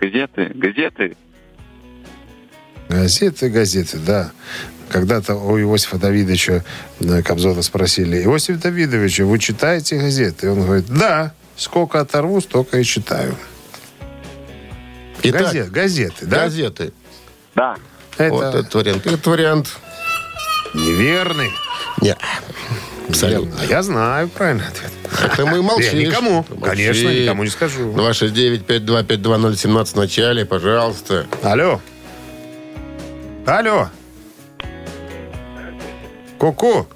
газеты, 0.00 0.50
газеты, 0.54 1.16
Газеты, 2.88 3.48
газеты, 3.48 3.98
да. 3.98 4.32
Когда-то 4.90 5.34
у 5.34 5.58
Иосифа 5.58 5.98
Давидовича 5.98 6.62
э, 7.00 7.22
Кобзона 7.22 7.62
спросили, 7.62 8.22
Иосиф 8.24 8.60
Давидович, 8.60 9.20
вы 9.20 9.38
читаете 9.38 9.98
газеты? 9.98 10.46
И 10.46 10.48
он 10.50 10.62
говорит, 10.62 10.86
да, 10.86 11.32
сколько 11.56 12.00
оторву, 12.00 12.40
столько 12.40 12.78
и 12.78 12.84
читаю. 12.84 13.34
Итак, 15.22 15.42
Газет, 15.42 15.70
газеты, 15.70 16.26
да? 16.26 16.42
газеты. 16.44 16.92
да. 17.54 17.76
Это 18.18 18.32
Вот 18.34 18.54
этот 18.54 18.74
вариант. 18.74 19.06
Этот 19.06 19.26
вариант. 19.26 19.68
неверный. 20.74 21.50
Не. 22.02 22.16
Абсолютно. 23.08 23.54
А 23.60 23.64
я 23.64 23.82
знаю 23.82 24.28
правильный 24.28 24.66
ответ. 24.68 24.92
Это 25.22 25.46
мы 25.46 25.62
молчишь. 25.62 25.92
Я 25.92 26.06
никому. 26.08 26.44
Конечно, 26.62 27.08
никому 27.08 27.44
не 27.44 27.50
скажу. 27.50 27.92
269-5252017 27.92 29.84
в 29.86 29.94
начале, 29.96 30.44
пожалуйста. 30.44 31.26
Алло. 31.42 31.80
Алло. 33.46 33.88
Ку-ку. 36.38 36.86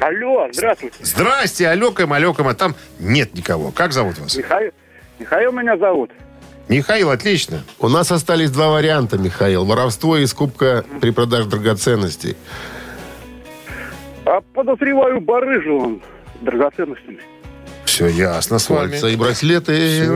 Алло, 0.00 0.48
здравствуйте. 0.52 0.96
Здрасте, 1.02 1.68
алеком, 1.68 2.12
алеком, 2.12 2.48
а 2.48 2.54
там 2.54 2.74
нет 2.98 3.34
никого. 3.34 3.70
Как 3.70 3.92
зовут 3.92 4.18
вас? 4.18 4.36
Михаил, 4.36 4.70
Михаил 5.18 5.52
меня 5.52 5.76
зовут. 5.76 6.10
Михаил, 6.68 7.10
отлично. 7.10 7.64
У 7.78 7.88
нас 7.88 8.12
остались 8.12 8.50
два 8.50 8.68
варианта, 8.68 9.18
Михаил. 9.18 9.64
Воровство 9.64 10.16
и 10.16 10.26
скупка 10.26 10.84
при 11.00 11.10
продаже 11.10 11.48
драгоценностей. 11.48 12.36
А 14.24 14.40
подозреваю, 14.54 15.20
барыжил 15.20 15.76
он 15.76 16.02
драгоценностями. 16.40 17.18
Все 17.84 18.06
ясно 18.06 18.58
с 18.58 18.70
вами. 18.70 18.90
Кольца 18.92 19.08
и 19.08 19.16
браслеты. 19.16 20.06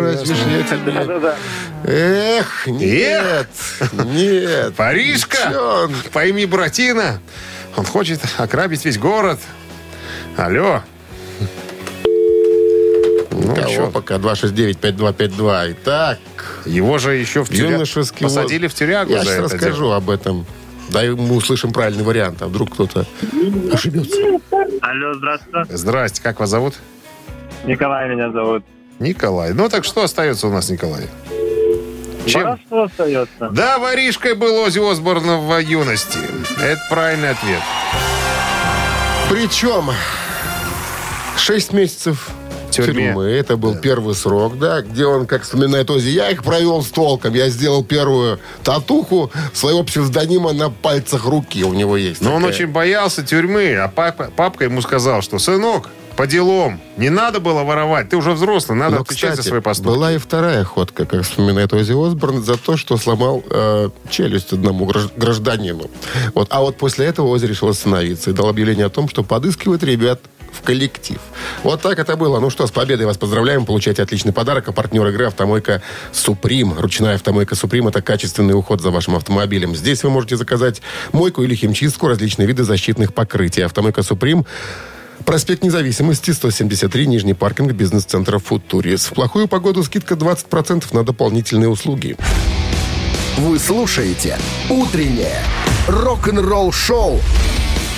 Да-да-да. 0.87 1.37
Эх, 1.85 2.67
нет, 2.69 3.49
нет. 3.93 4.75
Парижка, 4.75 5.91
пойми, 6.13 6.47
братина, 6.47 7.21
он 7.77 7.85
хочет 7.85 8.21
ограбить 8.39 8.85
весь 8.85 8.99
город. 8.99 9.39
Алло. 10.37 10.83
Ну, 13.31 13.55
Кого 13.55 13.69
чё, 13.69 13.91
пока 13.91 14.17
269-5252. 14.17 15.73
Итак, 15.73 16.19
его 16.65 16.99
же 16.99 17.15
еще 17.15 17.45
в 17.45 17.49
тюрягу 17.49 17.73
юношеский 17.75 18.25
посадили 18.25 18.67
в 18.67 18.75
тюрягу 18.75 19.13
Я 19.13 19.19
за 19.19 19.25
сейчас 19.25 19.35
это 19.37 19.55
расскажу 19.57 19.83
дело. 19.85 19.97
об 19.97 20.11
этом. 20.11 20.47
Дай 20.89 21.11
мы 21.11 21.35
услышим 21.37 21.73
правильный 21.73 22.05
вариант, 22.05 22.43
а 22.43 22.47
вдруг 22.47 22.73
кто-то 22.73 23.07
ошибется. 23.73 24.17
Алло, 24.81 25.15
здравствуйте. 25.15 25.77
Здрасте, 25.77 26.23
как 26.23 26.41
вас 26.41 26.49
зовут? 26.51 26.75
Николай 27.65 28.09
меня 28.09 28.31
зовут. 28.31 28.65
Николай. 29.01 29.53
Ну 29.53 29.69
так 29.69 29.85
что 29.85 30.03
остается 30.03 30.47
у 30.47 30.51
нас, 30.51 30.71
Николай? 30.71 31.09
Чем? 32.27 32.43
Воровство 32.43 32.83
остается. 32.85 33.49
Да, 33.51 33.79
воришкой 33.79 34.35
был 34.35 34.57
Ози 34.59 34.79
Осборн 34.79 35.39
в 35.41 35.59
юности. 35.61 36.19
Это 36.61 36.81
правильный 36.91 37.31
ответ. 37.31 37.61
Причем 39.31 39.91
6 41.37 41.73
месяцев 41.73 42.31
Тюрьме. 42.71 43.07
тюрьмы. 43.07 43.25
Это 43.25 43.57
был 43.57 43.77
первый 43.77 44.15
срок, 44.15 44.59
да, 44.59 44.83
где 44.83 45.07
он, 45.07 45.27
как 45.27 45.43
вспоминает 45.43 45.91
Ози, 45.91 46.11
я 46.11 46.31
их 46.31 46.45
провел 46.45 46.83
с 46.83 46.89
толком. 46.89 47.35
Я 47.35 47.49
сделал 47.49 47.83
первую 47.83 48.39
татуху 48.63 49.31
своего 49.53 49.83
псевдонима 49.83 50.53
на 50.53 50.71
пальцах 50.71 51.25
руки. 51.25 51.65
У 51.65 51.73
него 51.73 51.97
есть. 51.97 52.21
Но 52.21 52.35
он 52.35 52.43
такая. 52.43 52.55
очень 52.55 52.67
боялся 52.67 53.23
тюрьмы, 53.23 53.77
а 53.77 53.89
папа, 53.89 54.31
папка 54.35 54.65
ему 54.65 54.83
сказал, 54.83 55.23
что 55.23 55.39
сынок, 55.39 55.89
по 56.17 56.27
делам, 56.27 56.81
не 56.97 57.11
надо 57.11 57.41
было 57.41 57.63
воровать, 57.63 58.09
ты 58.09 58.17
уже 58.17 58.33
взрослый, 58.33 58.79
надо 58.79 58.97
Но, 58.97 59.03
отвечать 59.03 59.33
кстати, 59.33 59.45
за 59.45 59.49
свои 59.51 59.61
поступки. 59.61 59.95
была 59.95 60.13
и 60.13 60.19
вторая 60.19 60.65
ходка, 60.65 61.05
как 61.05 61.23
вспоминает 61.23 61.73
Ози 61.73 61.93
Осборн, 61.93 62.43
за 62.43 62.57
то, 62.57 62.77
что 62.77 62.97
сломал 62.97 63.45
э, 63.51 63.91
челюсть 64.09 64.53
одному 64.53 64.87
гражд- 64.87 65.13
гражданину. 65.17 65.91
Вот. 66.35 66.49
А 66.51 66.63
вот 66.63 66.79
после 66.79 67.07
этого 67.07 67.29
Ози 67.29 67.47
решил 67.47 67.69
остановиться 67.69 68.31
и 68.31 68.33
дал 68.33 68.49
объявление 68.49 68.87
о 68.87 68.91
том, 68.91 69.09
что 69.09 69.23
подыскивает 69.23 69.83
ребят 69.83 70.21
в 70.53 70.63
коллектив. 70.63 71.19
Вот 71.63 71.83
так 71.83 71.99
это 71.99 72.17
было. 72.17 72.41
Ну 72.41 72.49
что, 72.49 72.67
с 72.67 72.71
победой 72.71 73.05
вас 73.05 73.19
поздравляем. 73.19 73.67
Получайте 73.67 74.03
отличный 74.03 74.33
подарок. 74.33 74.69
А 74.69 74.73
партнер 74.73 75.07
игры 75.09 75.27
«Автомойка 75.27 75.83
Суприм». 76.13 76.73
Ручная 76.79 77.17
«Автомойка 77.17 77.55
Суприм»— 77.55 77.89
это 77.89 78.01
качественный 78.01 78.55
уход 78.55 78.81
за 78.81 78.91
вашим 78.91 79.17
автомобилем. 79.17 79.77
Здесь 79.77 80.03
вы 80.03 80.09
можете 80.09 80.39
заказать 80.39 80.81
мойку 81.13 81.43
или 81.43 81.55
химчистку, 81.55 82.09
различные 82.09 82.47
виды 82.49 82.65
защитных 82.65 83.13
покрытий. 83.13 83.61
«Автомойка 83.61 84.03
Суприм» 84.03 84.47
Проспект 85.27 85.65
Независимости, 85.65 86.31
173, 86.31 87.09
Нижний 87.09 87.35
паркинг 87.35 87.73
бизнес-центра 87.73 88.39
«Футурис». 88.39 89.07
В 89.07 89.15
плохую 89.15 89.49
погоду 89.49 89.83
скидка 89.83 90.15
20% 90.15 90.85
на 90.95 91.03
дополнительные 91.03 91.69
услуги. 91.69 92.17
Вы 93.37 93.59
слушаете 93.59 94.39
«Утреннее 94.71 95.43
рок-н-ролл-шоу» 95.89 97.21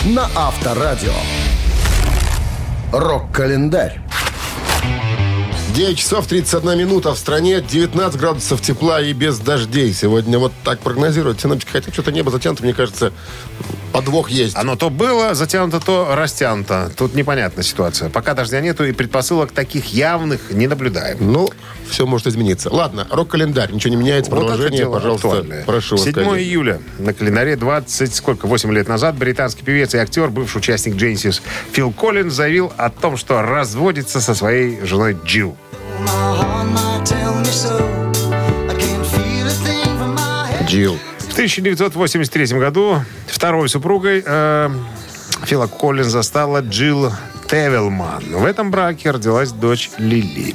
на 0.07 0.31
Авторадио. 0.35 1.12
Рок-календарь. 2.93 4.01
9 5.74 5.98
часов 5.98 6.26
31 6.26 6.78
минута 6.78 7.14
в 7.14 7.18
стране, 7.18 7.60
19 7.60 8.18
градусов 8.18 8.60
тепла 8.60 9.00
и 9.00 9.12
без 9.12 9.38
дождей. 9.38 9.92
Сегодня 9.92 10.38
вот 10.38 10.52
так 10.64 10.80
прогнозируют 10.80 11.40
синоптики. 11.40 11.70
Хотя 11.70 11.92
что-то 11.92 12.10
небо 12.10 12.30
затянуто, 12.30 12.62
мне 12.62 12.74
кажется, 12.74 13.12
подвох 13.92 14.30
есть. 14.30 14.56
Оно 14.56 14.76
то 14.76 14.90
было 14.90 15.34
затянуто, 15.34 15.80
то 15.80 16.14
растянуто. 16.14 16.90
Тут 16.96 17.14
непонятная 17.14 17.64
ситуация. 17.64 18.08
Пока 18.08 18.34
дождя 18.34 18.60
нету 18.60 18.84
и 18.84 18.92
предпосылок 18.92 19.52
таких 19.52 19.92
явных 19.92 20.50
не 20.50 20.66
наблюдаем. 20.66 21.18
Ну, 21.20 21.50
все 21.89 22.07
может 22.07 22.26
измениться. 22.26 22.72
Ладно, 22.72 23.07
рок-календарь. 23.11 23.72
Ничего 23.72 23.91
не 23.95 24.01
меняется. 24.01 24.30
Вот 24.30 24.41
Продолжение, 24.41 24.86
пожалуйста, 24.91 25.28
актуальное. 25.28 25.64
прошу 25.64 25.97
вас. 25.97 26.05
7 26.05 26.12
коллеги. 26.12 26.43
июля 26.49 26.80
на 26.99 27.12
календаре 27.14 27.57
20, 27.57 28.14
сколько, 28.14 28.47
8 28.47 28.72
лет 28.72 28.89
назад 28.89 29.16
британский 29.16 29.62
певец 29.64 29.95
и 29.95 29.99
актер, 29.99 30.30
бывший 30.30 30.59
участник 30.59 30.95
Genesis 30.95 31.41
Фил 31.72 31.93
Коллинз 31.93 32.32
заявил 32.34 32.72
о 32.76 32.91
том, 32.91 33.16
что 33.16 33.43
разводится 33.43 34.20
со 34.20 34.34
своей 34.34 34.80
женой 34.84 35.16
Джилл. 35.24 35.57
Джилл. 40.66 40.99
В 41.18 41.32
1983 41.32 42.59
году 42.59 43.03
второй 43.26 43.68
супругой 43.68 44.22
э, 44.24 44.70
Фила 45.45 45.66
Коллинза 45.66 46.22
стала 46.22 46.61
Джилл 46.61 47.12
Тевелман. 47.49 48.24
В 48.30 48.45
этом 48.45 48.70
браке 48.70 49.11
родилась 49.11 49.51
дочь 49.53 49.91
Лили. 49.99 50.55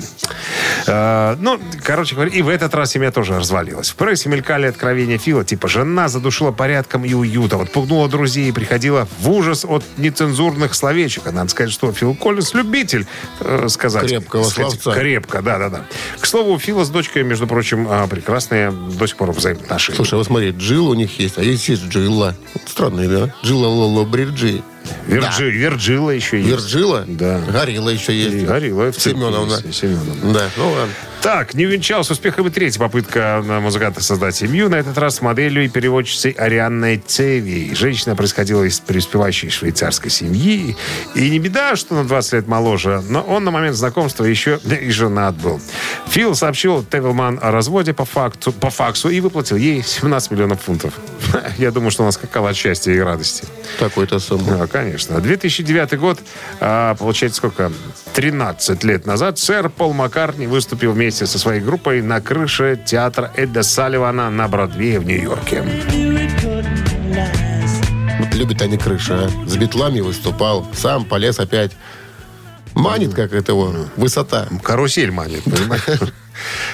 Э, 0.87 1.35
ну, 1.39 1.59
короче 1.83 2.15
говоря, 2.15 2.31
и 2.31 2.41
в 2.41 2.49
этот 2.49 2.73
раз 2.75 2.91
семья 2.91 3.11
тоже 3.11 3.35
развалилась. 3.37 3.89
В 3.89 3.95
прессе 3.95 4.29
мелькали 4.29 4.67
откровения 4.67 5.17
Фила, 5.17 5.43
типа 5.43 5.67
жена 5.67 6.07
задушила 6.07 6.51
порядком 6.51 7.05
и 7.05 7.13
уютом, 7.13 7.61
отпугнула 7.61 8.07
друзей 8.09 8.49
и 8.49 8.51
приходила 8.51 9.07
в 9.19 9.29
ужас 9.29 9.65
от 9.65 9.83
нецензурных 9.97 10.75
словечек. 10.75 11.27
А 11.27 11.31
надо 11.31 11.49
сказать, 11.49 11.71
что 11.71 11.91
Фил 11.91 12.15
Коллинз 12.15 12.53
любитель 12.53 13.05
э, 13.39 13.67
сказать. 13.69 14.07
Крепкого 14.07 14.43
сказать, 14.43 14.81
словца. 14.81 14.99
Крепко, 14.99 15.41
да-да-да. 15.41 15.85
К 16.19 16.25
слову, 16.25 16.53
у 16.53 16.59
Фила 16.59 16.83
с 16.83 16.89
дочкой, 16.89 17.23
между 17.23 17.47
прочим, 17.47 17.87
а, 17.89 18.07
прекрасные 18.07 18.71
до 18.71 19.07
сих 19.07 19.17
пор 19.17 19.31
взаимоотношения. 19.31 19.95
Слушай, 19.95 20.15
вот 20.15 20.27
смотри, 20.27 20.51
Джилл 20.51 20.89
у 20.89 20.93
них 20.93 21.19
есть, 21.19 21.37
а 21.37 21.43
есть 21.43 21.67
есть 21.69 21.87
Джилла. 21.87 22.35
Вот 22.53 22.63
Странные, 22.67 23.07
да? 23.07 23.33
Джилла 23.43 23.67
Лоло 23.67 24.05
Бриджи. 24.05 24.63
Вирджи, 25.07 25.49
Вирджилла 25.49 26.11
еще 26.11 26.37
есть. 26.37 26.49
Вирджилла? 26.49 27.05
Да. 27.07 27.39
Горилла 27.39 27.89
еще 27.89 28.13
есть. 28.15 28.35
И 28.35 28.45
Горилла 28.45 28.91
Семеновна. 28.93 29.61
Семеновна. 29.71 30.33
Да, 30.33 30.49
ну 30.57 30.71
ладно. 30.71 30.93
Так, 31.23 31.53
не 31.53 31.65
увенчалась 31.65 32.11
успехом 32.11 32.47
и 32.47 32.49
третья 32.49 32.81
попытка 32.81 33.41
на 33.45 33.61
музыканта 33.61 34.03
создать 34.03 34.35
семью. 34.35 34.67
На 34.67 34.75
этот 34.75 34.97
раз 34.97 35.15
с 35.15 35.21
моделью 35.21 35.63
и 35.63 35.69
переводчицей 35.69 36.31
Арианной 36.31 36.97
Цеви. 36.97 37.73
Женщина 37.73 38.13
происходила 38.13 38.61
из 38.63 38.81
преуспевающей 38.81 39.49
швейцарской 39.49 40.11
семьи. 40.11 40.75
И 41.15 41.29
не 41.29 41.39
беда, 41.39 41.77
что 41.77 41.95
на 41.95 42.03
20 42.03 42.33
лет 42.33 42.47
моложе, 42.49 43.01
но 43.07 43.21
он 43.21 43.45
на 43.45 43.51
момент 43.51 43.77
знакомства 43.77 44.25
еще 44.25 44.59
и 44.65 44.91
женат 44.91 45.35
был. 45.35 45.61
Фил 46.09 46.35
сообщил 46.35 46.83
Тевилман 46.83 47.39
о 47.41 47.51
разводе 47.51 47.93
по, 47.93 48.03
факту, 48.03 48.51
по 48.51 48.69
факсу 48.69 49.07
и 49.07 49.21
выплатил 49.21 49.55
ей 49.55 49.81
17 49.81 50.29
миллионов 50.31 50.61
фунтов. 50.61 50.93
Я 51.57 51.71
думаю, 51.71 51.91
что 51.91 52.03
она 52.03 52.11
скакала 52.11 52.49
от 52.49 52.57
счастья 52.57 52.91
и 52.91 52.99
радости. 52.99 53.45
Такой-то 53.79 54.19
сумма. 54.19 54.57
Да, 54.57 54.67
конечно. 54.67 55.21
2009 55.21 55.97
год, 55.97 56.19
а, 56.59 56.95
получается, 56.95 57.37
сколько? 57.37 57.71
13 58.13 58.83
лет 58.83 59.05
назад 59.05 59.39
сэр 59.39 59.69
Пол 59.69 59.93
Маккартни 59.93 60.47
выступил 60.47 60.91
вместе 60.91 61.12
со 61.15 61.39
своей 61.39 61.61
группой 61.61 62.01
на 62.01 62.21
крыше 62.21 62.79
театра 62.83 63.31
Эдда 63.35 63.63
Салливана 63.63 64.29
на 64.29 64.47
Бродвее 64.47 64.99
в 64.99 65.05
Нью-Йорке. 65.05 65.63
Вот 68.19 68.33
любят 68.35 68.61
они 68.61 68.77
крыши, 68.77 69.13
а. 69.13 69.29
С 69.47 69.55
битлами 69.57 69.99
выступал, 69.99 70.67
сам 70.73 71.05
полез 71.05 71.39
опять. 71.39 71.71
Манит, 72.73 73.13
как 73.13 73.33
это 73.33 73.51
его, 73.51 73.73
высота. 73.97 74.47
Карусель 74.63 75.11
манит, 75.11 75.43
понимаешь? 75.43 76.13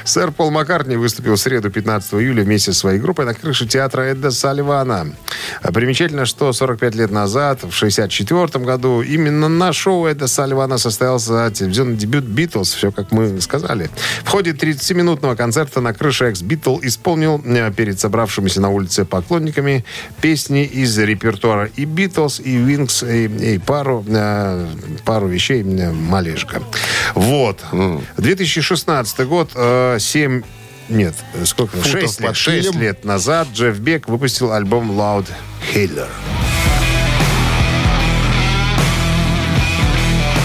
Сэр 0.03 0.31
Пол 0.31 0.51
Маккартни 0.51 0.95
выступил 0.95 1.35
в 1.35 1.39
среду 1.39 1.69
15 1.69 2.13
июля 2.15 2.43
вместе 2.43 2.73
со 2.73 2.79
своей 2.79 2.99
группой 2.99 3.25
на 3.25 3.33
крыше 3.33 3.67
театра 3.67 4.03
Эдда 4.03 4.31
Салливана. 4.31 5.13
А 5.61 5.71
Примечательно, 5.71 6.25
что 6.25 6.51
45 6.51 6.95
лет 6.95 7.11
назад, 7.11 7.63
в 7.63 7.71
64 7.71 8.65
году, 8.65 9.01
именно 9.01 9.47
на 9.47 9.71
шоу 9.71 10.07
Эдда 10.07 10.27
Салливана 10.27 10.77
состоялся 10.77 11.49
телевизионный 11.51 11.95
дебют 11.95 12.25
«Битлз», 12.25 12.73
все 12.73 12.91
как 12.91 13.11
мы 13.11 13.39
сказали. 13.39 13.89
В 14.23 14.29
ходе 14.29 14.51
30-минутного 14.51 15.35
концерта 15.35 15.79
на 15.79 15.93
крыше 15.93 16.25
экс-Битл 16.25 16.79
исполнил 16.81 17.41
э, 17.45 17.71
перед 17.71 17.99
собравшимися 17.99 18.61
на 18.61 18.69
улице 18.69 19.05
поклонниками 19.05 19.85
песни 20.21 20.65
из 20.65 20.97
репертуара 20.97 21.69
и 21.75 21.85
«Битлз», 21.85 22.41
и 22.41 22.57
«Wings», 22.57 23.03
и, 23.03 23.25
и 23.25 23.57
пару, 23.57 24.03
э, 24.07 24.67
пару 25.05 25.27
вещей 25.27 25.63
э, 25.63 25.91
«Малешка». 25.91 26.61
Вот. 27.15 27.63
2016 28.17 29.27
год, 29.27 29.48
7... 29.53 30.43
Нет, 30.89 31.13
сколько? 31.45 31.77
Футов 31.77 31.91
6 31.91 32.19
лет, 32.19 32.27
под 32.27 32.35
шесть 32.35 32.69
килем. 32.69 32.81
лет 32.81 33.05
назад 33.05 33.47
Джефф 33.53 33.77
Бек 33.79 34.07
выпустил 34.09 34.51
альбом 34.51 34.91
Loud 34.91 35.27
Healer. 35.73 36.07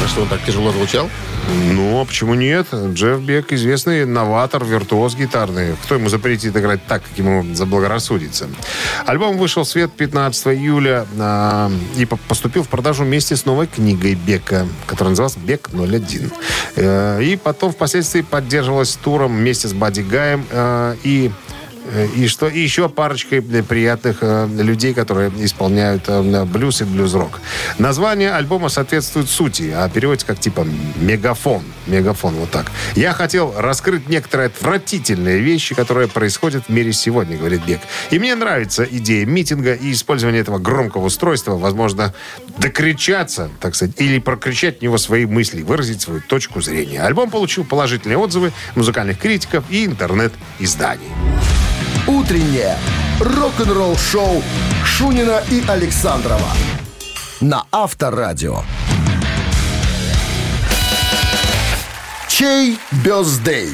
А 0.05 0.09
что, 0.09 0.23
он 0.23 0.29
так 0.29 0.45
тяжело 0.45 0.71
звучал? 0.71 1.09
Ну, 1.49 2.01
а 2.01 2.05
почему 2.05 2.35
нет? 2.35 2.67
Джефф 2.73 3.21
Бек 3.21 3.53
известный 3.53 4.05
новатор, 4.07 4.65
виртуоз 4.65 5.15
гитарный. 5.15 5.75
Кто 5.85 5.97
ему 5.97 6.09
запретит 6.09 6.57
играть 6.57 6.81
так, 6.87 7.03
как 7.03 7.19
ему 7.19 7.45
заблагорассудится? 7.55 8.49
Альбом 9.07 9.37
вышел 9.37 9.65
в 9.65 9.69
свет 9.69 9.93
15 9.93 10.47
июля 10.49 11.07
а, 11.19 11.71
и 11.97 12.05
по- 12.07 12.17
поступил 12.17 12.63
в 12.63 12.69
продажу 12.69 13.05
вместе 13.05 13.37
с 13.37 13.45
новой 13.45 13.67
книгой 13.67 14.15
Бека, 14.15 14.67
которая 14.87 15.11
называлась 15.11 15.37
«Бек 15.37 15.71
01». 15.73 16.33
Э, 16.77 17.23
и 17.23 17.37
потом 17.37 17.73
впоследствии 17.73 18.23
поддерживалась 18.23 18.97
туром 18.97 19.37
вместе 19.37 19.69
с 19.69 19.73
Бадди 19.73 20.01
Гаем 20.01 20.45
э, 20.51 20.97
и 21.03 21.31
э, 21.31 21.44
и 22.17 22.27
что 22.29 22.49
и 22.49 22.61
еще 22.61 22.89
парочкой 22.89 23.43
приятных 23.43 24.19
э, 24.21 24.49
людей, 24.49 24.95
которые 24.95 25.31
исполняют 25.39 26.05
э, 26.09 26.45
блюз 26.45 26.81
и 26.81 26.85
блюз-рок. 26.85 27.41
Название 27.79 28.33
альбома 28.33 28.69
соответствует 28.69 29.29
сути, 29.29 29.73
а 29.75 29.89
переводится 29.89 30.27
как 30.27 30.39
типа 30.39 30.67
мегафон. 30.97 31.63
Мегафон, 31.87 32.35
вот 32.35 32.51
так. 32.51 32.71
Я 32.95 33.13
хотел 33.13 33.55
раскрыть 33.57 34.09
некоторые 34.09 34.47
отвратительные 34.47 35.41
вещи, 35.41 35.75
которые 35.75 36.09
происходят 36.09 36.65
в 36.67 36.69
мире 36.71 36.93
сегодня, 36.93 37.37
говорит 37.37 37.65
Бек. 37.67 37.81
И 38.11 38.19
мне 38.19 38.35
нравится 38.35 38.85
идея 38.85 39.27
митинга 39.27 39.75
и 39.75 39.93
использование 39.93 40.41
этого 40.41 40.59
громкого 40.59 41.07
устройства, 41.07 41.57
возможно, 41.57 42.15
докричаться, 42.59 43.51
так 43.61 43.75
сказать, 43.75 44.01
или 44.01 44.19
прокричать 44.19 44.79
в 44.79 44.83
него 44.83 44.99
свои 44.99 45.27
мысли, 45.27 45.63
выразить 45.63 46.01
свою 46.01 46.21
точку 46.21 46.63
зрения. 46.63 47.03
Альбом 47.03 47.31
получил 47.31 47.65
положительные 47.65 48.19
отзывы 48.19 48.53
музыкальных 48.75 49.19
критиков 49.19 49.65
и 49.71 49.85
интернет-изданий. 49.85 51.11
Утреннее 52.07 52.77
рок-н-ролл-шоу 53.19 54.43
Шунина 54.85 55.43
и 55.51 55.65
Александрова 55.67 56.51
на 57.41 57.65
Авторадио. 57.73 58.59
Чей 62.29 62.77
бездей? 63.03 63.71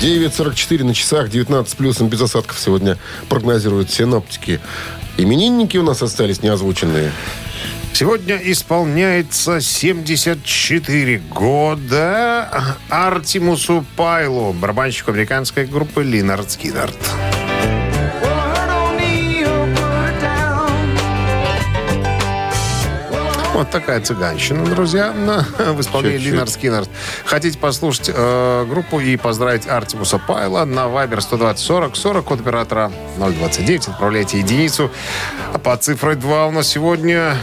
9.44 0.00 0.84
на 0.84 0.94
часах, 0.94 1.28
19 1.28 1.76
плюсом 1.76 2.08
без 2.08 2.22
осадков 2.22 2.58
сегодня 2.58 2.96
прогнозируют 3.28 3.90
синоптики. 3.90 4.60
Именинники 5.18 5.76
у 5.76 5.82
нас 5.82 6.00
остались 6.02 6.42
неозвученные. 6.42 7.12
Сегодня 7.98 8.36
исполняется 8.36 9.60
74 9.60 11.18
года 11.18 12.76
Артемусу 12.88 13.84
Пайлу, 13.96 14.52
барабанщику 14.52 15.10
американской 15.10 15.66
группы 15.66 16.04
Линард 16.04 16.48
Скиннерт. 16.48 16.96
Вот 23.52 23.68
такая 23.70 24.00
цыганщина, 24.00 24.64
друзья, 24.64 25.12
на- 25.12 25.44
в 25.72 25.80
исполнении 25.80 26.18
Чуть-чуть. 26.18 26.32
Линард 26.32 26.50
Скиннерт. 26.50 26.88
Хотите 27.24 27.58
послушать 27.58 28.12
э, 28.14 28.66
группу 28.70 29.00
и 29.00 29.16
поздравить 29.16 29.66
Артемуса 29.66 30.20
Пайла 30.20 30.64
на 30.64 30.86
Viber 30.86 31.20
120 31.20 31.66
40 31.66 31.96
40 31.96 32.24
код 32.24 32.40
оператора 32.40 32.92
029. 33.16 33.88
Отправляйте 33.88 34.38
единицу. 34.38 34.92
А 35.52 35.58
под 35.58 35.82
цифрой 35.82 36.14
2 36.14 36.46
у 36.46 36.52
нас 36.52 36.68
сегодня 36.68 37.34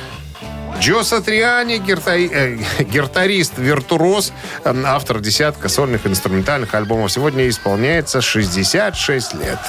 Джо 0.80 1.04
Сатриани, 1.04 1.80
гертай- 1.80 2.30
э, 2.32 2.58
гитарист, 2.84 3.54
виртуоз, 3.58 4.32
автор 4.64 5.20
десятка 5.20 5.70
сольных 5.70 6.06
инструментальных 6.06 6.74
альбомов. 6.76 7.12
Сегодня 7.12 7.48
исполняется 7.50 8.22
66 8.22 9.34
лет. 9.34 9.60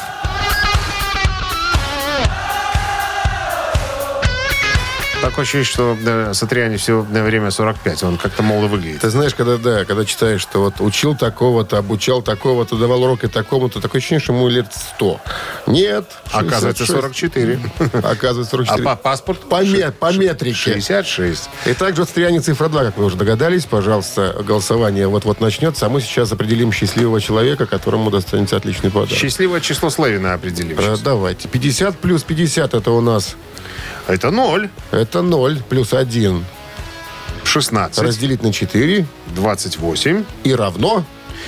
Такое 5.27 5.43
ощущение, 5.43 5.65
что 5.65 5.97
э, 6.07 6.35
Сатриани 6.35 6.77
все 6.77 7.01
время 7.01 7.51
45. 7.51 8.05
Он 8.05 8.17
как-то 8.17 8.45
молодо 8.45 8.69
выглядит. 8.69 9.01
Ты 9.01 9.11
знаешь, 9.11 9.35
когда, 9.35 9.57
да, 9.57 9.85
когда 9.85 10.05
читаешь, 10.05 10.41
что 10.41 10.61
вот 10.61 10.75
учил 10.79 11.17
такого-то, 11.17 11.79
обучал 11.79 12.23
такого-то, 12.23 12.77
давал 12.77 13.03
уроки 13.03 13.27
такому-то, 13.27 13.81
такое 13.81 13.99
ощущение, 13.99 14.23
что 14.23 14.33
ему 14.35 14.47
лет 14.49 14.67
100. 14.95 15.21
Нет. 15.67 16.05
Оказывается, 16.31 16.87
66. 16.87 16.93
44. 16.93 17.61
Оказывается, 18.05 18.55
А 18.55 18.57
44. 18.57 18.85
па- 18.85 18.95
паспорт? 18.95 19.41
По, 19.49 19.65
ме- 19.65 19.91
по 19.91 20.13
метрике. 20.13 20.55
66. 20.55 21.51
Итак, 21.65 21.97
Джоцтриани 21.97 22.39
цифра 22.39 22.69
2, 22.69 22.85
как 22.85 22.97
вы 22.97 23.07
уже 23.07 23.17
догадались. 23.17 23.67
Пожалуйста, 23.67 24.33
голосование 24.47 25.09
вот-вот 25.09 25.41
начнется. 25.41 25.87
А 25.87 25.89
мы 25.89 26.03
сейчас 26.03 26.31
определим 26.31 26.71
счастливого 26.71 27.21
человека, 27.21 27.67
которому 27.67 28.13
достанется 28.13 28.57
отличный 28.57 28.93
подарок. 28.93 29.19
Счастливое 29.19 29.61
число 29.61 29.91
Славина 29.91 30.35
определим. 30.35 30.77
Сейчас. 30.79 31.01
Давайте. 31.01 31.49
50 31.49 31.99
плюс 31.99 32.23
50 32.23 32.75
это 32.75 32.93
у 32.93 33.01
нас... 33.01 33.35
Это 34.07 34.31
0. 34.31 34.71
Это 34.93 35.23
0 35.23 35.63
плюс 35.69 35.93
1. 35.93 36.45
16. 37.45 38.03
Разделить 38.03 38.43
на 38.43 38.53
4 38.53 39.07
28. 39.35 40.25
и 40.45 40.55
равно... 40.55 41.05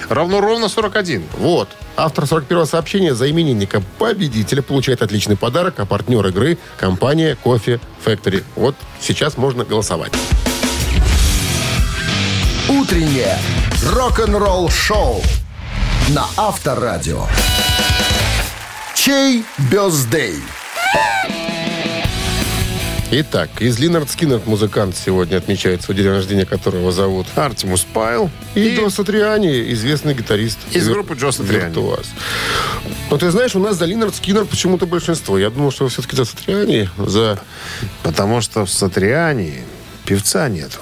Равно 0.08 0.40
ровно 0.40 0.68
41. 0.68 1.24
Вот. 1.38 1.68
Автор 1.96 2.24
41-го 2.24 2.66
сообщения 2.66 3.14
за 3.14 3.28
именинника 3.30 3.82
победителя 3.98 4.62
получает 4.62 5.02
отличный 5.02 5.36
подарок, 5.36 5.74
а 5.78 5.86
партнер 5.86 6.24
игры– 6.26 6.58
компания 6.76 7.36
Кофе 7.42 7.80
Factory. 8.04 8.44
Вот 8.54 8.76
сейчас 9.00 9.36
можно 9.36 9.64
голосовать. 9.64 10.12
Утреннее 12.68 13.38
рок-н-ролл-шоу 13.82 15.22
на 16.10 16.26
Авторадио. 16.36 17.26
Чей 18.94 19.44
birthday? 19.70 20.36
Итак, 23.10 23.48
из 23.60 23.78
Lynyrd 23.78 24.10
Skynyrd 24.10 24.42
музыкант 24.44 24.94
сегодня 24.94 25.38
отмечает 25.38 25.80
свой 25.82 25.96
день 25.96 26.08
рождения, 26.08 26.44
которого 26.44 26.92
зовут 26.92 27.26
Артемус 27.36 27.86
Пайл. 27.94 28.30
И, 28.54 28.76
Джо 28.76 28.90
Сатриани, 28.90 29.72
известный 29.72 30.12
гитарист. 30.12 30.58
Из 30.72 30.86
Вир- 30.86 30.92
группы 30.96 31.14
Джо 31.14 31.30
Сатриани. 31.30 31.68
Виртуоз. 31.68 32.06
Но 33.10 33.16
ты 33.16 33.30
знаешь, 33.30 33.56
у 33.56 33.60
нас 33.60 33.76
за 33.78 33.86
Lynyrd 33.86 34.14
Skynyrd 34.14 34.44
почему-то 34.44 34.84
большинство. 34.84 35.38
Я 35.38 35.48
думал, 35.48 35.70
что 35.70 35.88
все-таки 35.88 36.16
за 36.16 36.26
Сатриани, 36.26 36.90
за... 36.98 37.38
Потому 38.02 38.42
что 38.42 38.66
в 38.66 38.70
Сатриани 38.70 39.62
певца 40.04 40.46
нету. 40.50 40.78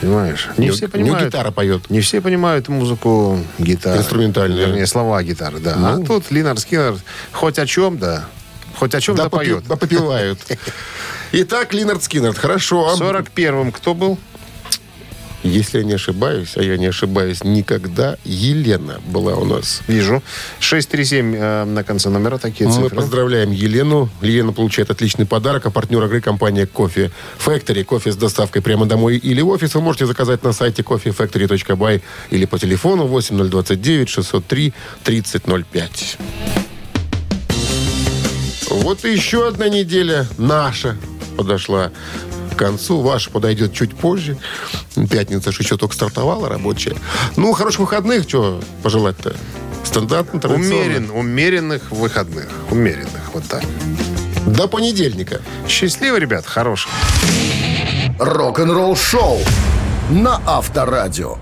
Понимаешь? 0.00 0.48
Не 0.58 0.66
Не- 0.66 0.70
все 0.72 0.82
не 0.86 0.90
понимают. 0.92 1.28
гитара 1.28 1.50
поет. 1.50 1.90
Не 1.90 2.00
все 2.00 2.20
понимают 2.20 2.68
музыку 2.68 3.40
гитары. 3.58 3.98
Инструментальную. 3.98 4.68
Вернее, 4.68 4.86
слова 4.86 5.20
гитары, 5.24 5.58
да. 5.58 5.74
А 5.76 5.96
Ну. 5.96 6.04
тут 6.06 6.30
Lynyrd 6.30 6.56
Skynyrd 6.60 6.94
хоть 7.32 7.58
о 7.58 7.66
чем, 7.66 7.98
да. 7.98 8.26
Хоть 8.78 8.94
о 8.94 9.00
чем-то 9.00 9.24
Да, 9.24 9.28
попи- 9.30 9.36
поет. 9.50 9.64
да 9.66 9.74
попивают. 9.76 10.38
Итак, 11.32 11.74
Линард 11.74 12.02
Скиннер. 12.02 12.34
Хорошо. 12.34 12.96
В 12.96 13.00
41-м 13.00 13.72
кто 13.72 13.94
был? 13.94 14.18
Если 15.42 15.78
я 15.78 15.84
не 15.84 15.92
ошибаюсь, 15.92 16.56
а 16.56 16.62
я 16.62 16.76
не 16.76 16.86
ошибаюсь 16.86 17.44
никогда, 17.44 18.16
Елена 18.24 19.00
была 19.06 19.34
у 19.36 19.44
нас. 19.44 19.82
Вижу. 19.86 20.22
637 20.58 21.36
э, 21.36 21.64
на 21.64 21.84
конце 21.84 22.08
номера 22.08 22.38
такие 22.38 22.68
Мы 22.68 22.74
цифры. 22.74 22.96
поздравляем 22.96 23.52
Елену. 23.52 24.08
Елена 24.22 24.52
получает 24.52 24.90
отличный 24.90 25.24
подарок. 25.24 25.66
А 25.66 25.70
партнер 25.70 26.02
игры 26.04 26.20
компания 26.20 26.66
Кофе 26.66 27.12
Factory. 27.38 27.84
Кофе 27.84 28.10
с 28.10 28.16
доставкой 28.16 28.60
прямо 28.60 28.86
домой 28.86 29.18
или 29.18 29.40
в 29.40 29.48
офис 29.48 29.74
вы 29.74 29.82
можете 29.82 30.06
заказать 30.06 30.42
на 30.42 30.52
сайте 30.52 30.82
coffeefactory.by 30.82 32.02
или 32.30 32.44
по 32.44 32.58
телефону 32.58 33.06
8029 33.06 34.08
603 34.08 34.72
3005. 35.04 36.18
Вот 38.70 39.04
еще 39.04 39.46
одна 39.46 39.68
неделя 39.68 40.26
наша 40.38 40.96
подошла 41.36 41.90
к 42.52 42.56
концу. 42.56 43.00
Ваша 43.00 43.30
подойдет 43.30 43.72
чуть 43.72 43.94
позже. 43.94 44.36
Пятница 45.10 45.52
же 45.52 45.62
еще 45.62 45.76
только 45.76 45.94
стартовала 45.94 46.48
рабочая. 46.48 46.96
Ну, 47.36 47.52
хороших 47.52 47.80
выходных. 47.80 48.22
Что 48.22 48.60
пожелать-то? 48.82 49.36
Стандартно, 49.84 50.40
традиционно. 50.40 50.84
Умерен, 50.84 51.10
умеренных 51.10 51.90
выходных. 51.90 52.48
Умеренных, 52.70 53.32
вот 53.32 53.44
так. 53.44 53.62
До 54.46 54.68
понедельника. 54.68 55.40
Счастливо, 55.68 56.16
ребят, 56.16 56.46
хороших. 56.46 56.90
Рок-н-ролл-шоу 58.18 59.38
на 60.10 60.40
Авторадио. 60.46 61.38